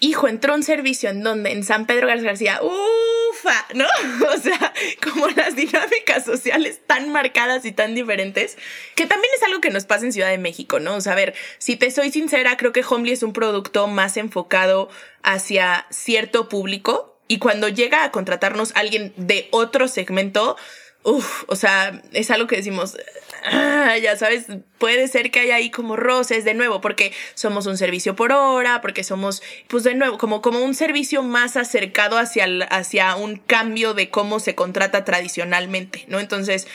hijo 0.00 0.28
entró 0.28 0.54
un 0.54 0.62
servicio 0.62 1.10
en 1.10 1.22
donde 1.22 1.52
en 1.52 1.64
San 1.64 1.86
Pedro 1.86 2.06
García, 2.06 2.60
ufa, 2.62 3.66
¿no? 3.74 3.86
O 4.34 4.38
sea, 4.38 4.72
como 5.02 5.28
las 5.28 5.56
dinámicas 5.56 6.24
sociales 6.24 6.80
tan 6.86 7.10
marcadas 7.12 7.64
y 7.64 7.72
tan 7.72 7.94
diferentes, 7.94 8.56
que 8.94 9.06
también 9.06 9.32
es 9.36 9.42
algo 9.42 9.60
que 9.60 9.70
nos 9.70 9.84
pasa 9.84 10.06
en 10.06 10.12
Ciudad 10.12 10.30
de 10.30 10.38
México, 10.38 10.80
¿no? 10.80 10.96
O 10.96 11.00
sea, 11.00 11.12
a 11.12 11.16
ver, 11.16 11.34
si 11.58 11.76
te 11.76 11.90
soy 11.90 12.10
sincera, 12.10 12.56
creo 12.56 12.72
que 12.72 12.84
Homely 12.88 13.12
es 13.12 13.22
un 13.22 13.32
producto 13.32 13.86
más 13.88 14.16
enfocado 14.16 14.88
hacia 15.22 15.86
cierto 15.90 16.48
público, 16.48 17.13
y 17.28 17.38
cuando 17.38 17.68
llega 17.68 18.04
a 18.04 18.10
contratarnos 18.10 18.72
alguien 18.74 19.12
de 19.16 19.48
otro 19.50 19.88
segmento, 19.88 20.56
uff, 21.04 21.44
o 21.48 21.56
sea, 21.56 22.02
es 22.12 22.30
algo 22.30 22.46
que 22.46 22.56
decimos, 22.56 22.96
ah, 23.44 23.96
ya 23.98 24.16
sabes, 24.16 24.46
puede 24.78 25.08
ser 25.08 25.30
que 25.30 25.40
haya 25.40 25.56
ahí 25.56 25.70
como 25.70 25.96
roces 25.96 26.44
de 26.44 26.54
nuevo, 26.54 26.80
porque 26.80 27.12
somos 27.34 27.66
un 27.66 27.78
servicio 27.78 28.16
por 28.16 28.32
hora, 28.32 28.80
porque 28.80 29.04
somos, 29.04 29.42
pues 29.68 29.84
de 29.84 29.94
nuevo, 29.94 30.18
como, 30.18 30.42
como 30.42 30.60
un 30.60 30.74
servicio 30.74 31.22
más 31.22 31.56
acercado 31.56 32.18
hacia, 32.18 32.46
hacia 32.70 33.14
un 33.16 33.36
cambio 33.36 33.94
de 33.94 34.10
cómo 34.10 34.40
se 34.40 34.54
contrata 34.54 35.04
tradicionalmente, 35.04 36.04
¿no? 36.08 36.20
Entonces, 36.20 36.66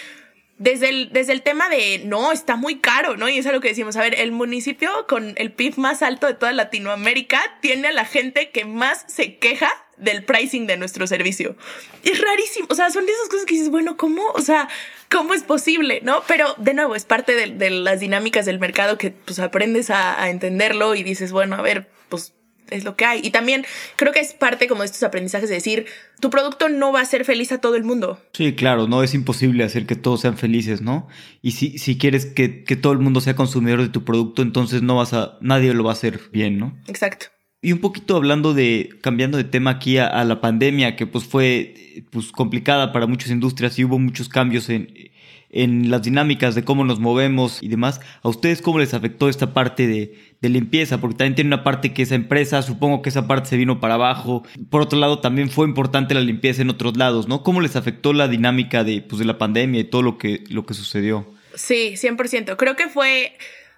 desde 0.58 0.90
el, 0.90 1.14
desde 1.14 1.34
el 1.34 1.42
tema 1.42 1.70
de, 1.70 2.02
no, 2.06 2.32
está 2.32 2.56
muy 2.56 2.80
caro, 2.80 3.18
¿no? 3.18 3.30
Y 3.30 3.38
es 3.38 3.48
algo 3.48 3.62
que 3.62 3.70
decimos, 3.70 3.96
a 3.96 4.02
ver, 4.02 4.20
el 4.20 4.32
municipio 4.32 4.92
con 5.08 5.34
el 5.38 5.52
PIB 5.52 5.78
más 5.78 6.02
alto 6.02 6.28
de 6.28 6.34
toda 6.34 6.52
Latinoamérica 6.52 7.42
tiene 7.62 7.88
a 7.88 7.94
la 7.94 8.06
gente 8.06 8.52
que 8.52 8.66
más 8.66 9.06
se 9.08 9.38
queja 9.38 9.72
del 10.00 10.24
pricing 10.24 10.68
de 10.68 10.78
nuestro 10.78 11.08
servicio. 11.08 11.56
Es 12.04 12.22
rarísimo, 12.22 12.68
o 12.70 12.76
sea, 12.76 12.90
son 12.90 13.06
de 13.06 13.12
esas 13.12 13.30
cosas 13.30 13.46
que 13.46 13.56
dices, 13.56 13.70
bueno, 13.70 13.98
¿cómo? 13.98 14.24
O 14.34 14.42
sea, 14.42 14.70
¿cómo 15.10 15.34
es 15.34 15.44
posible? 15.44 16.02
¿No? 16.04 16.24
Pero 16.28 16.56
de 16.58 16.74
nuevo, 16.74 16.96
es 16.96 17.06
parte 17.06 17.34
de, 17.34 17.70
las 17.70 18.00
dinámicas 18.00 18.46
del 18.46 18.60
mercado 18.60 18.98
que 18.98 19.12
pues 19.12 19.40
aprendes 19.40 19.90
a, 19.90 20.22
a 20.22 20.30
entenderlo 20.30 20.96
y 20.96 21.04
dices, 21.04 21.32
bueno, 21.32 21.56
a 21.56 21.62
ver, 21.62 21.90
pues 22.10 22.34
es 22.72 22.84
lo 22.84 22.96
que 22.96 23.06
hay. 23.06 23.22
Y 23.24 23.32
también 23.32 23.66
creo 23.96 24.14
que 24.14 24.20
es 24.20 24.34
parte 24.34 24.68
como 24.68 24.82
de 24.82 24.88
estos 24.88 25.04
aprendizajes 25.04 25.50
de 25.50 25.56
decir, 25.56 25.86
tu 26.20 26.30
producto 26.30 26.70
no 26.70 26.92
va 26.92 27.02
a 27.02 27.06
ser 27.06 27.26
feliz 27.26 27.52
a 27.52 27.60
todo 27.60 27.76
el 27.76 27.84
mundo. 27.84 28.22
Sí, 28.34 28.56
claro, 28.56 28.88
no 28.88 29.04
es 29.04 29.14
imposible 29.14 29.64
hacer 29.64 29.86
que 29.86 29.96
todos 29.96 30.22
sean 30.22 30.38
felices, 30.38 30.82
¿no? 30.82 31.08
Y 31.42 31.52
si, 31.52 31.78
si 31.78 31.98
quieres 31.98 32.26
que, 32.26 32.64
que 32.64 32.76
todo 32.76 32.94
el 32.94 33.00
mundo 33.00 33.22
sea 33.22 33.36
consumidor 33.36 33.82
de 33.82 33.90
tu 33.90 34.04
producto, 34.04 34.42
entonces 34.42 34.82
no 34.82 34.96
vas 34.96 35.14
a, 35.14 35.38
nadie 35.42 35.74
lo 35.74 35.84
va 35.84 35.92
a 35.92 35.94
hacer 35.94 36.20
bien, 36.32 36.58
¿no? 36.58 36.78
Exacto. 36.88 37.28
Y 37.62 37.74
un 37.74 37.80
poquito 37.80 38.15
hablando 38.15 38.54
de, 38.54 38.89
cambiando 39.02 39.38
de 39.38 39.43
tema 39.43 39.72
aquí 39.72 39.98
a, 39.98 40.24
la 40.24 40.39
pandemia, 40.39 40.95
que 40.95 41.06
pues 41.06 41.26
fue 41.26 42.04
pues 42.10 42.32
complicada 42.32 42.93
para 42.93 43.06
muchas 43.06 43.32
industrias 43.32 43.78
y 43.78 43.84
hubo 43.84 44.00
muchos 44.00 44.30
cambios 44.30 44.69
en, 44.69 45.12
en 45.50 45.91
las 45.91 46.04
dinámicas 46.04 46.56
de 46.56 46.63
cómo 46.63 46.86
nos 46.86 47.02
movemos 47.02 47.62
y 47.62 47.67
demás. 47.67 48.00
¿A 48.22 48.30
ustedes 48.30 48.62
cómo 48.62 48.80
les 48.80 48.93
afectó 48.93 49.28
esta 49.28 49.54
parte 49.54 49.88
de, 49.88 50.15
de, 50.39 50.50
limpieza? 50.50 51.02
Porque 51.02 51.17
también 51.17 51.36
tiene 51.36 51.50
una 51.50 51.65
parte 51.65 51.91
que 51.91 52.04
esa 52.04 52.15
empresa, 52.15 52.62
supongo 52.62 53.02
que 53.02 53.10
esa 53.10 53.28
parte 53.28 53.50
se 53.50 53.58
vino 53.58 53.82
para 53.82 53.95
abajo. 53.95 54.43
Por 54.69 54.82
otro 54.82 54.98
lado, 54.98 55.19
también 55.19 55.50
fue 55.50 55.67
importante 55.67 56.13
la 56.13 56.22
limpieza 56.22 56.62
en 56.62 56.69
otros 56.69 56.95
lados, 56.95 57.28
¿no? 57.28 57.43
¿Cómo 57.43 57.60
les 57.60 57.76
afectó 57.76 58.13
la 58.13 58.30
dinámica 58.30 58.86
de, 58.86 59.02
pues, 59.02 59.19
de 59.19 59.26
la 59.26 59.38
pandemia 59.38 59.82
y 59.82 59.86
todo 59.86 60.02
lo 60.02 60.17
que, 60.17 60.45
lo 60.50 60.65
que 60.65 60.74
sucedió? 60.74 61.28
Sí, 61.56 61.95
100%. 61.95 62.56
Creo 62.56 62.78
que 62.78 62.88
fue... 62.88 63.34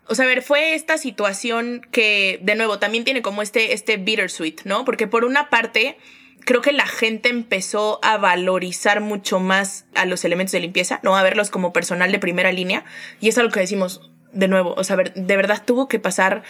O 0.07 0.15
sea, 0.15 0.25
a 0.25 0.27
ver, 0.27 0.41
fue 0.41 0.73
esta 0.73 0.97
situación 0.97 1.87
que, 1.91 2.39
de 2.41 2.55
nuevo, 2.55 2.79
también 2.79 3.03
tiene 3.03 3.21
como 3.21 3.41
este, 3.41 3.73
este 3.73 3.97
bittersweet, 3.97 4.63
¿no? 4.65 4.83
Porque 4.83 5.07
por 5.07 5.25
una 5.25 5.49
parte 5.49 5.97
creo 6.43 6.61
que 6.61 6.71
la 6.71 6.87
gente 6.87 7.29
empezó 7.29 7.99
a 8.03 8.17
valorizar 8.17 8.99
mucho 8.99 9.39
más 9.39 9.85
a 9.95 10.05
los 10.05 10.25
elementos 10.25 10.51
de 10.51 10.59
limpieza, 10.59 10.99
no 11.03 11.15
a 11.15 11.23
verlos 11.23 11.49
como 11.49 11.71
personal 11.71 12.11
de 12.11 12.19
primera 12.19 12.51
línea. 12.51 12.83
Y 13.19 13.29
es 13.29 13.37
algo 13.37 13.51
que 13.51 13.59
decimos 13.59 14.11
de 14.33 14.47
nuevo, 14.47 14.73
o 14.75 14.83
sea, 14.83 14.95
de 14.95 15.37
verdad 15.37 15.63
tuvo 15.65 15.87
que 15.87 15.99
pasar 15.99 16.43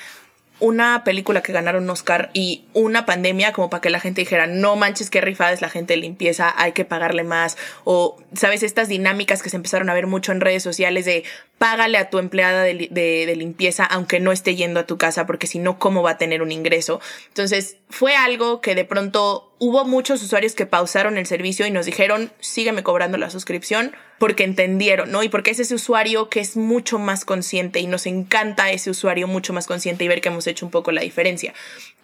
una 0.62 1.04
película 1.04 1.41
que 1.41 1.52
ganaron 1.52 1.89
Oscar 1.89 2.30
y 2.34 2.65
una 2.74 3.06
pandemia 3.06 3.52
como 3.52 3.69
para 3.69 3.82
que 3.82 3.89
la 3.89 4.00
gente 4.00 4.21
dijera, 4.21 4.47
no 4.47 4.76
manches, 4.76 5.10
qué 5.10 5.19
rifada 5.19 5.52
es 5.52 5.62
la 5.62 5.69
gente 5.69 5.95
de 5.95 5.97
limpieza, 5.97 6.54
hay 6.56 6.71
que 6.71 6.86
pagarle 6.86 7.24
más. 7.24 7.58
O, 7.84 8.17
¿sabes? 8.34 8.63
Estas 8.63 8.88
dinámicas 8.88 9.41
que 9.41 9.50
se 9.50 9.58
empezaron 9.58 9.89
a 9.89 9.93
ver 9.93 10.08
mucho 10.08 10.32
en 10.32 10.39
redes 10.39 10.63
sociales 10.63 11.06
de 11.06 11.24
págale 11.58 11.97
a 11.97 12.10
tu 12.10 12.19
empleada 12.19 12.63
de, 12.63 12.88
de, 12.89 13.26
de 13.26 13.36
limpieza 13.36 13.84
aunque 13.86 14.19
no 14.19 14.32
esté 14.32 14.56
yendo 14.56 14.80
a 14.80 14.86
tu 14.86 14.97
casa 14.97 15.26
porque 15.26 15.47
si 15.47 15.60
no, 15.60 15.80
¿cómo 15.80 16.04
va 16.04 16.12
a 16.12 16.17
tener 16.17 16.41
un 16.41 16.52
ingreso? 16.52 17.02
Entonces, 17.28 17.78
fue 17.89 18.15
algo 18.15 18.62
que 18.62 18.76
de 18.76 18.86
pronto 18.86 19.51
hubo 19.63 19.86
muchos 19.86 20.24
usuarios 20.24 20.56
que 20.56 20.65
pausaron 20.65 21.19
el 21.19 21.28
servicio 21.28 21.67
y 21.67 21.71
nos 21.71 21.86
dijeron, 21.86 22.34
sígueme 22.39 22.82
cobrando 22.82 23.19
la 23.19 23.30
suscripción 23.30 23.95
porque 24.17 24.43
entendieron, 24.43 25.12
¿no? 25.12 25.21
Y 25.21 25.30
porque 25.30 25.52
es 25.52 25.60
ese 25.60 25.76
usuario 25.76 26.30
que 26.30 26.39
es 26.39 26.58
mucho 26.58 26.97
más 26.97 27.26
consciente 27.26 27.80
y 27.80 27.86
nos 27.86 28.08
encanta 28.08 28.71
ese 28.71 28.89
usuario 28.89 29.28
mucho 29.28 29.54
más 29.54 29.67
consciente 29.67 30.04
y 30.04 30.08
ver 30.08 30.19
que 30.19 30.30
hemos 30.30 30.47
hecho 30.47 30.65
un 30.65 30.71
poco 30.71 30.91
la 30.91 31.02
diferencia. 31.02 31.54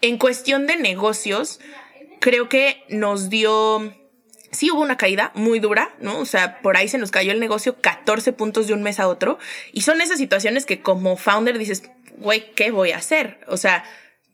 En 0.02 0.18
cuestión 0.18 0.68
de 0.68 0.76
negocios, 0.76 1.58
creo 2.20 2.48
que 2.48 2.84
nos 2.90 3.28
dio 3.28 3.92
sí 4.52 4.70
hubo 4.70 4.80
una 4.80 4.96
caída 4.96 5.32
muy 5.34 5.58
dura, 5.58 5.92
¿no? 5.98 6.20
O 6.20 6.26
sea, 6.26 6.60
por 6.62 6.76
ahí 6.76 6.86
se 6.86 6.96
nos 6.96 7.10
cayó 7.10 7.32
el 7.32 7.40
negocio 7.40 7.80
14 7.80 8.32
puntos 8.34 8.68
de 8.68 8.74
un 8.74 8.84
mes 8.84 9.00
a 9.00 9.08
otro. 9.08 9.36
Y 9.72 9.80
son 9.80 10.00
esas 10.00 10.18
situaciones 10.18 10.64
que 10.64 10.80
como 10.80 11.16
founder 11.16 11.58
dices, 11.58 11.90
güey, 12.18 12.52
¿qué 12.54 12.70
voy 12.70 12.92
a 12.92 12.98
hacer? 12.98 13.40
O 13.48 13.56
sea, 13.56 13.84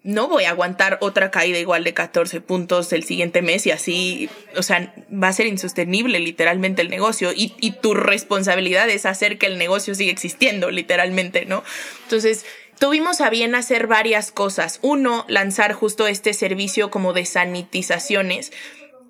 no 0.05 0.29
voy 0.29 0.45
a 0.45 0.51
aguantar 0.51 0.99
otra 1.01 1.31
caída 1.31 1.59
igual 1.59 1.83
de 1.83 1.95
14 1.95 2.43
puntos 2.43 2.93
el 2.93 3.05
siguiente 3.05 3.41
mes 3.41 3.67
y 3.67 3.71
así, 3.71 4.29
o 4.55 4.63
sea, 4.63 4.95
va 5.11 5.29
a 5.29 5.33
ser 5.33 5.47
insostenible 5.47 6.21
literalmente 6.21 6.83
el 6.83 6.91
negocio 6.91 7.33
y, 7.35 7.49
tu 7.81 7.95
responsabilidad 7.95 8.89
es 8.91 9.07
hacer 9.07 9.39
que 9.39 9.47
el 9.47 9.59
negocio 9.59 9.95
siga 9.95 10.13
existiendo 10.13 10.71
literalmente, 10.71 11.47
¿no? 11.47 11.65
Entonces, 12.05 12.45
tuvimos 12.79 13.23
a 13.23 13.31
bien 13.31 13.55
hacer 13.55 13.87
varias 13.87 14.31
cosas. 14.31 14.79
Uno, 14.83 15.25
lanzar 15.29 15.73
justo 15.73 16.07
este 16.07 16.35
servicio 16.35 16.91
como 16.91 17.15
de 17.15 17.25
sanitizaciones, 17.25 18.53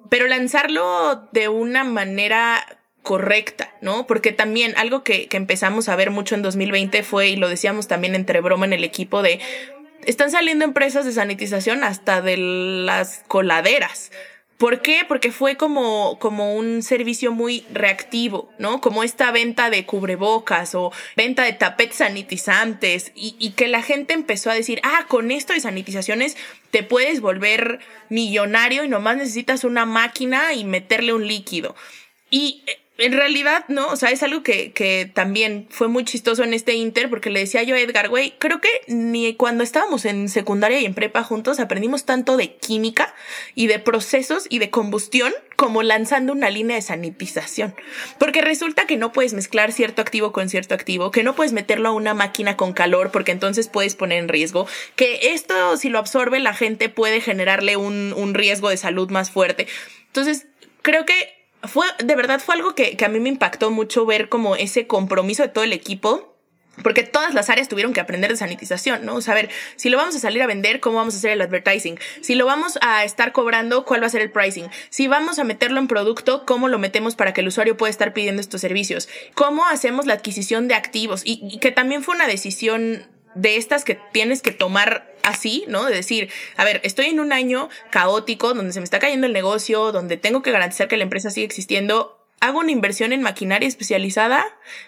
pero 0.09 0.29
lanzarlo 0.29 1.29
de 1.33 1.49
una 1.49 1.83
manera 1.83 2.65
correcta, 3.03 3.75
¿no? 3.81 4.07
Porque 4.07 4.33
también 4.33 4.75
algo 4.77 5.03
que, 5.05 5.27
que, 5.29 5.37
empezamos 5.37 5.89
a 5.89 5.97
ver 5.97 6.11
mucho 6.11 6.35
en 6.35 6.43
2020 6.43 7.03
fue, 7.03 7.29
y 7.29 7.37
lo 7.37 7.49
decíamos 7.49 7.87
también 7.87 8.15
entre 8.15 8.41
broma 8.41 8.65
en 8.65 8.73
el 8.73 8.83
equipo, 8.83 9.23
de 9.23 9.41
están 10.07 10.31
saliendo 10.31 10.65
empresas 10.65 11.05
de 11.05 11.13
sanitización 11.13 11.85
hasta 11.85 12.23
de 12.23 12.37
las 12.37 13.23
coladeras. 13.29 14.11
¿Por 14.59 14.83
qué? 14.83 15.05
Porque 15.07 15.33
fue 15.33 15.57
como, 15.57 16.19
como 16.21 16.55
un 16.55 16.83
servicio 16.83 17.33
muy 17.33 17.67
reactivo, 17.73 18.53
¿no? 18.59 18.81
Como 18.81 19.03
esta 19.03 19.33
venta 19.33 19.69
de 19.69 19.85
cubrebocas 19.85 20.77
o 20.77 20.93
venta 21.17 21.43
de 21.43 21.53
tapetes 21.55 21.97
sanitizantes 21.97 23.11
y, 23.17 23.35
y, 23.41 23.51
que 23.51 23.67
la 23.67 23.83
gente 23.83 24.15
empezó 24.15 24.51
a 24.51 24.55
decir, 24.55 24.81
ah, 24.85 25.07
con 25.09 25.33
esto 25.33 25.53
de 25.53 25.61
sanitizaciones 25.61 26.37
te 26.71 26.85
puedes 26.85 27.21
volver 27.21 27.81
millonario 28.11 28.85
y 28.85 28.89
nomás 28.89 29.17
necesitas 29.17 29.65
una 29.65 29.87
máquina 29.87 30.55
y 30.55 30.65
meterle 30.65 31.13
un 31.13 31.27
líquido. 31.27 31.75
Y 32.31 32.63
eh, 32.67 32.84
en 32.97 33.13
realidad, 33.13 33.65
no, 33.67 33.89
o 33.89 33.97
sea, 33.97 34.11
es 34.11 34.23
algo 34.23 34.45
que, 34.45 34.73
que, 34.73 35.11
también 35.13 35.67
fue 35.69 35.89
muy 35.89 36.05
chistoso 36.05 36.45
en 36.45 36.55
este 36.55 36.75
Inter, 36.75 37.11
porque 37.11 37.29
le 37.29 37.41
decía 37.41 37.65
yo 37.65 37.75
a 37.75 37.81
Edgar, 37.81 38.09
güey, 38.09 38.35
creo 38.39 38.61
que 38.61 38.69
ni 38.87 39.35
cuando 39.35 39.65
estábamos 39.65 40.05
en 40.05 40.29
secundaria 40.29 40.79
y 40.79 40.85
en 40.85 40.95
prepa 40.95 41.25
juntos 41.25 41.59
aprendimos 41.59 42.05
tanto 42.05 42.37
de 42.37 42.55
química 42.55 43.13
y 43.57 43.67
de 43.67 43.81
procesos 43.81 44.47
y 44.49 44.61
de 44.61 44.71
combustión 44.71 45.33
como 45.57 45.83
lanzando 45.83 46.33
una 46.33 46.51
línea 46.51 46.77
de 46.77 46.83
sanitización. 46.83 47.75
Porque 48.21 48.43
resulta 48.43 48.87
que 48.87 48.97
no 48.97 49.11
puedes 49.11 49.35
mezclar 49.35 49.73
cierto 49.73 50.01
activo 50.01 50.31
con 50.31 50.49
cierto 50.49 50.75
activo, 50.75 51.11
que 51.11 51.25
no 51.25 51.35
puedes 51.35 51.53
meterlo 51.53 51.89
a 51.89 51.93
una 51.93 52.15
máquina 52.15 52.57
con 52.57 52.75
calor, 52.75 53.11
porque 53.11 53.33
entonces 53.33 53.69
puedes 53.69 53.97
poner 53.97 54.19
en 54.19 54.29
riesgo, 54.29 54.69
que 54.95 55.33
esto, 55.33 55.77
si 55.79 55.89
lo 55.89 55.99
absorbe 55.99 56.39
la 56.39 56.55
gente, 56.55 56.89
puede 56.89 57.21
generarle 57.21 57.77
un, 57.77 58.13
un 58.17 58.35
riesgo 58.35 58.69
de 58.69 58.77
salud 58.77 59.11
más 59.11 59.33
fuerte. 59.33 59.67
Entonces, 60.07 60.47
creo 60.83 61.05
que 61.05 61.44
fue, 61.67 61.87
de 62.03 62.17
verdad 62.17 62.41
fue 62.41 62.55
algo 62.55 62.75
que, 62.75 62.97
que 62.97 63.05
a 63.05 63.09
mí 63.09 63.21
me 63.21 63.29
impactó 63.29 63.71
mucho 63.71 64.07
ver 64.07 64.29
como 64.29 64.57
ese 64.57 64.87
compromiso 64.87 65.43
de 65.43 65.49
todo 65.49 65.65
el 65.65 65.73
equipo 65.73 66.35
porque 66.83 67.03
todas 67.03 67.35
las 67.35 67.51
áreas 67.51 67.69
tuvieron 67.69 67.93
que 67.93 68.01
aprender 68.01 68.31
de 68.31 68.37
sanitización, 68.37 69.05
¿no? 69.05 69.15
O 69.15 69.21
sea, 69.21 69.35
ver, 69.35 69.49
si 69.77 69.91
lo 69.91 69.99
vamos 69.99 70.17
a 70.17 70.19
salir 70.19 70.43
a 70.43 70.47
vender, 70.47 70.81
¿cómo 70.81 70.97
vamos 70.97 71.15
a 71.15 71.19
hacer 71.19 71.31
el 71.31 71.41
advertising? 71.41 71.99
Si 72.21 72.35
lo 72.35 72.47
vamos 72.47 72.79
a 72.81 73.05
estar 73.05 73.33
cobrando, 73.33 73.85
¿cuál 73.85 74.03
va 74.03 74.07
a 74.07 74.11
ser 74.11 74.23
el 74.23 74.31
pricing? 74.31 74.69
Si 74.91 75.07
vamos 75.07 75.39
a 75.39 75.45
meterlo 75.45 75.79
en 75.79 75.89
producto, 75.89 76.45
¿cómo 76.47 76.69
lo 76.69 76.79
metemos 76.79 77.15
para 77.15 77.33
que 77.33 77.43
el 77.43 77.49
usuario 77.49 77.77
pueda 77.77 77.91
estar 77.91 78.13
pidiendo 78.13 78.41
estos 78.41 78.61
servicios? 78.61 79.09
¿Cómo 79.35 79.67
hacemos 79.67 80.07
la 80.07 80.15
adquisición 80.15 80.69
de 80.69 80.75
activos? 80.75 81.23
Y 81.25 81.59
que 81.59 81.71
también 81.71 82.03
fue 82.03 82.15
una 82.15 82.27
decisión 82.27 83.07
de 83.35 83.57
estas 83.57 83.85
que 83.85 83.99
tienes 84.13 84.43
que 84.43 84.53
tomar 84.53 85.14
así, 85.25 85.65
¿no? 85.69 85.85
De 85.87 85.95
decir, 85.95 86.31
a 86.57 86.65
ver, 86.65 86.81
estoy 86.85 87.07
en 87.07 87.19
un 87.19 87.33
año 87.33 87.69
caótico 87.91 88.55
donde 88.55 88.73
se 88.73 88.81
me 88.81 88.85
está 88.85 88.99
cayendo 88.99 89.27
el 89.27 89.33
negocio, 89.33 89.91
donde 89.91 90.17
tengo 90.17 90.43
que 90.43 90.53
garantizar 90.53 90.87
que 90.87 90.97
la 90.97 91.03
empresa 91.03 91.31
sigue 91.31 91.47
existiendo. 91.47 92.21
Hago 92.41 92.59
una 92.59 92.73
inversión 92.73 93.13
en 93.13 93.23
maquinaria 93.23 93.67
especializada, 93.67 94.45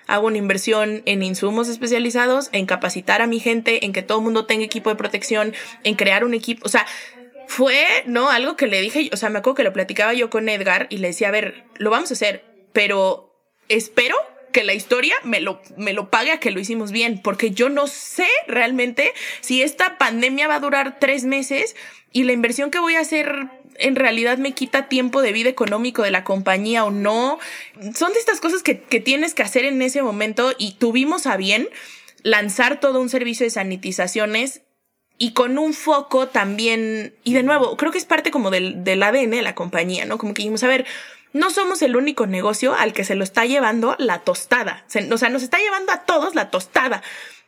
hago 0.07 0.26
una 0.26 0.37
inversión 0.37 1.03
en 1.07 1.22
insumos 1.22 1.68
especializados, 1.68 2.51
en 2.53 2.66
capacitar 2.66 3.22
a 3.22 3.26
mi 3.26 3.41
gente, 3.41 3.87
en 3.87 3.93
que 3.93 4.03
todo 4.03 4.18
el 4.18 4.24
mundo 4.24 4.45
tenga 4.45 4.64
equipo 4.64 4.91
de 4.91 4.97
protección, 4.97 5.55
en 5.82 5.95
crear 5.95 6.24
un 6.24 6.34
equipo, 6.34 6.66
o 6.66 6.68
sea, 6.68 6.87
fue, 7.49 7.87
¿no? 8.07 8.28
Algo 8.28 8.57
que 8.57 8.66
le 8.66 8.80
dije, 8.80 9.09
o 9.12 9.16
sea, 9.16 9.30
me 9.30 9.39
acuerdo 9.39 9.55
que 9.55 9.64
lo 9.64 9.72
platicaba 9.72 10.12
yo 10.12 10.28
con 10.28 10.49
Edgar 10.49 10.87
y 10.91 10.99
le 10.99 11.09
decía, 11.09 11.28
a 11.28 11.30
ver, 11.30 11.64
lo 11.76 11.91
vamos 11.91 12.11
a 12.11 12.14
hacer, 12.14 12.45
pero 12.72 13.32
espero 13.68 14.16
que 14.57 14.64
la 14.64 14.72
historia 14.72 15.14
me 15.22 15.42
lo, 15.42 15.61
me 15.76 15.92
lo 15.92 16.09
pague 16.09 16.32
a 16.32 16.40
que 16.40 16.50
lo 16.50 16.59
hicimos 16.59 16.90
bien, 16.90 17.20
porque 17.22 17.50
yo 17.50 17.68
no 17.68 17.86
sé 17.86 18.26
realmente 18.48 19.12
si 19.42 19.61
esta 19.61 19.98
pandemia 19.98 20.48
va 20.48 20.54
a 20.54 20.61
durar 20.61 20.98
tres 20.98 21.24
meses 21.24 21.76
y 22.11 22.24
la 22.24 22.32
inversión 22.32 22.70
que 22.70 22.78
voy 22.78 22.94
a 22.94 23.00
hacer 23.00 23.50
en 23.78 23.96
realidad 23.96 24.38
me 24.38 24.52
quita 24.52 24.88
tiempo 24.88 25.20
de 25.20 25.32
vida 25.32 25.50
económico 25.50 26.02
de 26.02 26.11
la 26.11 26.24
compañía 26.24 26.86
o 26.86 26.90
no. 26.90 27.38
Son 27.94 28.14
de 28.14 28.18
estas 28.18 28.40
cosas 28.40 28.62
que, 28.62 28.80
que 28.80 28.98
tienes 28.98 29.34
que 29.34 29.42
hacer 29.42 29.66
en 29.66 29.82
ese 29.82 30.00
momento 30.00 30.54
y 30.57 30.76
tuvimos 30.76 31.26
a 31.26 31.36
bien 31.36 31.68
lanzar 32.22 32.80
todo 32.80 33.02
un 33.02 33.11
servicio 33.11 33.44
de 33.44 33.50
sanitizaciones 33.50 34.62
y 35.18 35.32
con 35.32 35.59
un 35.59 35.74
foco 35.74 36.28
también, 36.28 37.14
y 37.24 37.34
de 37.34 37.42
nuevo, 37.42 37.76
creo 37.76 37.92
que 37.92 37.98
es 37.98 38.07
parte 38.07 38.30
como 38.30 38.50
del, 38.50 38.84
del 38.84 39.02
ADN 39.02 39.32
de 39.32 39.42
la 39.42 39.54
compañía, 39.54 40.07
¿no? 40.07 40.16
Como 40.16 40.32
que 40.32 40.40
dijimos, 40.40 40.62
a 40.62 40.68
ver, 40.68 40.86
no 41.33 41.51
somos 41.51 41.83
el 41.83 41.97
único 41.97 42.27
negocio 42.27 42.74
al 42.74 42.93
que 42.93 43.05
se 43.05 43.14
lo 43.14 43.24
está 43.24 43.45
llevando 43.45 43.97
la 43.99 44.20
tostada. 44.20 44.85
o 45.11 45.18
sea, 45.18 45.29
nos 45.29 45.43
está 45.43 45.59
llevando 45.59 45.93
a 45.93 46.05
todos 46.05 46.35
la 46.35 46.51
tostada. 46.51 47.03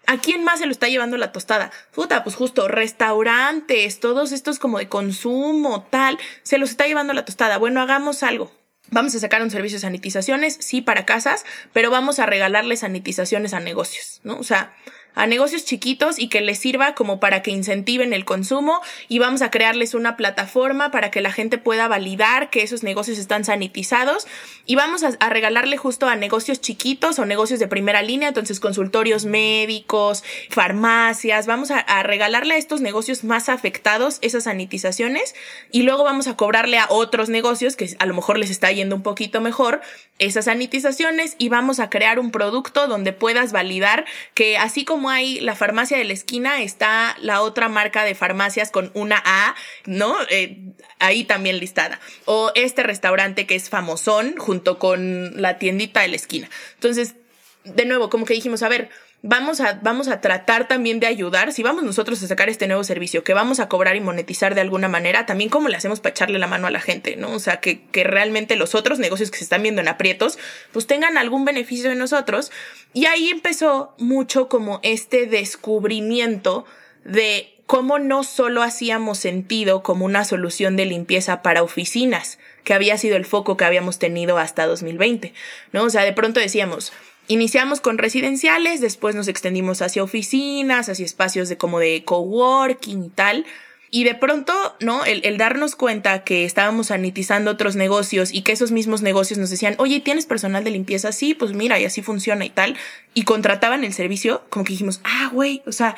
¿A 0.06 0.16
quién 0.16 0.42
más 0.42 0.60
se 0.60 0.66
lo 0.66 0.72
está 0.72 0.88
llevando 0.88 1.18
la 1.18 1.32
tostada? 1.32 1.70
Puta, 1.92 2.24
pues 2.24 2.34
justo 2.34 2.66
restaurantes, 2.66 4.00
todos 4.00 4.32
estos 4.32 4.58
como 4.58 4.78
de 4.78 4.88
consumo, 4.88 5.86
tal, 5.90 6.18
se 6.42 6.56
los 6.56 6.70
está 6.70 6.86
llevando 6.86 7.12
la 7.12 7.26
tostada. 7.26 7.58
Bueno, 7.58 7.82
hagamos 7.82 8.22
algo. 8.22 8.50
Vamos 8.90 9.14
a 9.14 9.18
sacar 9.18 9.42
un 9.42 9.50
servicio 9.50 9.76
de 9.76 9.82
sanitizaciones, 9.82 10.56
sí, 10.60 10.80
para 10.80 11.04
casas, 11.04 11.44
pero 11.74 11.90
vamos 11.90 12.18
a 12.18 12.26
regalarle 12.26 12.76
sanitizaciones 12.76 13.52
a 13.52 13.60
negocios, 13.60 14.20
¿no? 14.22 14.38
O 14.38 14.44
sea, 14.44 14.74
a 15.18 15.26
negocios 15.26 15.64
chiquitos 15.64 16.16
y 16.20 16.28
que 16.28 16.40
les 16.40 16.60
sirva 16.60 16.94
como 16.94 17.18
para 17.18 17.42
que 17.42 17.50
incentiven 17.50 18.12
el 18.12 18.24
consumo 18.24 18.80
y 19.08 19.18
vamos 19.18 19.42
a 19.42 19.50
crearles 19.50 19.94
una 19.94 20.16
plataforma 20.16 20.92
para 20.92 21.10
que 21.10 21.20
la 21.20 21.32
gente 21.32 21.58
pueda 21.58 21.88
validar 21.88 22.50
que 22.50 22.62
esos 22.62 22.84
negocios 22.84 23.18
están 23.18 23.44
sanitizados 23.44 24.28
y 24.64 24.76
vamos 24.76 25.02
a, 25.02 25.28
regalarle 25.28 25.76
justo 25.76 26.06
a 26.06 26.14
negocios 26.14 26.60
chiquitos 26.60 27.18
o 27.18 27.26
negocios 27.26 27.58
de 27.58 27.66
primera 27.66 28.00
línea, 28.00 28.28
entonces 28.28 28.60
consultorios 28.60 29.24
médicos, 29.24 30.22
farmacias, 30.50 31.48
vamos 31.48 31.72
a, 31.72 32.02
regalarle 32.04 32.54
a 32.54 32.58
estos 32.58 32.80
negocios 32.80 33.24
más 33.24 33.48
afectados 33.48 34.18
esas 34.20 34.44
sanitizaciones 34.44 35.34
y 35.72 35.82
luego 35.82 36.04
vamos 36.04 36.28
a 36.28 36.36
cobrarle 36.36 36.78
a 36.78 36.86
otros 36.90 37.28
negocios 37.28 37.74
que 37.74 37.96
a 37.98 38.06
lo 38.06 38.14
mejor 38.14 38.38
les 38.38 38.50
está 38.50 38.70
yendo 38.70 38.94
un 38.94 39.02
poquito 39.02 39.40
mejor 39.40 39.80
esas 40.20 40.44
sanitizaciones 40.44 41.34
y 41.38 41.48
vamos 41.48 41.80
a 41.80 41.90
crear 41.90 42.20
un 42.20 42.30
producto 42.30 42.86
donde 42.86 43.12
puedas 43.12 43.50
validar 43.50 44.04
que 44.34 44.58
así 44.58 44.84
como 44.84 45.07
hay 45.10 45.40
la 45.40 45.54
farmacia 45.54 45.98
de 45.98 46.04
la 46.04 46.12
esquina, 46.12 46.62
está 46.62 47.16
la 47.20 47.42
otra 47.42 47.68
marca 47.68 48.04
de 48.04 48.14
farmacias 48.14 48.70
con 48.70 48.90
una 48.94 49.22
A, 49.24 49.54
¿no? 49.86 50.16
Eh, 50.30 50.58
ahí 50.98 51.24
también 51.24 51.58
listada. 51.58 52.00
O 52.24 52.52
este 52.54 52.82
restaurante 52.82 53.46
que 53.46 53.54
es 53.54 53.68
famosón 53.68 54.36
junto 54.36 54.78
con 54.78 55.40
la 55.40 55.58
tiendita 55.58 56.00
de 56.00 56.08
la 56.08 56.16
esquina. 56.16 56.48
Entonces, 56.74 57.14
de 57.64 57.84
nuevo, 57.84 58.10
como 58.10 58.24
que 58.24 58.34
dijimos, 58.34 58.62
a 58.62 58.68
ver, 58.68 58.90
vamos 59.22 59.60
a, 59.60 59.80
vamos 59.82 60.08
a 60.08 60.20
tratar 60.20 60.68
también 60.68 61.00
de 61.00 61.06
ayudar, 61.06 61.52
si 61.52 61.62
vamos 61.62 61.82
nosotros 61.82 62.22
a 62.22 62.26
sacar 62.26 62.48
este 62.48 62.66
nuevo 62.66 62.84
servicio, 62.84 63.24
que 63.24 63.34
vamos 63.34 63.60
a 63.60 63.68
cobrar 63.68 63.96
y 63.96 64.00
monetizar 64.00 64.54
de 64.54 64.60
alguna 64.60 64.88
manera, 64.88 65.26
también 65.26 65.50
cómo 65.50 65.68
le 65.68 65.76
hacemos 65.76 66.00
para 66.00 66.12
echarle 66.12 66.38
la 66.38 66.46
mano 66.46 66.66
a 66.66 66.70
la 66.70 66.80
gente, 66.80 67.16
¿no? 67.16 67.32
O 67.32 67.38
sea, 67.38 67.60
que, 67.60 67.84
que 67.86 68.04
realmente 68.04 68.56
los 68.56 68.74
otros 68.74 68.98
negocios 68.98 69.30
que 69.30 69.38
se 69.38 69.44
están 69.44 69.62
viendo 69.62 69.80
en 69.80 69.88
aprietos, 69.88 70.38
pues 70.72 70.86
tengan 70.86 71.18
algún 71.18 71.44
beneficio 71.44 71.90
de 71.90 71.96
nosotros. 71.96 72.52
Y 72.94 73.06
ahí 73.06 73.28
empezó 73.28 73.94
mucho 73.98 74.48
como 74.48 74.80
este 74.82 75.26
descubrimiento 75.26 76.64
de 77.04 77.54
cómo 77.66 77.98
no 77.98 78.24
solo 78.24 78.62
hacíamos 78.62 79.18
sentido 79.18 79.82
como 79.82 80.06
una 80.06 80.24
solución 80.24 80.76
de 80.76 80.86
limpieza 80.86 81.42
para 81.42 81.62
oficinas, 81.62 82.38
que 82.64 82.72
había 82.72 82.96
sido 82.96 83.16
el 83.16 83.26
foco 83.26 83.58
que 83.58 83.64
habíamos 83.66 83.98
tenido 83.98 84.38
hasta 84.38 84.66
2020, 84.66 85.34
¿no? 85.72 85.84
O 85.84 85.90
sea, 85.90 86.04
de 86.04 86.14
pronto 86.14 86.40
decíamos, 86.40 86.94
Iniciamos 87.28 87.80
con 87.80 87.98
residenciales, 87.98 88.80
después 88.80 89.14
nos 89.14 89.28
extendimos 89.28 89.82
hacia 89.82 90.02
oficinas, 90.02 90.88
hacia 90.88 91.04
espacios 91.04 91.48
de 91.48 91.58
como 91.58 91.78
de 91.78 92.02
coworking 92.04 93.04
y 93.04 93.08
tal. 93.10 93.46
Y 93.90 94.04
de 94.04 94.14
pronto, 94.14 94.52
¿no? 94.80 95.04
El, 95.04 95.24
el, 95.24 95.38
darnos 95.38 95.74
cuenta 95.74 96.24
que 96.24 96.44
estábamos 96.44 96.88
sanitizando 96.88 97.50
otros 97.50 97.76
negocios 97.76 98.32
y 98.32 98.42
que 98.42 98.52
esos 98.52 98.70
mismos 98.70 99.00
negocios 99.00 99.38
nos 99.38 99.48
decían, 99.50 99.74
oye, 99.78 100.00
¿tienes 100.00 100.26
personal 100.26 100.64
de 100.64 100.70
limpieza? 100.70 101.12
Sí, 101.12 101.34
pues 101.34 101.52
mira, 101.52 101.78
y 101.80 101.84
así 101.84 102.02
funciona 102.02 102.44
y 102.44 102.50
tal. 102.50 102.76
Y 103.14 103.24
contrataban 103.24 103.84
el 103.84 103.94
servicio, 103.94 104.42
como 104.50 104.64
que 104.64 104.72
dijimos, 104.72 105.00
ah, 105.04 105.30
güey, 105.32 105.62
o 105.66 105.72
sea, 105.72 105.96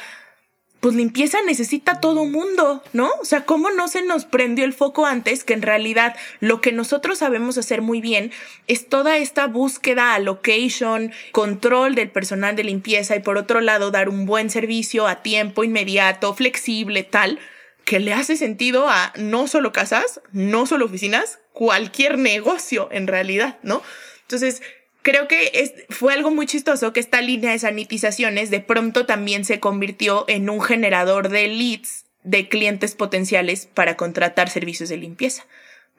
pues 0.81 0.95
limpieza 0.95 1.39
necesita 1.43 2.01
todo 2.01 2.24
mundo, 2.24 2.83
¿no? 2.95 3.11
O 3.20 3.24
sea, 3.26 3.45
¿cómo 3.45 3.70
no 3.70 3.87
se 3.87 4.03
nos 4.03 4.24
prendió 4.24 4.64
el 4.64 4.72
foco 4.72 5.05
antes 5.05 5.45
que 5.45 5.53
en 5.53 5.62
realidad 5.62 6.16
lo 6.41 6.62
que 6.62 6.72
nosotros 6.72 7.18
sabemos 7.18 7.59
hacer 7.59 7.83
muy 7.83 8.01
bien 8.01 8.33
es 8.66 8.89
toda 8.89 9.18
esta 9.18 9.47
búsqueda, 9.47 10.14
allocation, 10.14 11.12
control 11.33 11.95
del 11.95 12.11
personal 12.11 12.57
de 12.57 12.64
limpieza 12.64 13.14
y 13.14 13.20
por 13.20 13.37
otro 13.37 13.61
lado 13.61 13.91
dar 13.91 14.09
un 14.09 14.24
buen 14.24 14.49
servicio 14.49 15.07
a 15.07 15.22
tiempo 15.22 15.64
inmediato, 15.64 16.35
flexible, 16.35 17.03
tal, 17.03 17.39
que 17.85 18.01
le 18.01 18.14
hace 18.14 18.37
sentido 18.37 18.89
a 18.89 19.12
no 19.16 19.49
solo 19.49 19.72
casas, 19.72 20.22
no 20.33 20.64
solo 20.64 20.87
oficinas, 20.87 21.41
cualquier 21.53 22.16
negocio 22.16 22.89
en 22.91 23.07
realidad, 23.07 23.59
¿no? 23.62 23.83
Entonces, 24.22 24.62
creo 25.03 25.28
que 25.28 25.51
es, 25.55 25.72
fue 25.88 26.12
algo 26.12 26.30
muy 26.30 26.46
chistoso 26.46 26.92
que 26.92 27.01
esta 27.01 27.20
línea 27.20 27.53
de 27.53 27.59
sanitizaciones 27.59 28.51
de 28.51 28.61
pronto 28.61 29.07
también 29.07 29.44
se 29.44 29.61
convirtió 29.61 30.24
en 30.28 30.51
un 30.51 30.61
generador 30.61 31.28
de 31.28 31.48
leads 31.48 32.05
de 32.22 32.48
clientes 32.48 32.94
potenciales 32.94 33.66
para 33.66 33.96
contratar 33.96 34.51
servicios 34.51 34.88
de 34.88 34.98
limpieza, 34.98 35.46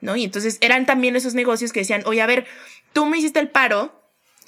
¿no? 0.02 0.16
Y 0.16 0.24
entonces 0.24 0.58
eran 0.62 0.86
también 0.86 1.16
esos 1.16 1.34
negocios 1.34 1.74
que 1.74 1.80
decían, 1.80 2.04
oye, 2.06 2.22
a 2.22 2.28
ver, 2.28 2.46
tú 2.94 3.06
me 3.06 3.18
hiciste 3.18 3.40
el 3.40 3.50
paro 3.50 4.00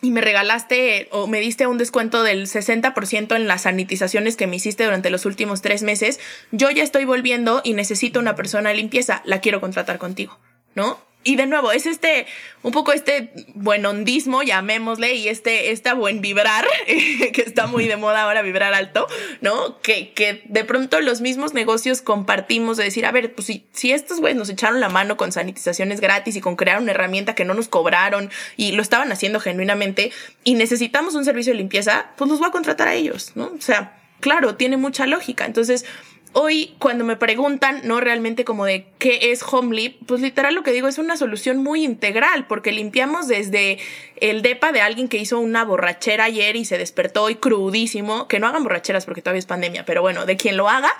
y 0.01 0.11
me 0.11 0.21
regalaste 0.21 1.07
o 1.11 1.27
me 1.27 1.39
diste 1.39 1.65
un 1.65 1.77
descuento 1.77 2.23
del 2.23 2.47
60% 2.47 3.35
en 3.35 3.47
las 3.47 3.61
sanitizaciones 3.61 4.35
que 4.35 4.47
me 4.47 4.57
hiciste 4.57 4.83
durante 4.83 5.09
los 5.09 5.25
últimos 5.25 5.61
tres 5.61 5.81
meses, 5.81 6.19
yo 6.51 6.69
ya 6.69 6.83
estoy 6.83 7.05
volviendo 7.05 7.61
y 7.63 7.73
necesito 7.73 8.19
una 8.19 8.35
persona 8.35 8.69
de 8.69 8.75
limpieza, 8.75 9.21
la 9.25 9.39
quiero 9.39 9.61
contratar 9.61 9.97
contigo, 9.97 10.37
¿no? 10.75 10.99
Y 11.23 11.35
de 11.35 11.45
nuevo, 11.45 11.71
es 11.71 11.85
este, 11.85 12.25
un 12.61 12.71
poco 12.71 12.93
este 12.93 13.31
buen 13.53 13.85
hondismo, 13.85 14.43
llamémosle, 14.43 15.15
y 15.15 15.27
este, 15.27 15.71
esta 15.71 15.93
buen 15.93 16.21
vibrar, 16.21 16.65
que 16.85 17.43
está 17.45 17.67
muy 17.67 17.87
de 17.87 17.97
moda 17.97 18.23
ahora 18.23 18.41
vibrar 18.41 18.73
alto, 18.73 19.07
¿no? 19.41 19.79
Que, 19.81 20.13
que 20.13 20.43
de 20.45 20.63
pronto 20.63 20.99
los 21.01 21.21
mismos 21.21 21.53
negocios 21.53 22.01
compartimos 22.01 22.77
de 22.77 22.85
decir, 22.85 23.05
a 23.05 23.11
ver, 23.11 23.33
pues 23.33 23.47
si, 23.47 23.65
si 23.71 23.91
estos 23.91 24.19
güeyes 24.19 24.37
nos 24.37 24.49
echaron 24.49 24.79
la 24.79 24.89
mano 24.89 25.17
con 25.17 25.31
sanitizaciones 25.31 26.01
gratis 26.01 26.35
y 26.35 26.41
con 26.41 26.55
crear 26.55 26.81
una 26.81 26.91
herramienta 26.91 27.35
que 27.35 27.45
no 27.45 27.53
nos 27.53 27.67
cobraron 27.67 28.29
y 28.57 28.73
lo 28.73 28.81
estaban 28.81 29.11
haciendo 29.11 29.39
genuinamente 29.39 30.11
y 30.43 30.55
necesitamos 30.55 31.15
un 31.15 31.25
servicio 31.25 31.53
de 31.53 31.57
limpieza, 31.57 32.11
pues 32.17 32.29
los 32.29 32.39
voy 32.39 32.49
a 32.49 32.51
contratar 32.51 32.87
a 32.87 32.93
ellos, 32.93 33.31
¿no? 33.35 33.45
O 33.57 33.61
sea, 33.61 33.99
claro, 34.19 34.55
tiene 34.55 34.77
mucha 34.77 35.05
lógica. 35.05 35.45
Entonces, 35.45 35.85
hoy 36.33 36.75
cuando 36.79 37.03
me 37.03 37.15
preguntan, 37.15 37.81
no 37.83 37.99
realmente 37.99 38.43
como 38.43 38.65
de 38.65 38.87
qué 38.97 39.31
es 39.31 39.43
Homely, 39.43 39.89
pues 40.05 40.21
literal 40.21 40.55
lo 40.55 40.63
que 40.63 40.71
digo 40.71 40.87
es 40.87 40.97
una 40.97 41.15
solución 41.17 41.57
muy 41.57 41.83
integral, 41.83 42.47
porque 42.47 42.71
limpiamos 42.71 43.27
desde 43.27 43.77
el 44.17 44.41
depa 44.41 44.71
de 44.71 44.81
alguien 44.81 45.07
que 45.07 45.17
hizo 45.17 45.39
una 45.39 45.63
borrachera 45.63 46.25
ayer 46.25 46.55
y 46.55 46.65
se 46.65 46.77
despertó 46.77 47.23
hoy 47.23 47.35
crudísimo, 47.35 48.27
que 48.27 48.39
no 48.39 48.47
hagan 48.47 48.63
borracheras 48.63 49.05
porque 49.05 49.21
todavía 49.21 49.39
es 49.39 49.45
pandemia, 49.45 49.85
pero 49.85 50.01
bueno, 50.01 50.25
de 50.25 50.35
quien 50.35 50.57
lo 50.57 50.69
haga, 50.69 50.91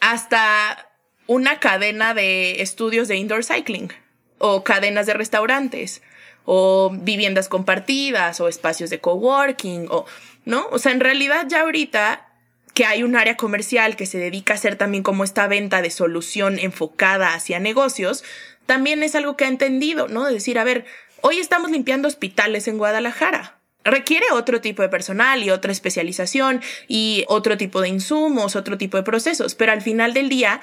hasta 0.00 0.90
una 1.26 1.58
cadena 1.58 2.14
de 2.14 2.62
estudios 2.62 3.08
de 3.08 3.16
indoor 3.16 3.44
cycling 3.44 3.92
o 4.38 4.64
cadenas 4.64 5.06
de 5.06 5.14
restaurantes 5.14 6.02
o 6.44 6.90
viviendas 6.92 7.48
compartidas 7.48 8.40
o 8.40 8.48
espacios 8.48 8.90
de 8.90 8.98
coworking 8.98 9.86
o 9.90 10.04
no, 10.44 10.66
o 10.70 10.78
sea, 10.78 10.92
en 10.92 11.00
realidad 11.00 11.46
ya 11.48 11.60
ahorita 11.60 12.31
que 12.74 12.84
hay 12.84 13.02
un 13.02 13.16
área 13.16 13.36
comercial 13.36 13.96
que 13.96 14.06
se 14.06 14.18
dedica 14.18 14.54
a 14.54 14.56
hacer 14.56 14.76
también 14.76 15.02
como 15.02 15.24
esta 15.24 15.46
venta 15.46 15.82
de 15.82 15.90
solución 15.90 16.58
enfocada 16.58 17.34
hacia 17.34 17.58
negocios, 17.60 18.24
también 18.66 19.02
es 19.02 19.14
algo 19.14 19.36
que 19.36 19.44
ha 19.44 19.48
entendido, 19.48 20.08
¿no? 20.08 20.26
De 20.26 20.34
decir, 20.34 20.58
a 20.58 20.64
ver, 20.64 20.84
hoy 21.20 21.38
estamos 21.38 21.70
limpiando 21.70 22.08
hospitales 22.08 22.68
en 22.68 22.78
Guadalajara. 22.78 23.58
Requiere 23.84 24.26
otro 24.32 24.60
tipo 24.60 24.82
de 24.82 24.88
personal 24.88 25.42
y 25.42 25.50
otra 25.50 25.72
especialización 25.72 26.62
y 26.86 27.24
otro 27.26 27.56
tipo 27.56 27.80
de 27.80 27.88
insumos, 27.88 28.54
otro 28.54 28.78
tipo 28.78 28.96
de 28.96 29.02
procesos, 29.02 29.56
pero 29.56 29.72
al 29.72 29.82
final 29.82 30.14
del 30.14 30.28
día 30.28 30.60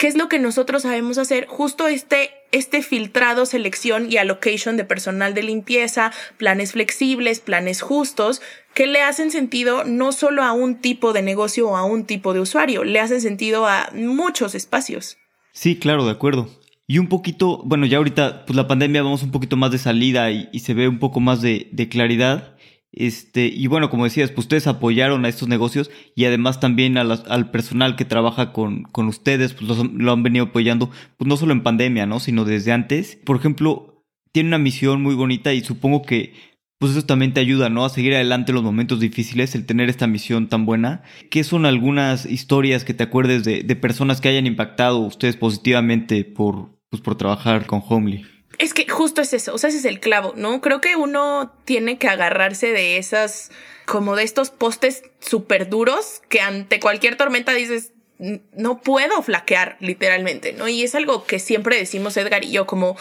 ¿Qué 0.00 0.06
es 0.06 0.16
lo 0.16 0.30
que 0.30 0.38
nosotros 0.38 0.84
sabemos 0.84 1.18
hacer? 1.18 1.46
Justo 1.46 1.86
este, 1.86 2.30
este 2.52 2.82
filtrado, 2.82 3.44
selección 3.44 4.10
y 4.10 4.16
allocation 4.16 4.78
de 4.78 4.86
personal 4.86 5.34
de 5.34 5.42
limpieza, 5.42 6.10
planes 6.38 6.72
flexibles, 6.72 7.40
planes 7.40 7.82
justos, 7.82 8.40
que 8.72 8.86
le 8.86 9.02
hacen 9.02 9.30
sentido 9.30 9.84
no 9.84 10.12
solo 10.12 10.42
a 10.42 10.52
un 10.52 10.76
tipo 10.76 11.12
de 11.12 11.20
negocio 11.20 11.68
o 11.68 11.76
a 11.76 11.84
un 11.84 12.06
tipo 12.06 12.32
de 12.32 12.40
usuario, 12.40 12.82
le 12.82 12.98
hacen 12.98 13.20
sentido 13.20 13.66
a 13.66 13.90
muchos 13.92 14.54
espacios. 14.54 15.18
Sí, 15.52 15.76
claro, 15.76 16.06
de 16.06 16.12
acuerdo. 16.12 16.48
Y 16.86 16.96
un 16.96 17.08
poquito, 17.08 17.60
bueno, 17.66 17.84
ya 17.84 17.98
ahorita, 17.98 18.46
pues 18.46 18.56
la 18.56 18.66
pandemia 18.66 19.02
vamos 19.02 19.22
un 19.22 19.32
poquito 19.32 19.58
más 19.58 19.70
de 19.70 19.76
salida 19.76 20.30
y, 20.30 20.60
se 20.60 20.72
ve 20.72 20.88
un 20.88 20.98
poco 20.98 21.20
más 21.20 21.42
de, 21.42 21.68
de 21.72 21.90
claridad. 21.90 22.56
Este, 22.92 23.46
y 23.46 23.66
bueno, 23.68 23.88
como 23.88 24.04
decías, 24.04 24.30
pues 24.30 24.46
ustedes 24.46 24.66
apoyaron 24.66 25.24
a 25.24 25.28
estos 25.28 25.48
negocios 25.48 25.90
y 26.16 26.24
además 26.24 26.58
también 26.58 26.98
al 26.98 27.50
personal 27.50 27.94
que 27.96 28.04
trabaja 28.04 28.52
con, 28.52 28.82
con 28.84 29.06
ustedes, 29.06 29.54
pues 29.54 29.70
lo 29.78 30.12
han 30.12 30.22
venido 30.22 30.46
apoyando, 30.46 30.90
pues 31.16 31.28
no 31.28 31.36
solo 31.36 31.52
en 31.52 31.62
pandemia, 31.62 32.06
¿no? 32.06 32.18
Sino 32.18 32.44
desde 32.44 32.72
antes. 32.72 33.16
Por 33.24 33.36
ejemplo, 33.36 34.04
tiene 34.32 34.48
una 34.48 34.58
misión 34.58 35.02
muy 35.02 35.14
bonita 35.14 35.54
y 35.54 35.62
supongo 35.62 36.02
que 36.02 36.34
pues 36.78 36.92
eso 36.92 37.04
también 37.04 37.34
te 37.34 37.40
ayuda, 37.40 37.68
¿no? 37.68 37.84
A 37.84 37.90
seguir 37.90 38.14
adelante 38.14 38.52
en 38.52 38.54
los 38.54 38.64
momentos 38.64 39.00
difíciles, 39.00 39.54
el 39.54 39.66
tener 39.66 39.90
esta 39.90 40.06
misión 40.06 40.48
tan 40.48 40.64
buena. 40.64 41.02
¿Qué 41.30 41.44
son 41.44 41.66
algunas 41.66 42.24
historias 42.24 42.84
que 42.84 42.94
te 42.94 43.04
acuerdes 43.04 43.44
de, 43.44 43.62
de 43.62 43.76
personas 43.76 44.22
que 44.22 44.30
hayan 44.30 44.46
impactado 44.46 44.98
ustedes 45.00 45.36
positivamente 45.36 46.24
por, 46.24 46.70
pues, 46.88 47.02
por 47.02 47.16
trabajar 47.16 47.66
con 47.66 47.82
Homely? 47.86 48.24
Es 48.58 48.74
que 48.74 48.86
justo 48.88 49.22
es 49.22 49.32
eso, 49.32 49.54
o 49.54 49.58
sea, 49.58 49.68
ese 49.68 49.78
es 49.78 49.84
el 49.84 50.00
clavo, 50.00 50.34
¿no? 50.36 50.60
Creo 50.60 50.80
que 50.80 50.96
uno 50.96 51.54
tiene 51.64 51.98
que 51.98 52.08
agarrarse 52.08 52.72
de 52.72 52.98
esas, 52.98 53.50
como 53.86 54.16
de 54.16 54.24
estos 54.24 54.50
postes 54.50 55.04
súper 55.18 55.68
duros 55.70 56.20
que 56.28 56.40
ante 56.40 56.78
cualquier 56.78 57.16
tormenta 57.16 57.52
dices, 57.54 57.92
no 58.18 58.82
puedo 58.82 59.22
flaquear, 59.22 59.78
literalmente, 59.80 60.52
¿no? 60.52 60.68
Y 60.68 60.82
es 60.82 60.94
algo 60.94 61.24
que 61.24 61.38
siempre 61.38 61.76
decimos 61.76 62.16
Edgar 62.18 62.44
y 62.44 62.52
yo, 62.52 62.66
como, 62.66 62.98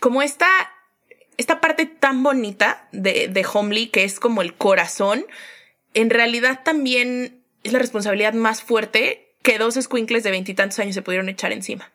como 0.00 0.22
esta, 0.22 0.48
esta 1.36 1.60
parte 1.60 1.86
tan 1.86 2.22
bonita 2.24 2.88
de, 2.90 3.28
de 3.28 3.46
Homely, 3.46 3.88
que 3.88 4.02
es 4.02 4.18
como 4.18 4.42
el 4.42 4.54
corazón, 4.54 5.24
en 5.94 6.10
realidad 6.10 6.62
también 6.64 7.44
es 7.62 7.72
la 7.72 7.78
responsabilidad 7.78 8.34
más 8.34 8.62
fuerte 8.62 9.36
que 9.42 9.58
dos 9.58 9.74
squinkles 9.80 10.24
de 10.24 10.32
veintitantos 10.32 10.80
años 10.80 10.94
se 10.94 11.02
pudieron 11.02 11.28
echar 11.28 11.52
encima. 11.52 11.92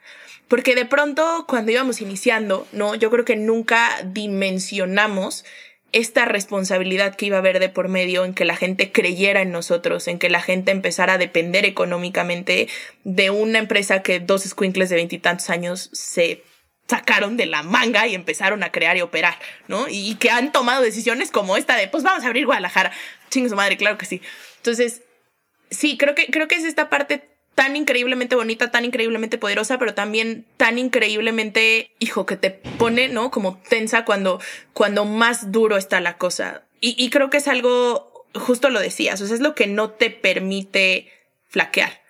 Porque 0.52 0.76
de 0.76 0.84
pronto, 0.84 1.46
cuando 1.48 1.72
íbamos 1.72 2.02
iniciando, 2.02 2.68
¿no? 2.74 2.94
Yo 2.96 3.10
creo 3.10 3.24
que 3.24 3.38
nunca 3.38 4.02
dimensionamos 4.04 5.46
esta 5.94 6.26
responsabilidad 6.26 7.16
que 7.16 7.28
iba 7.28 7.38
a 7.38 7.40
haber 7.40 7.62
de 7.62 7.70
por 7.70 7.88
medio 7.88 8.26
en 8.26 8.34
que 8.34 8.44
la 8.44 8.58
gente 8.58 8.92
creyera 8.92 9.42
en 9.44 9.54
nosotros, 9.54 10.10
en 10.10 10.20
que 10.20 10.30
la 10.30 10.42
gente 10.42 10.72
empezara 10.72 11.14
a 11.14 11.18
depender 11.18 11.64
económicamente 11.64 12.68
de 13.06 13.30
una 13.30 13.60
empresa 13.60 14.04
que 14.04 14.20
dos 14.20 14.44
squinkles 14.44 14.90
de 14.90 14.98
veintitantos 14.98 15.50
años 15.50 15.90
se 15.94 16.44
sacaron 16.86 17.38
de 17.38 17.46
la 17.46 17.64
manga 17.64 18.06
y 18.08 18.14
empezaron 18.14 18.62
a 18.64 18.74
crear 18.74 18.98
y 18.98 19.02
operar, 19.02 19.40
¿no? 19.70 19.86
Y 19.88 20.16
que 20.16 20.32
han 20.32 20.52
tomado 20.52 20.82
decisiones 20.82 21.32
como 21.32 21.56
esta 21.56 21.78
de, 21.78 21.88
pues 21.88 22.04
vamos 22.04 22.26
a 22.26 22.28
abrir 22.28 22.46
Guadalajara. 22.46 22.92
Chingue 23.30 23.48
su 23.48 23.56
madre, 23.56 23.78
claro 23.78 23.98
que 23.98 24.06
sí. 24.06 24.22
Entonces, 24.58 25.04
sí, 25.70 25.96
creo 25.98 26.14
que, 26.14 26.26
creo 26.26 26.50
que 26.50 26.56
es 26.56 26.66
esta 26.66 26.90
parte 26.90 27.31
tan 27.56 27.76
increíblemente 27.76 28.36
bonita, 28.36 28.72
tan 28.72 28.86
increíblemente 28.86 29.38
poderosa, 29.38 29.78
pero 29.78 29.94
también 29.94 30.46
tan 30.58 30.80
increíblemente, 30.80 31.92
hijo, 32.00 32.26
que 32.26 32.38
te 32.38 32.52
pone, 32.52 33.08
¿no? 33.10 33.32
Como 33.32 33.58
tensa 33.70 34.06
cuando, 34.06 34.40
cuando 34.74 35.06
más 35.06 35.52
duro 35.52 35.78
está 35.78 36.02
la 36.02 36.18
cosa. 36.18 36.64
Y, 36.80 36.96
y 36.98 37.10
creo 37.10 37.30
que 37.30 37.38
es 37.38 37.48
algo, 37.48 38.26
justo 38.34 38.70
lo 38.70 38.80
decías, 38.80 39.22
o 39.22 39.26
es 39.26 39.40
lo 39.42 39.56
que 39.56 39.68
no 39.68 39.92
te 39.92 40.10
permite 40.10 41.12
flaquear. 41.48 42.02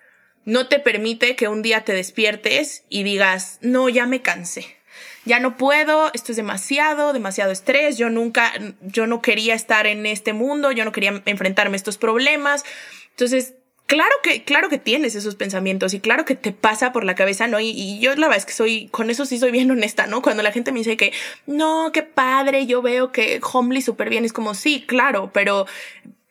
No 0.44 0.68
te 0.68 0.78
permite 0.78 1.36
que 1.36 1.48
un 1.48 1.62
día 1.62 1.84
te 1.84 1.92
despiertes 1.92 2.84
y 2.88 3.02
digas, 3.02 3.58
no, 3.60 3.88
ya 3.88 4.06
me 4.06 4.22
cansé. 4.22 4.76
Ya 5.24 5.38
no 5.38 5.56
puedo, 5.56 6.10
esto 6.14 6.32
es 6.32 6.36
demasiado, 6.36 7.12
demasiado 7.12 7.52
estrés, 7.52 7.96
yo 7.96 8.10
nunca, 8.10 8.52
yo 8.80 9.06
no 9.06 9.22
quería 9.22 9.54
estar 9.54 9.86
en 9.86 10.04
este 10.04 10.32
mundo, 10.32 10.72
yo 10.72 10.84
no 10.84 10.90
quería 10.90 11.22
enfrentarme 11.26 11.74
a 11.74 11.76
estos 11.76 11.96
problemas. 11.96 12.64
Entonces, 13.10 13.54
claro 13.92 14.14
que, 14.22 14.42
claro 14.42 14.70
que 14.70 14.78
tienes 14.78 15.14
esos 15.16 15.34
pensamientos 15.34 15.92
y 15.92 16.00
claro 16.00 16.24
que 16.24 16.34
te 16.34 16.52
pasa 16.52 16.94
por 16.94 17.04
la 17.04 17.14
cabeza, 17.14 17.46
¿no? 17.46 17.60
Y, 17.60 17.98
yo 18.00 18.14
la 18.14 18.26
verdad 18.26 18.38
es 18.38 18.46
que 18.46 18.54
soy, 18.54 18.88
con 18.88 19.10
eso 19.10 19.26
sí 19.26 19.38
soy 19.38 19.50
bien 19.50 19.70
honesta, 19.70 20.06
¿no? 20.06 20.22
Cuando 20.22 20.42
la 20.42 20.50
gente 20.50 20.72
me 20.72 20.78
dice 20.78 20.96
que, 20.96 21.12
no, 21.46 21.90
qué 21.92 22.02
padre, 22.02 22.64
yo 22.64 22.80
veo 22.80 23.12
que 23.12 23.38
Homely 23.42 23.82
súper 23.82 24.08
bien, 24.08 24.24
es 24.24 24.32
como, 24.32 24.54
sí, 24.54 24.82
claro, 24.86 25.30
pero 25.34 25.66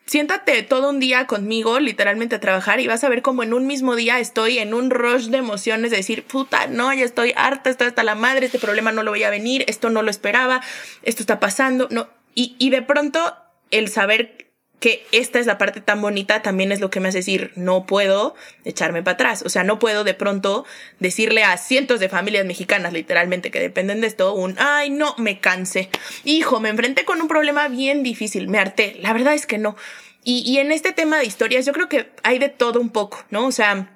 siéntate 0.08 0.64
todo 0.64 0.90
un 0.90 1.00
día 1.00 1.28
conmigo, 1.28 1.80
literalmente 1.80 2.38
a 2.38 2.40
trabajar 2.40 2.80
y 2.80 2.88
vas 2.88 3.04
a 3.04 3.10
ver 3.10 3.22
como 3.22 3.44
en 3.44 3.54
un 3.54 3.68
mismo 3.68 3.96
día 3.96 4.20
estoy 4.20 4.58
en 4.58 4.74
un 4.74 4.90
rush 4.90 5.28
de 5.28 5.38
emociones 5.38 5.92
de 5.92 5.98
decir, 5.98 6.24
puta, 6.24 6.66
no, 6.66 6.92
ya 6.92 7.06
estoy 7.06 7.32
harta, 7.36 7.70
estoy 7.70 7.90
hasta 7.90 8.02
la 8.02 8.16
madre, 8.16 8.48
este 8.48 8.58
problema 8.58 8.92
no 8.92 9.04
lo 9.04 9.12
voy 9.12 9.22
a 9.22 9.30
venir, 9.30 9.66
esto 9.68 9.92
no 9.92 10.02
lo 10.02 10.10
esperaba, 10.10 10.62
esto 11.04 11.22
está 11.22 11.40
pasando, 11.40 11.88
no. 11.92 12.10
Y, 12.34 12.56
y 12.58 12.72
de 12.72 12.82
pronto 12.82 13.36
el 13.70 13.88
saber 13.88 14.51
que 14.82 15.06
esta 15.12 15.38
es 15.38 15.46
la 15.46 15.60
parte 15.60 15.80
tan 15.80 16.02
bonita, 16.02 16.42
también 16.42 16.72
es 16.72 16.80
lo 16.80 16.90
que 16.90 17.00
me 17.00 17.10
hace 17.10 17.20
decir, 17.20 17.52
no 17.56 17.86
puedo 17.86 18.34
echarme 18.66 19.04
para 19.04 19.14
atrás. 19.14 19.44
O 19.46 19.50
sea, 19.50 19.64
no 19.64 19.78
puedo 19.78 20.04
de 20.04 20.16
pronto 20.16 20.66
decirle 21.00 21.44
a 21.44 21.56
cientos 21.58 22.00
de 22.00 22.10
familias 22.10 22.48
mexicanas, 22.48 22.92
literalmente, 22.92 23.52
que 23.52 23.60
dependen 23.60 24.02
de 24.02 24.08
esto, 24.08 24.34
un, 24.34 24.56
ay, 24.58 24.90
no, 24.90 25.14
me 25.20 25.40
cansé. 25.40 25.92
Hijo, 26.24 26.60
me 26.60 26.70
enfrenté 26.70 27.06
con 27.06 27.22
un 27.22 27.28
problema 27.28 27.68
bien 27.68 28.02
difícil, 28.02 28.48
me 28.48 28.58
harté. 28.58 28.98
La 29.02 29.14
verdad 29.14 29.36
es 29.36 29.46
que 29.46 29.60
no. 29.60 29.78
Y, 30.24 30.40
y 30.52 30.58
en 30.58 30.72
este 30.72 30.94
tema 30.94 31.20
de 31.20 31.26
historias, 31.26 31.64
yo 31.64 31.74
creo 31.74 31.88
que 31.88 32.12
hay 32.24 32.40
de 32.40 32.50
todo 32.50 32.82
un 32.82 32.90
poco, 32.90 33.24
¿no? 33.30 33.46
O 33.46 33.52
sea, 33.52 33.88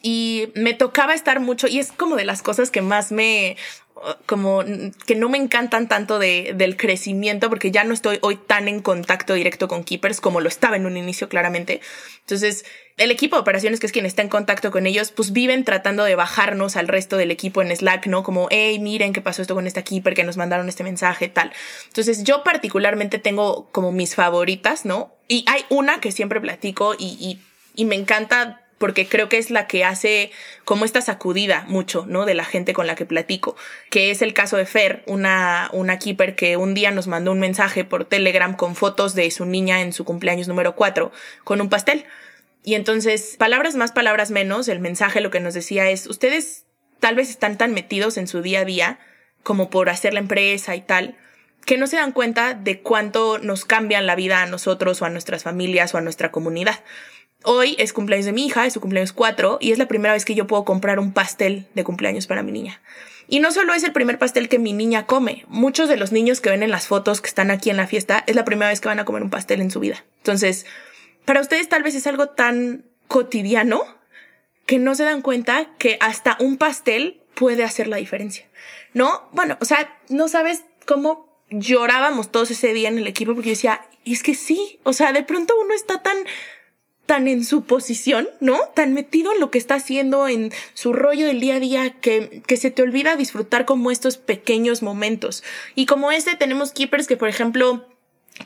y 0.00 0.52
me 0.54 0.74
tocaba 0.74 1.14
estar 1.14 1.40
mucho 1.40 1.66
y 1.66 1.80
es 1.80 1.90
como 1.90 2.14
de 2.14 2.24
las 2.24 2.42
cosas 2.42 2.70
que 2.70 2.82
más 2.82 3.10
me 3.10 3.56
como 4.26 4.64
que 5.06 5.14
no 5.14 5.28
me 5.28 5.38
encantan 5.38 5.88
tanto 5.88 6.18
de, 6.18 6.52
del 6.56 6.76
crecimiento 6.76 7.48
porque 7.48 7.70
ya 7.70 7.84
no 7.84 7.94
estoy 7.94 8.18
hoy 8.22 8.36
tan 8.36 8.68
en 8.68 8.80
contacto 8.80 9.34
directo 9.34 9.68
con 9.68 9.84
keepers 9.84 10.20
como 10.20 10.40
lo 10.40 10.48
estaba 10.48 10.76
en 10.76 10.86
un 10.86 10.96
inicio 10.96 11.28
claramente. 11.28 11.80
Entonces, 12.20 12.64
el 12.96 13.10
equipo 13.10 13.36
de 13.36 13.42
operaciones, 13.42 13.80
que 13.80 13.86
es 13.86 13.92
quien 13.92 14.06
está 14.06 14.22
en 14.22 14.28
contacto 14.28 14.70
con 14.70 14.86
ellos, 14.86 15.12
pues 15.12 15.32
viven 15.32 15.64
tratando 15.64 16.04
de 16.04 16.16
bajarnos 16.16 16.76
al 16.76 16.88
resto 16.88 17.16
del 17.16 17.30
equipo 17.30 17.62
en 17.62 17.74
Slack, 17.74 18.06
¿no? 18.06 18.22
Como, 18.22 18.48
hey, 18.50 18.78
miren 18.78 19.12
qué 19.12 19.20
pasó 19.20 19.42
esto 19.42 19.54
con 19.54 19.66
esta 19.66 19.82
keeper, 19.82 20.14
que 20.14 20.24
nos 20.24 20.36
mandaron 20.36 20.68
este 20.68 20.84
mensaje, 20.84 21.28
tal. 21.28 21.52
Entonces, 21.86 22.24
yo 22.24 22.42
particularmente 22.42 23.18
tengo 23.18 23.68
como 23.72 23.92
mis 23.92 24.14
favoritas, 24.14 24.84
¿no? 24.84 25.14
Y 25.28 25.44
hay 25.48 25.64
una 25.70 26.00
que 26.00 26.12
siempre 26.12 26.40
platico 26.40 26.94
y, 26.98 27.16
y, 27.20 27.40
y 27.74 27.84
me 27.84 27.94
encanta 27.94 28.63
porque 28.78 29.08
creo 29.08 29.28
que 29.28 29.38
es 29.38 29.50
la 29.50 29.66
que 29.66 29.84
hace 29.84 30.30
como 30.64 30.84
esta 30.84 31.00
sacudida 31.00 31.64
mucho, 31.68 32.04
¿no? 32.08 32.26
De 32.26 32.34
la 32.34 32.44
gente 32.44 32.72
con 32.72 32.86
la 32.86 32.94
que 32.94 33.06
platico, 33.06 33.56
que 33.90 34.10
es 34.10 34.22
el 34.22 34.34
caso 34.34 34.56
de 34.56 34.66
Fer, 34.66 35.02
una, 35.06 35.70
una 35.72 35.98
keeper 35.98 36.34
que 36.34 36.56
un 36.56 36.74
día 36.74 36.90
nos 36.90 37.06
mandó 37.06 37.32
un 37.32 37.40
mensaje 37.40 37.84
por 37.84 38.04
Telegram 38.04 38.56
con 38.56 38.74
fotos 38.74 39.14
de 39.14 39.30
su 39.30 39.46
niña 39.46 39.80
en 39.80 39.92
su 39.92 40.04
cumpleaños 40.04 40.48
número 40.48 40.74
4 40.74 41.12
con 41.44 41.60
un 41.60 41.68
pastel. 41.68 42.04
Y 42.62 42.74
entonces, 42.74 43.36
palabras 43.38 43.74
más, 43.74 43.92
palabras 43.92 44.30
menos, 44.30 44.68
el 44.68 44.80
mensaje 44.80 45.20
lo 45.20 45.30
que 45.30 45.40
nos 45.40 45.54
decía 45.54 45.90
es, 45.90 46.06
ustedes 46.06 46.64
tal 46.98 47.14
vez 47.14 47.28
están 47.28 47.58
tan 47.58 47.72
metidos 47.72 48.16
en 48.16 48.26
su 48.26 48.40
día 48.40 48.60
a 48.60 48.64
día 48.64 48.98
como 49.42 49.68
por 49.68 49.90
hacer 49.90 50.14
la 50.14 50.20
empresa 50.20 50.74
y 50.74 50.80
tal, 50.80 51.18
que 51.66 51.76
no 51.76 51.86
se 51.86 51.96
dan 51.96 52.12
cuenta 52.12 52.54
de 52.54 52.80
cuánto 52.80 53.38
nos 53.38 53.64
cambian 53.64 54.06
la 54.06 54.16
vida 54.16 54.42
a 54.42 54.46
nosotros 54.46 55.00
o 55.00 55.04
a 55.04 55.10
nuestras 55.10 55.42
familias 55.42 55.94
o 55.94 55.98
a 55.98 56.00
nuestra 56.00 56.32
comunidad. 56.32 56.82
Hoy 57.46 57.76
es 57.78 57.92
cumpleaños 57.92 58.24
de 58.24 58.32
mi 58.32 58.46
hija, 58.46 58.64
es 58.64 58.72
su 58.72 58.80
cumpleaños 58.80 59.12
4 59.12 59.58
y 59.60 59.72
es 59.72 59.78
la 59.78 59.86
primera 59.86 60.14
vez 60.14 60.24
que 60.24 60.34
yo 60.34 60.46
puedo 60.46 60.64
comprar 60.64 60.98
un 60.98 61.12
pastel 61.12 61.66
de 61.74 61.84
cumpleaños 61.84 62.26
para 62.26 62.42
mi 62.42 62.52
niña. 62.52 62.80
Y 63.28 63.40
no 63.40 63.52
solo 63.52 63.74
es 63.74 63.84
el 63.84 63.92
primer 63.92 64.18
pastel 64.18 64.48
que 64.48 64.58
mi 64.58 64.72
niña 64.72 65.04
come, 65.04 65.44
muchos 65.48 65.90
de 65.90 65.98
los 65.98 66.10
niños 66.10 66.40
que 66.40 66.48
ven 66.48 66.62
en 66.62 66.70
las 66.70 66.86
fotos 66.86 67.20
que 67.20 67.28
están 67.28 67.50
aquí 67.50 67.68
en 67.68 67.76
la 67.76 67.86
fiesta 67.86 68.24
es 68.26 68.34
la 68.34 68.46
primera 68.46 68.70
vez 68.70 68.80
que 68.80 68.88
van 68.88 68.98
a 68.98 69.04
comer 69.04 69.22
un 69.22 69.28
pastel 69.28 69.60
en 69.60 69.70
su 69.70 69.78
vida. 69.78 70.02
Entonces, 70.18 70.64
para 71.26 71.42
ustedes 71.42 71.68
tal 71.68 71.82
vez 71.82 71.94
es 71.94 72.06
algo 72.06 72.30
tan 72.30 72.86
cotidiano 73.08 73.84
que 74.64 74.78
no 74.78 74.94
se 74.94 75.04
dan 75.04 75.20
cuenta 75.20 75.68
que 75.76 75.98
hasta 76.00 76.38
un 76.40 76.56
pastel 76.56 77.20
puede 77.34 77.62
hacer 77.62 77.88
la 77.88 77.98
diferencia. 77.98 78.46
¿No? 78.94 79.28
Bueno, 79.32 79.58
o 79.60 79.66
sea, 79.66 79.98
no 80.08 80.28
sabes 80.28 80.64
cómo 80.86 81.28
llorábamos 81.50 82.32
todos 82.32 82.50
ese 82.50 82.72
día 82.72 82.88
en 82.88 82.96
el 82.96 83.06
equipo 83.06 83.34
porque 83.34 83.50
yo 83.50 83.54
decía, 83.54 83.86
es 84.06 84.22
que 84.22 84.34
sí, 84.34 84.80
o 84.82 84.94
sea, 84.94 85.12
de 85.12 85.22
pronto 85.22 85.54
uno 85.62 85.74
está 85.74 86.02
tan 86.02 86.16
tan 87.06 87.28
en 87.28 87.44
su 87.44 87.64
posición, 87.64 88.28
¿no? 88.40 88.58
Tan 88.74 88.94
metido 88.94 89.32
en 89.32 89.40
lo 89.40 89.50
que 89.50 89.58
está 89.58 89.74
haciendo, 89.74 90.28
en 90.28 90.52
su 90.72 90.92
rollo 90.92 91.26
del 91.26 91.40
día 91.40 91.56
a 91.56 91.60
día, 91.60 91.90
que, 92.00 92.42
que 92.46 92.56
se 92.56 92.70
te 92.70 92.82
olvida 92.82 93.16
disfrutar 93.16 93.64
como 93.64 93.90
estos 93.90 94.16
pequeños 94.16 94.82
momentos. 94.82 95.42
Y 95.74 95.86
como 95.86 96.12
este, 96.12 96.36
tenemos 96.36 96.72
keepers 96.72 97.06
que, 97.06 97.16
por 97.16 97.28
ejemplo, 97.28 97.86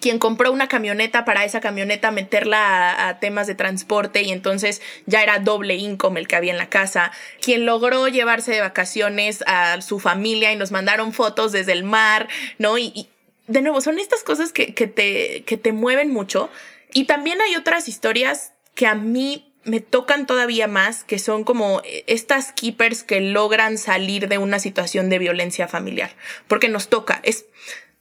quien 0.00 0.18
compró 0.18 0.52
una 0.52 0.68
camioneta 0.68 1.24
para 1.24 1.44
esa 1.44 1.60
camioneta 1.60 2.10
meterla 2.10 3.08
a, 3.08 3.20
temas 3.20 3.46
de 3.46 3.54
transporte 3.54 4.22
y 4.22 4.30
entonces 4.30 4.82
ya 5.06 5.22
era 5.22 5.38
doble 5.38 5.76
income 5.76 6.20
el 6.20 6.28
que 6.28 6.36
había 6.36 6.52
en 6.52 6.58
la 6.58 6.68
casa, 6.68 7.10
quien 7.40 7.64
logró 7.64 8.06
llevarse 8.08 8.52
de 8.52 8.60
vacaciones 8.60 9.42
a 9.46 9.80
su 9.80 9.98
familia 9.98 10.52
y 10.52 10.56
nos 10.56 10.72
mandaron 10.72 11.12
fotos 11.12 11.52
desde 11.52 11.72
el 11.72 11.84
mar, 11.84 12.28
¿no? 12.58 12.76
Y, 12.76 12.92
y 12.94 13.08
de 13.46 13.62
nuevo, 13.62 13.80
son 13.80 13.98
estas 13.98 14.22
cosas 14.22 14.52
que, 14.52 14.74
que, 14.74 14.86
te, 14.86 15.42
que 15.44 15.56
te 15.56 15.72
mueven 15.72 16.10
mucho 16.10 16.50
y 16.92 17.04
también 17.04 17.40
hay 17.40 17.56
otras 17.56 17.88
historias 17.88 18.52
que 18.74 18.86
a 18.86 18.94
mí 18.94 19.52
me 19.64 19.80
tocan 19.80 20.26
todavía 20.26 20.66
más, 20.66 21.04
que 21.04 21.18
son 21.18 21.44
como 21.44 21.82
estas 22.06 22.52
keepers 22.52 23.02
que 23.02 23.20
logran 23.20 23.76
salir 23.76 24.28
de 24.28 24.38
una 24.38 24.58
situación 24.58 25.10
de 25.10 25.18
violencia 25.18 25.68
familiar, 25.68 26.10
porque 26.46 26.68
nos 26.68 26.88
toca, 26.88 27.20
es 27.22 27.46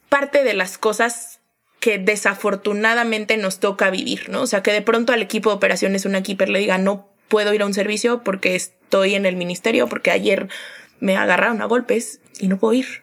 parte 0.08 0.44
de 0.44 0.54
las 0.54 0.78
cosas 0.78 1.40
que 1.80 1.98
desafortunadamente 1.98 3.36
nos 3.36 3.60
toca 3.60 3.90
vivir, 3.90 4.28
¿no? 4.30 4.42
O 4.42 4.46
sea, 4.46 4.62
que 4.62 4.72
de 4.72 4.82
pronto 4.82 5.12
al 5.12 5.22
equipo 5.22 5.50
de 5.50 5.56
operaciones 5.56 6.06
una 6.06 6.22
keeper 6.22 6.48
le 6.48 6.58
diga, 6.58 6.78
no 6.78 7.08
puedo 7.28 7.52
ir 7.54 7.62
a 7.62 7.66
un 7.66 7.74
servicio 7.74 8.24
porque 8.24 8.56
estoy 8.56 9.14
en 9.14 9.26
el 9.26 9.36
ministerio, 9.36 9.88
porque 9.88 10.10
ayer 10.10 10.48
me 11.00 11.16
agarraron 11.16 11.62
a 11.62 11.66
golpes 11.66 12.20
y 12.40 12.48
no 12.48 12.58
puedo 12.58 12.74
ir. 12.74 13.02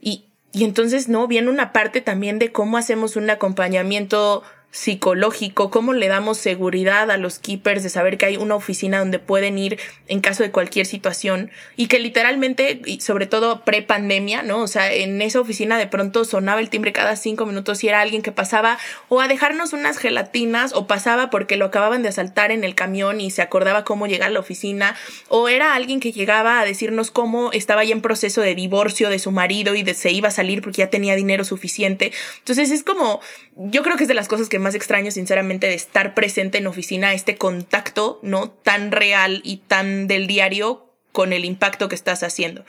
Y, 0.00 0.26
y 0.52 0.64
entonces, 0.64 1.08
no, 1.08 1.26
viene 1.26 1.50
una 1.50 1.72
parte 1.72 2.00
también 2.00 2.38
de 2.38 2.52
cómo 2.52 2.76
hacemos 2.76 3.16
un 3.16 3.28
acompañamiento 3.30 4.44
psicológico, 4.70 5.70
cómo 5.70 5.94
le 5.94 6.06
damos 6.06 6.36
seguridad 6.36 7.10
a 7.10 7.16
los 7.16 7.38
keepers 7.38 7.82
de 7.82 7.88
saber 7.88 8.18
que 8.18 8.26
hay 8.26 8.36
una 8.36 8.56
oficina 8.56 8.98
donde 8.98 9.18
pueden 9.18 9.56
ir 9.56 9.78
en 10.06 10.20
caso 10.20 10.42
de 10.42 10.50
cualquier 10.50 10.84
situación 10.84 11.50
y 11.76 11.86
que 11.86 11.98
literalmente, 11.98 12.82
y 12.84 13.00
sobre 13.00 13.26
todo 13.26 13.64
pre-pandemia, 13.64 14.42
¿no? 14.42 14.60
O 14.60 14.66
sea, 14.66 14.92
en 14.92 15.22
esa 15.22 15.40
oficina 15.40 15.78
de 15.78 15.86
pronto 15.86 16.26
sonaba 16.26 16.60
el 16.60 16.68
timbre 16.68 16.92
cada 16.92 17.16
cinco 17.16 17.46
minutos 17.46 17.82
y 17.84 17.88
era 17.88 18.02
alguien 18.02 18.20
que 18.20 18.32
pasaba 18.32 18.78
o 19.08 19.22
a 19.22 19.28
dejarnos 19.28 19.72
unas 19.72 19.96
gelatinas 19.96 20.74
o 20.74 20.86
pasaba 20.86 21.30
porque 21.30 21.56
lo 21.56 21.64
acababan 21.64 22.02
de 22.02 22.10
asaltar 22.10 22.50
en 22.50 22.62
el 22.62 22.74
camión 22.74 23.20
y 23.20 23.30
se 23.30 23.40
acordaba 23.40 23.82
cómo 23.84 24.06
llegar 24.06 24.28
a 24.28 24.32
la 24.32 24.40
oficina 24.40 24.94
o 25.28 25.48
era 25.48 25.74
alguien 25.74 26.00
que 26.00 26.12
llegaba 26.12 26.60
a 26.60 26.64
decirnos 26.66 27.10
cómo 27.10 27.50
estaba 27.52 27.82
ya 27.82 27.92
en 27.92 28.02
proceso 28.02 28.42
de 28.42 28.54
divorcio 28.54 29.08
de 29.08 29.18
su 29.18 29.30
marido 29.30 29.74
y 29.74 29.82
de 29.82 29.94
se 29.94 30.10
iba 30.10 30.28
a 30.28 30.32
salir 30.32 30.60
porque 30.60 30.82
ya 30.82 30.90
tenía 30.90 31.16
dinero 31.16 31.44
suficiente. 31.44 32.12
Entonces 32.38 32.70
es 32.70 32.82
como, 32.82 33.20
yo 33.56 33.82
creo 33.82 33.96
que 33.96 34.04
es 34.04 34.08
de 34.08 34.14
las 34.14 34.28
cosas 34.28 34.48
que 34.48 34.55
más 34.58 34.74
extraño, 34.74 35.10
sinceramente, 35.10 35.66
de 35.66 35.74
estar 35.74 36.14
presente 36.14 36.58
en 36.58 36.66
oficina, 36.66 37.12
este 37.12 37.36
contacto, 37.36 38.20
¿no? 38.22 38.50
Tan 38.50 38.92
real 38.92 39.40
y 39.44 39.58
tan 39.58 40.06
del 40.06 40.26
diario 40.26 40.92
con 41.12 41.32
el 41.32 41.44
impacto 41.44 41.88
que 41.88 41.94
estás 41.94 42.22
haciendo. 42.22 42.64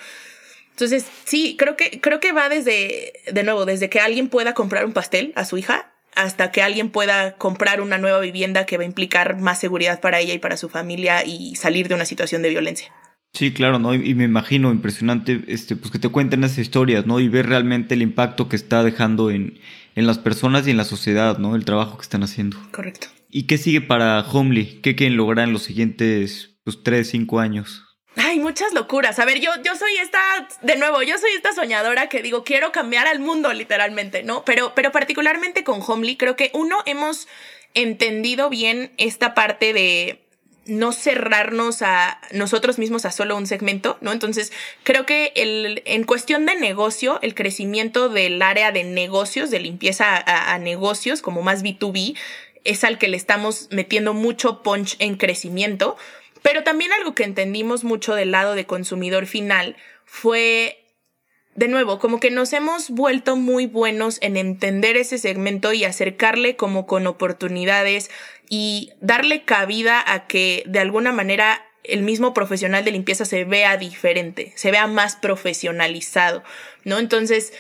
Entonces, 0.72 1.06
sí, 1.26 1.56
creo 1.58 1.76
que, 1.76 2.00
creo 2.00 2.20
que 2.20 2.32
va 2.32 2.50
desde, 2.50 3.14
de 3.32 3.44
nuevo, 3.44 3.66
desde 3.66 3.90
que 3.90 4.00
alguien 4.00 4.30
pueda 4.30 4.54
comprar 4.54 4.86
un 4.86 4.94
pastel 4.94 5.34
a 5.36 5.44
su 5.44 5.58
hija 5.58 5.92
hasta 6.16 6.52
que 6.52 6.62
alguien 6.62 6.90
pueda 6.90 7.36
comprar 7.38 7.82
una 7.82 7.98
nueva 7.98 8.20
vivienda 8.20 8.66
que 8.66 8.78
va 8.78 8.84
a 8.84 8.88
implicar 8.88 9.40
más 9.40 9.60
seguridad 9.60 10.02
para 10.02 10.20
ella 10.20 10.34
y 10.34 10.40
para 10.40 10.58
su 10.58 10.70
familia 10.70 11.24
y 11.26 11.56
salir 11.56 11.88
de 11.88 11.96
una 11.96 12.06
situación 12.06 12.42
de 12.42 12.50
violencia. 12.50 12.92
Sí, 13.34 13.54
claro, 13.54 13.78
¿no? 13.78 13.94
Y, 13.94 14.16
me 14.16 14.24
imagino 14.24 14.72
impresionante, 14.72 15.44
este, 15.48 15.76
pues 15.76 15.92
que 15.92 16.00
te 16.00 16.10
cuenten 16.10 16.44
esas 16.44 16.58
historias, 16.58 17.06
¿no? 17.06 17.20
Y 17.20 17.28
ver 17.28 17.48
realmente 17.48 17.94
el 17.94 18.02
impacto 18.02 18.50
que 18.50 18.56
está 18.56 18.84
dejando 18.84 19.30
en, 19.30 19.60
en 19.98 20.06
las 20.06 20.20
personas 20.20 20.68
y 20.68 20.72
en 20.72 20.78
la 20.78 20.84
sociedad, 20.84 21.40
¿no? 21.40 21.56
El 21.56 21.66
trabajo 21.66 21.98
que 21.98 22.04
están 22.04 22.22
haciendo. 22.22 22.56
Correcto. 22.72 23.08
¿Y 23.32 23.48
qué 23.48 23.58
sigue 23.58 23.82
para 23.82 24.20
Homely? 24.22 24.80
¿Qué 24.84 24.96
quieren 24.96 25.18
lograr 25.18 25.48
en 25.48 25.54
los 25.54 25.64
siguientes 25.64 26.60
pues, 26.64 26.84
tres, 26.84 27.10
cinco 27.10 27.40
años? 27.40 27.84
Ay, 28.16 28.40
muchas 28.40 28.74
locuras. 28.76 29.18
A 29.18 29.26
ver, 29.26 29.40
yo, 29.42 29.50
yo 29.66 29.76
soy 29.76 29.98
esta, 30.00 30.20
de 30.62 30.78
nuevo, 30.78 31.02
yo 31.02 31.18
soy 31.18 31.32
esta 31.32 31.52
soñadora 31.52 32.10
que 32.10 32.22
digo, 32.22 32.44
quiero 32.44 32.72
cambiar 32.72 33.08
al 33.08 33.20
mundo 33.20 33.52
literalmente, 33.54 34.22
¿no? 34.22 34.46
Pero, 34.46 34.74
pero 34.76 34.92
particularmente 34.92 35.64
con 35.64 35.82
Homely, 35.82 36.16
creo 36.16 36.36
que 36.36 36.52
uno 36.54 36.78
hemos 36.86 37.28
entendido 37.74 38.52
bien 38.52 38.94
esta 38.98 39.34
parte 39.34 39.74
de 39.74 40.27
no 40.68 40.92
cerrarnos 40.92 41.82
a 41.82 42.20
nosotros 42.32 42.80
mismos 42.80 43.06
a 43.06 43.12
solo 43.12 43.36
un 43.36 43.48
segmento, 43.48 43.98
¿no? 44.02 44.12
Entonces, 44.12 44.52
creo 44.84 45.06
que 45.06 45.32
el, 45.36 45.82
en 45.86 46.04
cuestión 46.04 46.46
de 46.46 46.56
negocio, 46.56 47.20
el 47.22 47.36
crecimiento 47.36 48.10
del 48.10 48.42
área 48.42 48.72
de 48.72 48.84
negocios, 48.84 49.50
de 49.50 49.60
limpieza 49.60 50.16
a, 50.16 50.54
a 50.54 50.60
negocios, 50.60 51.22
como 51.22 51.42
más 51.42 51.64
B2B, 51.64 52.16
es 52.64 52.84
al 52.84 52.98
que 52.98 53.08
le 53.08 53.18
estamos 53.18 53.68
metiendo 53.72 54.14
mucho 54.14 54.62
punch 54.62 54.96
en 55.00 55.16
crecimiento. 55.16 55.98
Pero 56.42 56.64
también 56.64 56.92
algo 56.94 57.16
que 57.16 57.24
entendimos 57.24 57.84
mucho 57.84 58.14
del 58.14 58.32
lado 58.32 58.56
de 58.56 58.66
consumidor 58.66 59.26
final 59.26 59.76
fue 60.06 60.84
de 61.58 61.68
nuevo, 61.68 61.98
como 61.98 62.20
que 62.20 62.30
nos 62.30 62.54
hemos 62.54 62.92
vuelto 62.92 63.36
muy 63.36 63.66
buenos 63.66 64.20
en 64.22 64.38
entender 64.38 64.96
ese 64.96 65.18
segmento 65.18 65.74
y 65.74 65.86
acercarle 65.86 66.56
como 66.56 66.86
con 66.86 67.08
oportunidades 67.08 68.12
y 68.48 68.92
darle 69.02 69.44
cabida 69.44 70.04
a 70.06 70.28
que 70.28 70.64
de 70.68 70.78
alguna 70.78 71.12
manera 71.12 71.66
el 71.84 72.04
mismo 72.04 72.36
profesional 72.36 72.86
de 72.86 72.92
limpieza 72.92 73.26
se 73.26 73.44
vea 73.44 73.76
diferente, 73.78 74.54
se 74.56 74.70
vea 74.70 74.86
más 74.86 75.16
profesionalizado, 75.16 76.44
¿no? 76.84 77.00
Entonces, 77.00 77.54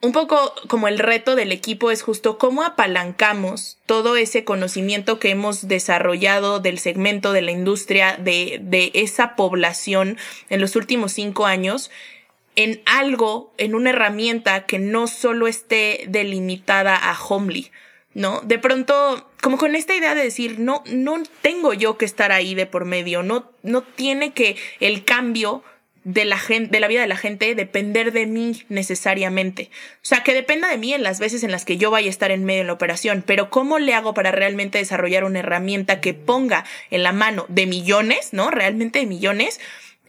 un 0.00 0.12
poco 0.12 0.54
como 0.66 0.88
el 0.88 0.98
reto 0.98 1.36
del 1.36 1.52
equipo 1.52 1.90
es 1.90 2.00
justo 2.00 2.38
cómo 2.38 2.62
apalancamos 2.62 3.76
todo 3.84 4.16
ese 4.16 4.44
conocimiento 4.44 5.18
que 5.18 5.28
hemos 5.28 5.68
desarrollado 5.68 6.58
del 6.58 6.78
segmento 6.78 7.34
de 7.34 7.42
la 7.42 7.50
industria, 7.50 8.16
de, 8.16 8.60
de 8.62 8.92
esa 8.94 9.36
población 9.36 10.16
en 10.48 10.62
los 10.62 10.74
últimos 10.74 11.12
cinco 11.12 11.44
años 11.44 11.90
en 12.56 12.82
algo, 12.86 13.52
en 13.58 13.74
una 13.74 13.90
herramienta 13.90 14.66
que 14.66 14.78
no 14.78 15.06
solo 15.06 15.46
esté 15.46 16.04
delimitada 16.08 16.96
a 16.96 17.16
Homely, 17.16 17.70
¿no? 18.14 18.40
De 18.40 18.58
pronto, 18.58 19.30
como 19.42 19.58
con 19.58 19.76
esta 19.76 19.94
idea 19.94 20.14
de 20.14 20.22
decir, 20.22 20.58
no, 20.58 20.82
no 20.86 21.22
tengo 21.42 21.74
yo 21.74 21.98
que 21.98 22.06
estar 22.06 22.32
ahí 22.32 22.54
de 22.54 22.66
por 22.66 22.86
medio, 22.86 23.22
no, 23.22 23.52
no 23.62 23.82
tiene 23.82 24.32
que 24.32 24.56
el 24.80 25.04
cambio 25.04 25.62
de 26.06 26.24
la 26.24 26.38
gente, 26.38 26.70
de 26.70 26.78
la 26.78 26.86
vida 26.86 27.00
de 27.00 27.08
la 27.08 27.16
gente 27.16 27.54
depender 27.56 28.12
de 28.12 28.26
mí 28.26 28.62
necesariamente. 28.68 29.70
O 29.96 30.04
sea, 30.06 30.22
que 30.22 30.34
dependa 30.34 30.68
de 30.68 30.78
mí 30.78 30.94
en 30.94 31.02
las 31.02 31.18
veces 31.18 31.42
en 31.42 31.50
las 31.50 31.64
que 31.64 31.78
yo 31.78 31.90
vaya 31.90 32.06
a 32.06 32.10
estar 32.10 32.30
en 32.30 32.44
medio 32.44 32.60
de 32.60 32.68
la 32.68 32.72
operación, 32.74 33.24
pero 33.26 33.50
¿cómo 33.50 33.80
le 33.80 33.92
hago 33.92 34.14
para 34.14 34.30
realmente 34.30 34.78
desarrollar 34.78 35.24
una 35.24 35.40
herramienta 35.40 36.00
que 36.00 36.14
ponga 36.14 36.64
en 36.92 37.02
la 37.02 37.10
mano 37.10 37.44
de 37.48 37.66
millones, 37.66 38.28
¿no? 38.30 38.52
Realmente 38.52 39.00
de 39.00 39.06
millones 39.06 39.60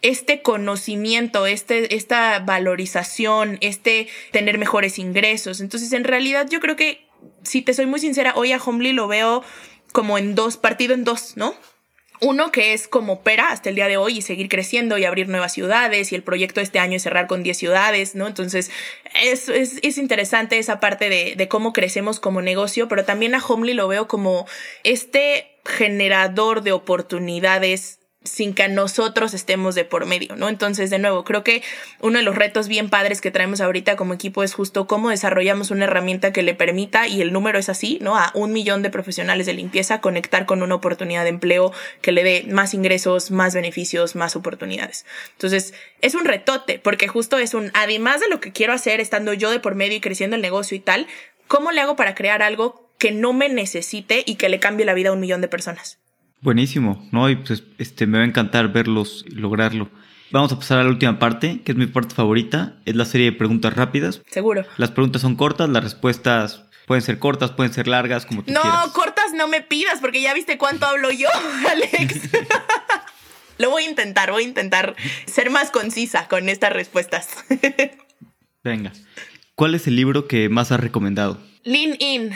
este 0.01 0.41
conocimiento, 0.41 1.47
este, 1.47 1.95
esta 1.95 2.39
valorización, 2.39 3.57
este 3.61 4.07
tener 4.31 4.57
mejores 4.57 4.99
ingresos. 4.99 5.61
Entonces, 5.61 5.93
en 5.93 6.03
realidad, 6.03 6.47
yo 6.49 6.59
creo 6.59 6.75
que, 6.75 7.07
si 7.43 7.61
te 7.61 7.73
soy 7.73 7.85
muy 7.85 7.99
sincera, 7.99 8.33
hoy 8.35 8.51
a 8.51 8.57
Homely 8.57 8.93
lo 8.93 9.07
veo 9.07 9.43
como 9.91 10.17
en 10.17 10.35
dos, 10.35 10.57
partido 10.57 10.93
en 10.93 11.03
dos, 11.03 11.37
¿no? 11.37 11.55
Uno 12.19 12.51
que 12.51 12.73
es 12.73 12.87
como 12.87 13.13
opera 13.13 13.51
hasta 13.51 13.69
el 13.69 13.75
día 13.75 13.87
de 13.87 13.97
hoy 13.97 14.17
y 14.17 14.21
seguir 14.23 14.49
creciendo 14.49 14.97
y 14.97 15.05
abrir 15.05 15.29
nuevas 15.29 15.53
ciudades 15.53 16.11
y 16.11 16.15
el 16.15 16.23
proyecto 16.23 16.61
este 16.61 16.79
año 16.79 16.95
es 16.95 17.03
cerrar 17.03 17.27
con 17.27 17.43
10 17.43 17.55
ciudades, 17.55 18.15
¿no? 18.15 18.25
Entonces 18.25 18.71
es, 19.23 19.49
es, 19.49 19.79
es 19.83 19.97
interesante 19.99 20.57
esa 20.57 20.79
parte 20.79 21.09
de, 21.09 21.35
de, 21.37 21.47
cómo 21.47 21.73
crecemos 21.73 22.19
como 22.19 22.41
negocio, 22.41 22.87
pero 22.87 23.05
también 23.05 23.35
a 23.35 23.45
Homely 23.45 23.75
lo 23.75 23.87
veo 23.87 24.07
como 24.07 24.47
este 24.83 25.59
generador 25.63 26.63
de 26.63 26.71
oportunidades 26.71 27.99
sin 28.29 28.53
que 28.53 28.67
nosotros 28.67 29.33
estemos 29.33 29.75
de 29.75 29.85
por 29.85 30.05
medio, 30.05 30.35
¿no? 30.35 30.49
Entonces, 30.49 30.89
de 30.89 30.99
nuevo, 30.99 31.23
creo 31.23 31.43
que 31.43 31.63
uno 31.99 32.17
de 32.17 32.23
los 32.23 32.35
retos 32.35 32.67
bien 32.67 32.89
padres 32.89 33.21
que 33.21 33.31
traemos 33.31 33.61
ahorita 33.61 33.95
como 33.95 34.13
equipo 34.13 34.43
es 34.43 34.53
justo 34.53 34.87
cómo 34.87 35.09
desarrollamos 35.09 35.71
una 35.71 35.85
herramienta 35.85 36.31
que 36.33 36.43
le 36.43 36.53
permita, 36.53 37.07
y 37.07 37.21
el 37.21 37.33
número 37.33 37.59
es 37.59 37.69
así, 37.69 37.99
¿no? 38.01 38.17
A 38.17 38.31
un 38.33 38.53
millón 38.53 38.81
de 38.81 38.89
profesionales 38.89 39.45
de 39.45 39.53
limpieza 39.53 40.01
conectar 40.01 40.45
con 40.45 40.61
una 40.63 40.75
oportunidad 40.75 41.23
de 41.23 41.29
empleo 41.29 41.71
que 42.01 42.11
le 42.11 42.23
dé 42.23 42.45
más 42.49 42.73
ingresos, 42.73 43.31
más 43.31 43.53
beneficios, 43.55 44.15
más 44.15 44.35
oportunidades. 44.35 45.05
Entonces, 45.33 45.73
es 46.01 46.15
un 46.15 46.25
retote, 46.25 46.79
porque 46.79 47.07
justo 47.07 47.37
es 47.37 47.53
un, 47.53 47.71
además 47.73 48.21
de 48.21 48.29
lo 48.29 48.39
que 48.39 48.51
quiero 48.51 48.73
hacer 48.73 48.99
estando 48.99 49.33
yo 49.33 49.51
de 49.51 49.59
por 49.59 49.75
medio 49.75 49.97
y 49.97 50.01
creciendo 50.01 50.35
el 50.35 50.41
negocio 50.41 50.75
y 50.77 50.79
tal, 50.79 51.07
¿cómo 51.47 51.71
le 51.71 51.81
hago 51.81 51.95
para 51.95 52.15
crear 52.15 52.41
algo 52.41 52.87
que 52.97 53.11
no 53.11 53.33
me 53.33 53.49
necesite 53.49 54.23
y 54.25 54.35
que 54.35 54.49
le 54.49 54.59
cambie 54.59 54.85
la 54.85 54.93
vida 54.93 55.09
a 55.09 55.13
un 55.13 55.19
millón 55.19 55.41
de 55.41 55.47
personas? 55.47 55.99
Buenísimo, 56.41 57.07
¿no? 57.11 57.29
Y 57.29 57.35
pues 57.37 57.63
este, 57.77 58.07
me 58.07 58.19
va 58.19 58.23
a 58.23 58.27
encantar 58.27 58.71
verlos 58.71 59.25
y 59.27 59.35
lograrlo. 59.35 59.89
Vamos 60.31 60.51
a 60.51 60.59
pasar 60.59 60.79
a 60.79 60.83
la 60.83 60.89
última 60.89 61.19
parte, 61.19 61.61
que 61.63 61.71
es 61.71 61.77
mi 61.77 61.87
parte 61.87 62.13
favorita. 62.13 62.75
Es 62.85 62.95
la 62.95 63.05
serie 63.05 63.31
de 63.31 63.37
preguntas 63.37 63.73
rápidas. 63.73 64.21
Seguro. 64.29 64.65
Las 64.77 64.91
preguntas 64.91 65.21
son 65.21 65.35
cortas, 65.35 65.69
las 65.69 65.83
respuestas 65.83 66.63
pueden 66.87 67.01
ser 67.01 67.19
cortas, 67.19 67.51
pueden 67.51 67.73
ser 67.73 67.87
largas, 67.87 68.25
como 68.25 68.43
tú 68.43 68.51
no, 68.51 68.61
quieras. 68.61 68.87
No, 68.87 68.93
cortas 68.93 69.33
no 69.33 69.47
me 69.47 69.61
pidas, 69.61 69.99
porque 69.99 70.21
ya 70.21 70.33
viste 70.33 70.57
cuánto 70.57 70.85
hablo 70.85 71.11
yo, 71.11 71.27
Alex. 71.69 72.29
Lo 73.57 73.69
voy 73.69 73.83
a 73.83 73.89
intentar, 73.89 74.31
voy 74.31 74.43
a 74.43 74.47
intentar 74.47 74.95
ser 75.25 75.49
más 75.49 75.71
concisa 75.71 76.27
con 76.27 76.47
estas 76.47 76.73
respuestas. 76.73 77.29
Venga. 78.63 78.93
¿Cuál 79.55 79.75
es 79.75 79.87
el 79.87 79.95
libro 79.95 80.27
que 80.27 80.49
más 80.49 80.71
has 80.71 80.79
recomendado? 80.79 81.41
Lean 81.63 81.95
In, 81.99 82.31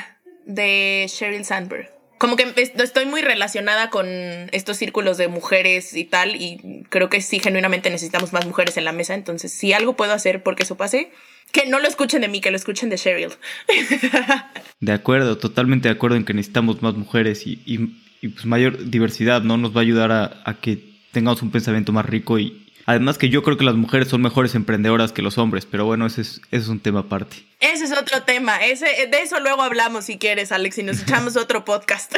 de 0.45 1.05
Sheryl 1.07 1.45
Sandberg 1.45 1.90
como 2.21 2.35
que 2.35 2.53
estoy 2.55 3.07
muy 3.07 3.23
relacionada 3.23 3.89
con 3.89 4.05
estos 4.51 4.77
círculos 4.77 5.17
de 5.17 5.27
mujeres 5.27 5.95
y 5.95 6.03
tal, 6.03 6.35
y 6.35 6.83
creo 6.89 7.09
que 7.09 7.19
sí, 7.19 7.39
genuinamente 7.39 7.89
necesitamos 7.89 8.31
más 8.31 8.45
mujeres 8.45 8.77
en 8.77 8.85
la 8.85 8.91
mesa, 8.91 9.15
entonces 9.15 9.51
si 9.51 9.73
algo 9.73 9.95
puedo 9.95 10.13
hacer 10.13 10.43
porque 10.43 10.61
eso 10.61 10.77
pase, 10.77 11.11
que 11.51 11.65
no 11.65 11.79
lo 11.79 11.87
escuchen 11.87 12.21
de 12.21 12.27
mí, 12.27 12.39
que 12.39 12.51
lo 12.51 12.57
escuchen 12.57 12.91
de 12.91 12.97
Cheryl. 12.97 13.31
De 14.81 14.91
acuerdo, 14.91 15.39
totalmente 15.39 15.87
de 15.87 15.95
acuerdo 15.95 16.15
en 16.15 16.23
que 16.23 16.35
necesitamos 16.35 16.83
más 16.83 16.93
mujeres 16.93 17.47
y, 17.47 17.59
y, 17.65 18.27
pues 18.27 18.45
mayor 18.45 18.91
diversidad, 18.91 19.41
¿no? 19.41 19.57
Nos 19.57 19.75
va 19.75 19.79
a 19.79 19.81
ayudar 19.81 20.11
a, 20.11 20.43
a 20.45 20.59
que 20.61 20.77
tengamos 21.11 21.41
un 21.41 21.49
pensamiento 21.49 21.91
más 21.91 22.05
rico 22.05 22.37
y, 22.37 22.70
Además 22.85 23.17
que 23.17 23.29
yo 23.29 23.43
creo 23.43 23.57
que 23.57 23.63
las 23.63 23.75
mujeres 23.75 24.07
son 24.07 24.21
mejores 24.21 24.55
emprendedoras 24.55 25.11
que 25.11 25.21
los 25.21 25.37
hombres, 25.37 25.65
pero 25.65 25.85
bueno, 25.85 26.05
ese 26.05 26.21
es, 26.21 26.41
ese 26.51 26.63
es 26.63 26.67
un 26.67 26.79
tema 26.79 27.01
aparte. 27.01 27.37
Ese 27.59 27.85
es 27.85 27.91
otro 27.91 28.23
tema, 28.23 28.63
ese, 28.65 28.85
de 28.85 29.21
eso 29.21 29.39
luego 29.39 29.61
hablamos 29.61 30.05
si 30.05 30.17
quieres, 30.17 30.51
Alex, 30.51 30.77
y 30.79 30.83
nos 30.83 31.01
echamos 31.03 31.35
otro 31.35 31.65
podcast. 31.65 32.13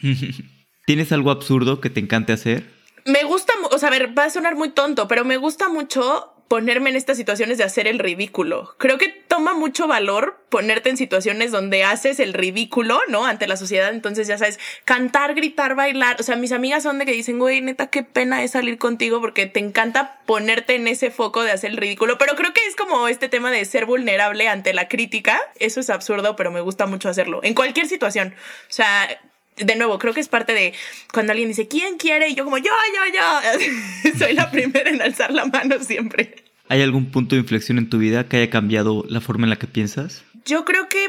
¿Tienes 0.86 1.12
algo 1.12 1.30
absurdo 1.30 1.80
que 1.80 1.90
te 1.90 2.00
encante 2.00 2.32
hacer? 2.32 2.64
Me 3.06 3.24
gusta, 3.24 3.52
o 3.70 3.78
sea, 3.78 3.88
a 3.88 3.92
ver, 3.92 4.16
va 4.16 4.24
a 4.24 4.30
sonar 4.30 4.56
muy 4.56 4.70
tonto, 4.70 5.08
pero 5.08 5.24
me 5.24 5.36
gusta 5.36 5.68
mucho 5.68 6.39
ponerme 6.50 6.90
en 6.90 6.96
estas 6.96 7.16
situaciones 7.16 7.58
de 7.58 7.64
hacer 7.64 7.86
el 7.86 8.00
ridículo. 8.00 8.74
Creo 8.76 8.98
que 8.98 9.06
toma 9.06 9.54
mucho 9.54 9.86
valor 9.86 10.44
ponerte 10.48 10.90
en 10.90 10.96
situaciones 10.96 11.52
donde 11.52 11.84
haces 11.84 12.18
el 12.18 12.34
ridículo, 12.34 12.98
¿no? 13.06 13.24
Ante 13.24 13.46
la 13.46 13.56
sociedad. 13.56 13.90
Entonces, 13.90 14.26
ya 14.26 14.36
sabes, 14.36 14.58
cantar, 14.84 15.36
gritar, 15.36 15.76
bailar. 15.76 16.16
O 16.18 16.24
sea, 16.24 16.34
mis 16.34 16.50
amigas 16.50 16.82
son 16.82 16.98
de 16.98 17.06
que 17.06 17.12
dicen, 17.12 17.38
güey, 17.38 17.60
neta, 17.60 17.86
qué 17.86 18.02
pena 18.02 18.42
es 18.42 18.50
salir 18.50 18.78
contigo 18.78 19.20
porque 19.20 19.46
te 19.46 19.60
encanta 19.60 20.18
ponerte 20.26 20.74
en 20.74 20.88
ese 20.88 21.12
foco 21.12 21.44
de 21.44 21.52
hacer 21.52 21.70
el 21.70 21.76
ridículo. 21.76 22.18
Pero 22.18 22.34
creo 22.34 22.52
que 22.52 22.66
es 22.66 22.74
como 22.74 23.06
este 23.06 23.28
tema 23.28 23.52
de 23.52 23.64
ser 23.64 23.86
vulnerable 23.86 24.48
ante 24.48 24.74
la 24.74 24.88
crítica. 24.88 25.40
Eso 25.60 25.78
es 25.78 25.88
absurdo, 25.88 26.34
pero 26.34 26.50
me 26.50 26.60
gusta 26.60 26.86
mucho 26.86 27.08
hacerlo. 27.08 27.38
En 27.44 27.54
cualquier 27.54 27.86
situación. 27.86 28.34
O 28.68 28.72
sea, 28.72 29.08
de 29.56 29.76
nuevo, 29.76 29.98
creo 29.98 30.14
que 30.14 30.20
es 30.20 30.28
parte 30.28 30.52
de 30.52 30.72
cuando 31.12 31.32
alguien 31.32 31.48
dice, 31.48 31.68
¿quién 31.68 31.98
quiere? 31.98 32.28
Y 32.28 32.34
yo 32.34 32.44
como, 32.44 32.58
yo, 32.58 32.64
yo, 32.64 33.14
yo. 33.14 34.18
Soy 34.18 34.34
la 34.34 34.50
primera 34.50 34.90
en 34.90 35.02
alzar 35.02 35.32
la 35.32 35.44
mano 35.46 35.82
siempre. 35.82 36.34
¿Hay 36.68 36.82
algún 36.82 37.10
punto 37.10 37.34
de 37.34 37.40
inflexión 37.40 37.78
en 37.78 37.90
tu 37.90 37.98
vida 37.98 38.28
que 38.28 38.36
haya 38.36 38.50
cambiado 38.50 39.04
la 39.08 39.20
forma 39.20 39.44
en 39.44 39.50
la 39.50 39.56
que 39.56 39.66
piensas? 39.66 40.22
Yo 40.44 40.64
creo 40.64 40.88
que, 40.88 41.08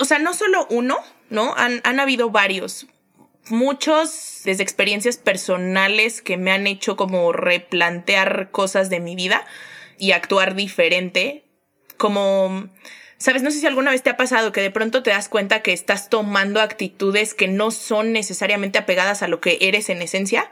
o 0.00 0.04
sea, 0.04 0.18
no 0.18 0.32
solo 0.34 0.66
uno, 0.70 0.96
¿no? 1.30 1.54
Han, 1.56 1.80
han 1.84 2.00
habido 2.00 2.30
varios. 2.30 2.86
Muchos 3.48 4.40
desde 4.44 4.62
experiencias 4.62 5.18
personales 5.18 6.22
que 6.22 6.36
me 6.36 6.50
han 6.50 6.66
hecho 6.66 6.96
como 6.96 7.32
replantear 7.32 8.50
cosas 8.50 8.90
de 8.90 9.00
mi 9.00 9.14
vida 9.14 9.46
y 9.98 10.12
actuar 10.12 10.54
diferente. 10.54 11.44
Como 11.98 12.68
Sabes, 13.18 13.42
no 13.42 13.50
sé 13.50 13.60
si 13.60 13.66
alguna 13.66 13.90
vez 13.90 14.02
te 14.02 14.10
ha 14.10 14.16
pasado 14.16 14.52
que 14.52 14.60
de 14.60 14.70
pronto 14.70 15.02
te 15.02 15.10
das 15.10 15.28
cuenta 15.28 15.62
que 15.62 15.72
estás 15.72 16.10
tomando 16.10 16.60
actitudes 16.60 17.32
que 17.32 17.48
no 17.48 17.70
son 17.70 18.12
necesariamente 18.12 18.78
apegadas 18.78 19.22
a 19.22 19.28
lo 19.28 19.40
que 19.40 19.58
eres 19.62 19.88
en 19.88 20.02
esencia. 20.02 20.50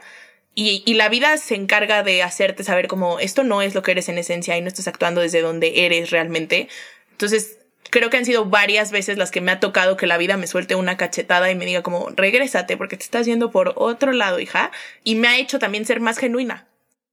Y, 0.57 0.93
la 0.93 1.09
vida 1.09 1.35
se 1.37 1.55
encarga 1.55 2.01
de 2.01 2.23
hacerte 2.23 2.63
saber 2.63 2.87
como 2.87 3.19
esto 3.19 3.43
no 3.43 3.61
es 3.61 3.75
lo 3.75 3.83
que 3.83 3.91
eres 3.91 4.07
en 4.07 4.17
esencia 4.17 4.57
y 4.57 4.61
no 4.61 4.69
estás 4.69 4.87
actuando 4.87 5.19
desde 5.19 5.41
donde 5.41 5.85
eres 5.85 6.11
realmente. 6.11 6.69
Entonces, 7.11 7.57
creo 7.89 8.09
que 8.09 8.17
han 8.17 8.25
sido 8.25 8.45
varias 8.45 8.89
veces 8.91 9.17
las 9.17 9.31
que 9.31 9.41
me 9.41 9.51
ha 9.51 9.59
tocado 9.59 9.97
que 9.97 10.07
la 10.07 10.17
vida 10.17 10.37
me 10.37 10.47
suelte 10.47 10.75
una 10.75 10.95
cachetada 10.95 11.51
y 11.51 11.55
me 11.55 11.65
diga 11.65 11.83
como, 11.83 12.09
regrésate 12.15 12.77
porque 12.77 12.95
te 12.95 13.03
estás 13.03 13.25
yendo 13.25 13.51
por 13.51 13.73
otro 13.75 14.13
lado, 14.13 14.39
hija. 14.39 14.71
Y 15.03 15.15
me 15.15 15.27
ha 15.27 15.37
hecho 15.37 15.59
también 15.59 15.85
ser 15.85 15.99
más 15.99 16.17
genuina. 16.17 16.67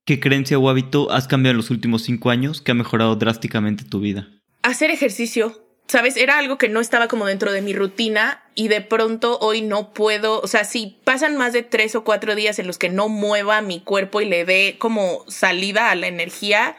¿Qué 0.05 0.21
creencia 0.21 0.57
o 0.57 0.69
hábito 0.69 1.11
has 1.11 1.27
cambiado 1.27 1.51
en 1.51 1.57
los 1.57 1.69
últimos 1.69 2.03
cinco 2.03 2.29
años 2.29 2.61
que 2.61 2.71
ha 2.71 2.75
mejorado 2.75 3.17
drásticamente 3.17 3.83
tu 3.83 3.99
vida? 3.99 4.29
Hacer 4.63 4.89
ejercicio. 4.91 5.59
¿Sabes? 5.85 6.15
Era 6.15 6.37
algo 6.37 6.57
que 6.57 6.69
no 6.69 6.79
estaba 6.79 7.09
como 7.09 7.25
dentro 7.25 7.51
de 7.51 7.61
mi 7.61 7.73
rutina 7.73 8.41
y 8.55 8.69
de 8.69 8.79
pronto 8.79 9.37
hoy 9.39 9.61
no 9.61 9.93
puedo, 9.93 10.39
o 10.39 10.47
sea, 10.47 10.63
si 10.63 10.97
pasan 11.03 11.35
más 11.35 11.51
de 11.51 11.61
tres 11.61 11.93
o 11.95 12.05
cuatro 12.05 12.35
días 12.35 12.57
en 12.57 12.67
los 12.67 12.77
que 12.77 12.89
no 12.89 13.09
mueva 13.09 13.61
mi 13.61 13.81
cuerpo 13.81 14.21
y 14.21 14.25
le 14.25 14.45
dé 14.45 14.77
como 14.79 15.25
salida 15.27 15.91
a 15.91 15.95
la 15.95 16.07
energía, 16.07 16.77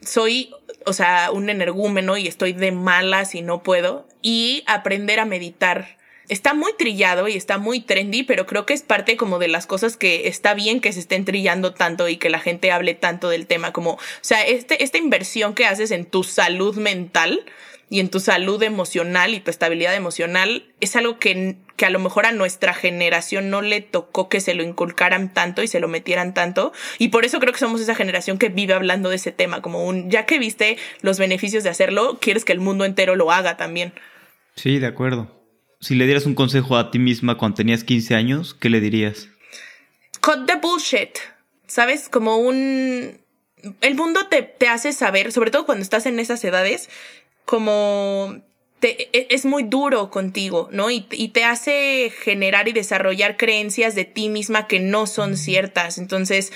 soy, 0.00 0.54
o 0.86 0.94
sea, 0.94 1.30
un 1.30 1.50
energúmeno 1.50 2.16
y 2.16 2.26
estoy 2.26 2.54
de 2.54 2.72
malas 2.72 3.34
y 3.34 3.42
no 3.42 3.62
puedo. 3.62 4.08
Y 4.22 4.64
aprender 4.66 5.20
a 5.20 5.26
meditar 5.26 5.98
está 6.28 6.54
muy 6.54 6.72
trillado 6.76 7.28
y 7.28 7.36
está 7.36 7.58
muy 7.58 7.80
trendy, 7.80 8.22
pero 8.22 8.46
creo 8.46 8.66
que 8.66 8.74
es 8.74 8.82
parte 8.82 9.16
como 9.16 9.38
de 9.38 9.48
las 9.48 9.66
cosas 9.66 9.96
que 9.96 10.28
está 10.28 10.54
bien 10.54 10.80
que 10.80 10.92
se 10.92 11.00
estén 11.00 11.24
trillando 11.24 11.72
tanto 11.72 12.08
y 12.08 12.16
que 12.16 12.30
la 12.30 12.40
gente 12.40 12.72
hable 12.72 12.94
tanto 12.94 13.28
del 13.28 13.46
tema, 13.46 13.72
como, 13.72 13.92
o 13.92 13.98
sea, 14.20 14.44
este, 14.44 14.82
esta 14.82 14.98
inversión 14.98 15.54
que 15.54 15.66
haces 15.66 15.90
en 15.90 16.04
tu 16.04 16.24
salud 16.24 16.76
mental 16.76 17.44
y 17.88 18.00
en 18.00 18.10
tu 18.10 18.18
salud 18.18 18.60
emocional 18.62 19.34
y 19.34 19.40
tu 19.40 19.50
estabilidad 19.50 19.94
emocional 19.94 20.64
es 20.80 20.96
algo 20.96 21.20
que, 21.20 21.56
que 21.76 21.86
a 21.86 21.90
lo 21.90 22.00
mejor 22.00 22.26
a 22.26 22.32
nuestra 22.32 22.74
generación 22.74 23.48
no 23.48 23.62
le 23.62 23.80
tocó 23.80 24.28
que 24.28 24.40
se 24.40 24.54
lo 24.54 24.64
inculcaran 24.64 25.32
tanto 25.32 25.62
y 25.62 25.68
se 25.68 25.78
lo 25.78 25.86
metieran 25.86 26.34
tanto. 26.34 26.72
Y 26.98 27.08
por 27.08 27.24
eso 27.24 27.38
creo 27.38 27.52
que 27.52 27.60
somos 27.60 27.80
esa 27.80 27.94
generación 27.94 28.38
que 28.38 28.48
vive 28.48 28.74
hablando 28.74 29.08
de 29.08 29.16
ese 29.16 29.30
tema, 29.30 29.62
como 29.62 29.84
un, 29.84 30.10
ya 30.10 30.26
que 30.26 30.40
viste 30.40 30.78
los 31.00 31.20
beneficios 31.20 31.62
de 31.62 31.70
hacerlo, 31.70 32.18
quieres 32.20 32.44
que 32.44 32.52
el 32.52 32.60
mundo 32.60 32.84
entero 32.84 33.14
lo 33.14 33.30
haga 33.30 33.56
también. 33.56 33.92
Sí, 34.56 34.80
de 34.80 34.86
acuerdo 34.86 35.35
si 35.86 35.94
le 35.94 36.06
dieras 36.06 36.26
un 36.26 36.34
consejo 36.34 36.76
a 36.76 36.90
ti 36.90 36.98
misma 36.98 37.38
cuando 37.38 37.58
tenías 37.58 37.84
15 37.84 38.16
años, 38.16 38.54
¿qué 38.54 38.70
le 38.70 38.80
dirías? 38.80 39.28
Cut 40.20 40.44
the 40.46 40.56
bullshit. 40.56 41.16
¿Sabes? 41.68 42.08
Como 42.08 42.38
un... 42.38 43.20
El 43.80 43.94
mundo 43.94 44.26
te, 44.26 44.42
te 44.42 44.66
hace 44.66 44.92
saber, 44.92 45.30
sobre 45.30 45.52
todo 45.52 45.64
cuando 45.64 45.82
estás 45.82 46.06
en 46.06 46.18
esas 46.18 46.42
edades, 46.42 46.88
como 47.44 48.42
te, 48.80 49.16
e, 49.16 49.28
es 49.30 49.44
muy 49.44 49.62
duro 49.62 50.10
contigo, 50.10 50.68
¿no? 50.72 50.90
Y, 50.90 51.06
y, 51.12 51.28
te 51.28 51.44
hace 51.44 52.12
generar 52.20 52.66
y 52.66 52.72
desarrollar 52.72 53.36
creencias 53.36 53.94
de 53.94 54.04
ti 54.04 54.28
misma 54.28 54.66
que 54.66 54.80
no 54.80 55.06
son 55.06 55.36
ciertas. 55.36 55.98
Entonces, 55.98 56.52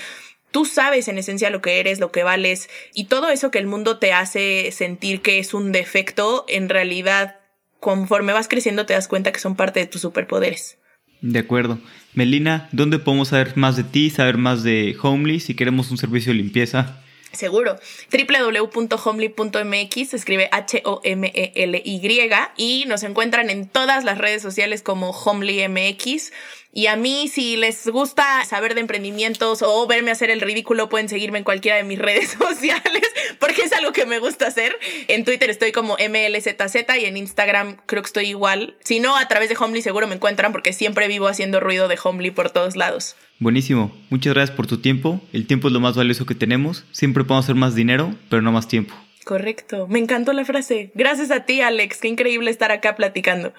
tú 0.51 0.65
sabes 0.65 1.07
en 1.07 1.17
esencia 1.17 1.49
lo 1.49 1.61
que 1.61 1.79
eres, 1.79 1.99
lo 2.01 2.11
que 2.11 2.23
vales, 2.23 2.69
y 2.93 3.05
todo 3.05 3.29
eso 3.29 3.49
que 3.49 3.59
el 3.59 3.67
mundo 3.67 3.97
te 3.97 4.11
hace 4.11 4.71
sentir 4.71 5.21
que 5.21 5.39
es 5.39 5.53
un 5.53 5.71
defecto, 5.71 6.43
en 6.49 6.67
realidad 6.67 7.40
conforme 7.81 8.31
vas 8.31 8.47
creciendo 8.47 8.85
te 8.85 8.93
das 8.93 9.09
cuenta 9.09 9.33
que 9.33 9.39
son 9.39 9.55
parte 9.55 9.81
de 9.81 9.87
tus 9.87 10.01
superpoderes. 10.01 10.77
De 11.21 11.39
acuerdo. 11.39 11.79
Melina, 12.13 12.69
¿dónde 12.71 12.99
podemos 12.99 13.29
saber 13.29 13.57
más 13.57 13.75
de 13.75 13.83
ti, 13.83 14.09
saber 14.09 14.37
más 14.37 14.63
de 14.63 14.95
Homely 15.01 15.39
si 15.39 15.55
queremos 15.55 15.91
un 15.91 15.97
servicio 15.97 16.31
de 16.31 16.37
limpieza? 16.37 17.00
Seguro. 17.33 17.77
www.homely.mx 18.11 20.09
se 20.09 20.15
escribe 20.17 20.49
H-O-M-E-L-Y 20.51 22.29
y 22.57 22.85
nos 22.87 23.03
encuentran 23.03 23.49
en 23.49 23.69
todas 23.69 24.03
las 24.03 24.17
redes 24.17 24.41
sociales 24.41 24.81
como 24.81 25.11
HomelyMX. 25.11 26.31
Y 26.73 26.87
a 26.87 26.95
mí, 26.95 27.27
si 27.27 27.57
les 27.57 27.87
gusta 27.87 28.45
saber 28.45 28.75
de 28.75 28.81
emprendimientos 28.81 29.61
o 29.61 29.87
verme 29.87 30.11
hacer 30.11 30.29
el 30.29 30.39
ridículo, 30.39 30.87
pueden 30.89 31.09
seguirme 31.09 31.37
en 31.37 31.43
cualquiera 31.43 31.77
de 31.77 31.83
mis 31.83 31.99
redes 32.07 32.31
sociales, 32.31 33.03
porque 33.39 33.63
es 33.63 33.73
algo 33.73 33.91
que 33.91 34.05
me 34.05 34.19
gusta 34.19 34.47
hacer. 34.47 34.77
En 35.07 35.25
Twitter 35.25 35.49
estoy 35.49 35.71
como 35.71 35.97
MLZZ 35.97 36.75
y 36.99 37.05
en 37.05 37.17
Instagram 37.17 37.77
creo 37.85 38.01
que 38.01 38.07
estoy 38.07 38.27
igual. 38.27 38.77
Si 38.83 38.99
no, 38.99 39.17
a 39.17 39.27
través 39.27 39.49
de 39.49 39.57
Homely 39.57 39.81
seguro 39.81 40.07
me 40.07 40.15
encuentran 40.15 40.51
porque 40.51 40.73
siempre 40.73 41.07
vivo 41.07 41.27
haciendo 41.27 41.59
ruido 41.59 41.87
de 41.87 41.99
Homely 42.01 42.31
por 42.31 42.49
todos 42.49 42.75
lados. 42.75 43.15
Buenísimo. 43.41 43.91
Muchas 44.11 44.35
gracias 44.35 44.55
por 44.55 44.67
tu 44.67 44.77
tiempo. 44.77 45.19
El 45.33 45.47
tiempo 45.47 45.67
es 45.67 45.73
lo 45.73 45.79
más 45.79 45.97
valioso 45.97 46.27
que 46.27 46.35
tenemos. 46.35 46.85
Siempre 46.91 47.23
podemos 47.23 47.45
hacer 47.45 47.55
más 47.55 47.73
dinero, 47.73 48.13
pero 48.29 48.43
no 48.43 48.51
más 48.51 48.67
tiempo. 48.67 48.93
Correcto. 49.25 49.87
Me 49.87 49.97
encantó 49.97 50.31
la 50.31 50.45
frase. 50.45 50.91
Gracias 50.93 51.31
a 51.31 51.43
ti, 51.43 51.59
Alex. 51.61 52.01
Qué 52.01 52.07
increíble 52.07 52.51
estar 52.51 52.71
acá 52.71 52.95
platicando. 52.95 53.51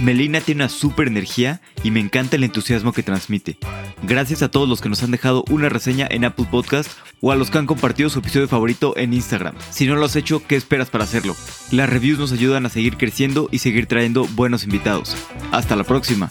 Melina 0.00 0.40
tiene 0.40 0.62
una 0.62 0.68
super 0.68 1.06
energía 1.08 1.60
y 1.82 1.90
me 1.90 2.00
encanta 2.00 2.36
el 2.36 2.44
entusiasmo 2.44 2.92
que 2.92 3.02
transmite. 3.02 3.58
Gracias 4.02 4.42
a 4.42 4.50
todos 4.50 4.68
los 4.68 4.80
que 4.80 4.88
nos 4.88 5.02
han 5.02 5.10
dejado 5.10 5.44
una 5.50 5.68
reseña 5.68 6.06
en 6.10 6.24
Apple 6.24 6.46
Podcast 6.50 6.90
o 7.20 7.32
a 7.32 7.36
los 7.36 7.50
que 7.50 7.58
han 7.58 7.66
compartido 7.66 8.10
su 8.10 8.18
episodio 8.18 8.48
favorito 8.48 8.94
en 8.96 9.14
Instagram. 9.14 9.54
Si 9.70 9.86
no 9.86 9.96
lo 9.96 10.06
has 10.06 10.16
hecho, 10.16 10.42
¿qué 10.46 10.56
esperas 10.56 10.90
para 10.90 11.04
hacerlo? 11.04 11.34
Las 11.70 11.88
reviews 11.88 12.18
nos 12.18 12.32
ayudan 12.32 12.66
a 12.66 12.70
seguir 12.70 12.96
creciendo 12.96 13.48
y 13.50 13.58
seguir 13.58 13.86
trayendo 13.86 14.26
buenos 14.34 14.64
invitados. 14.64 15.16
Hasta 15.52 15.76
la 15.76 15.84
próxima. 15.84 16.30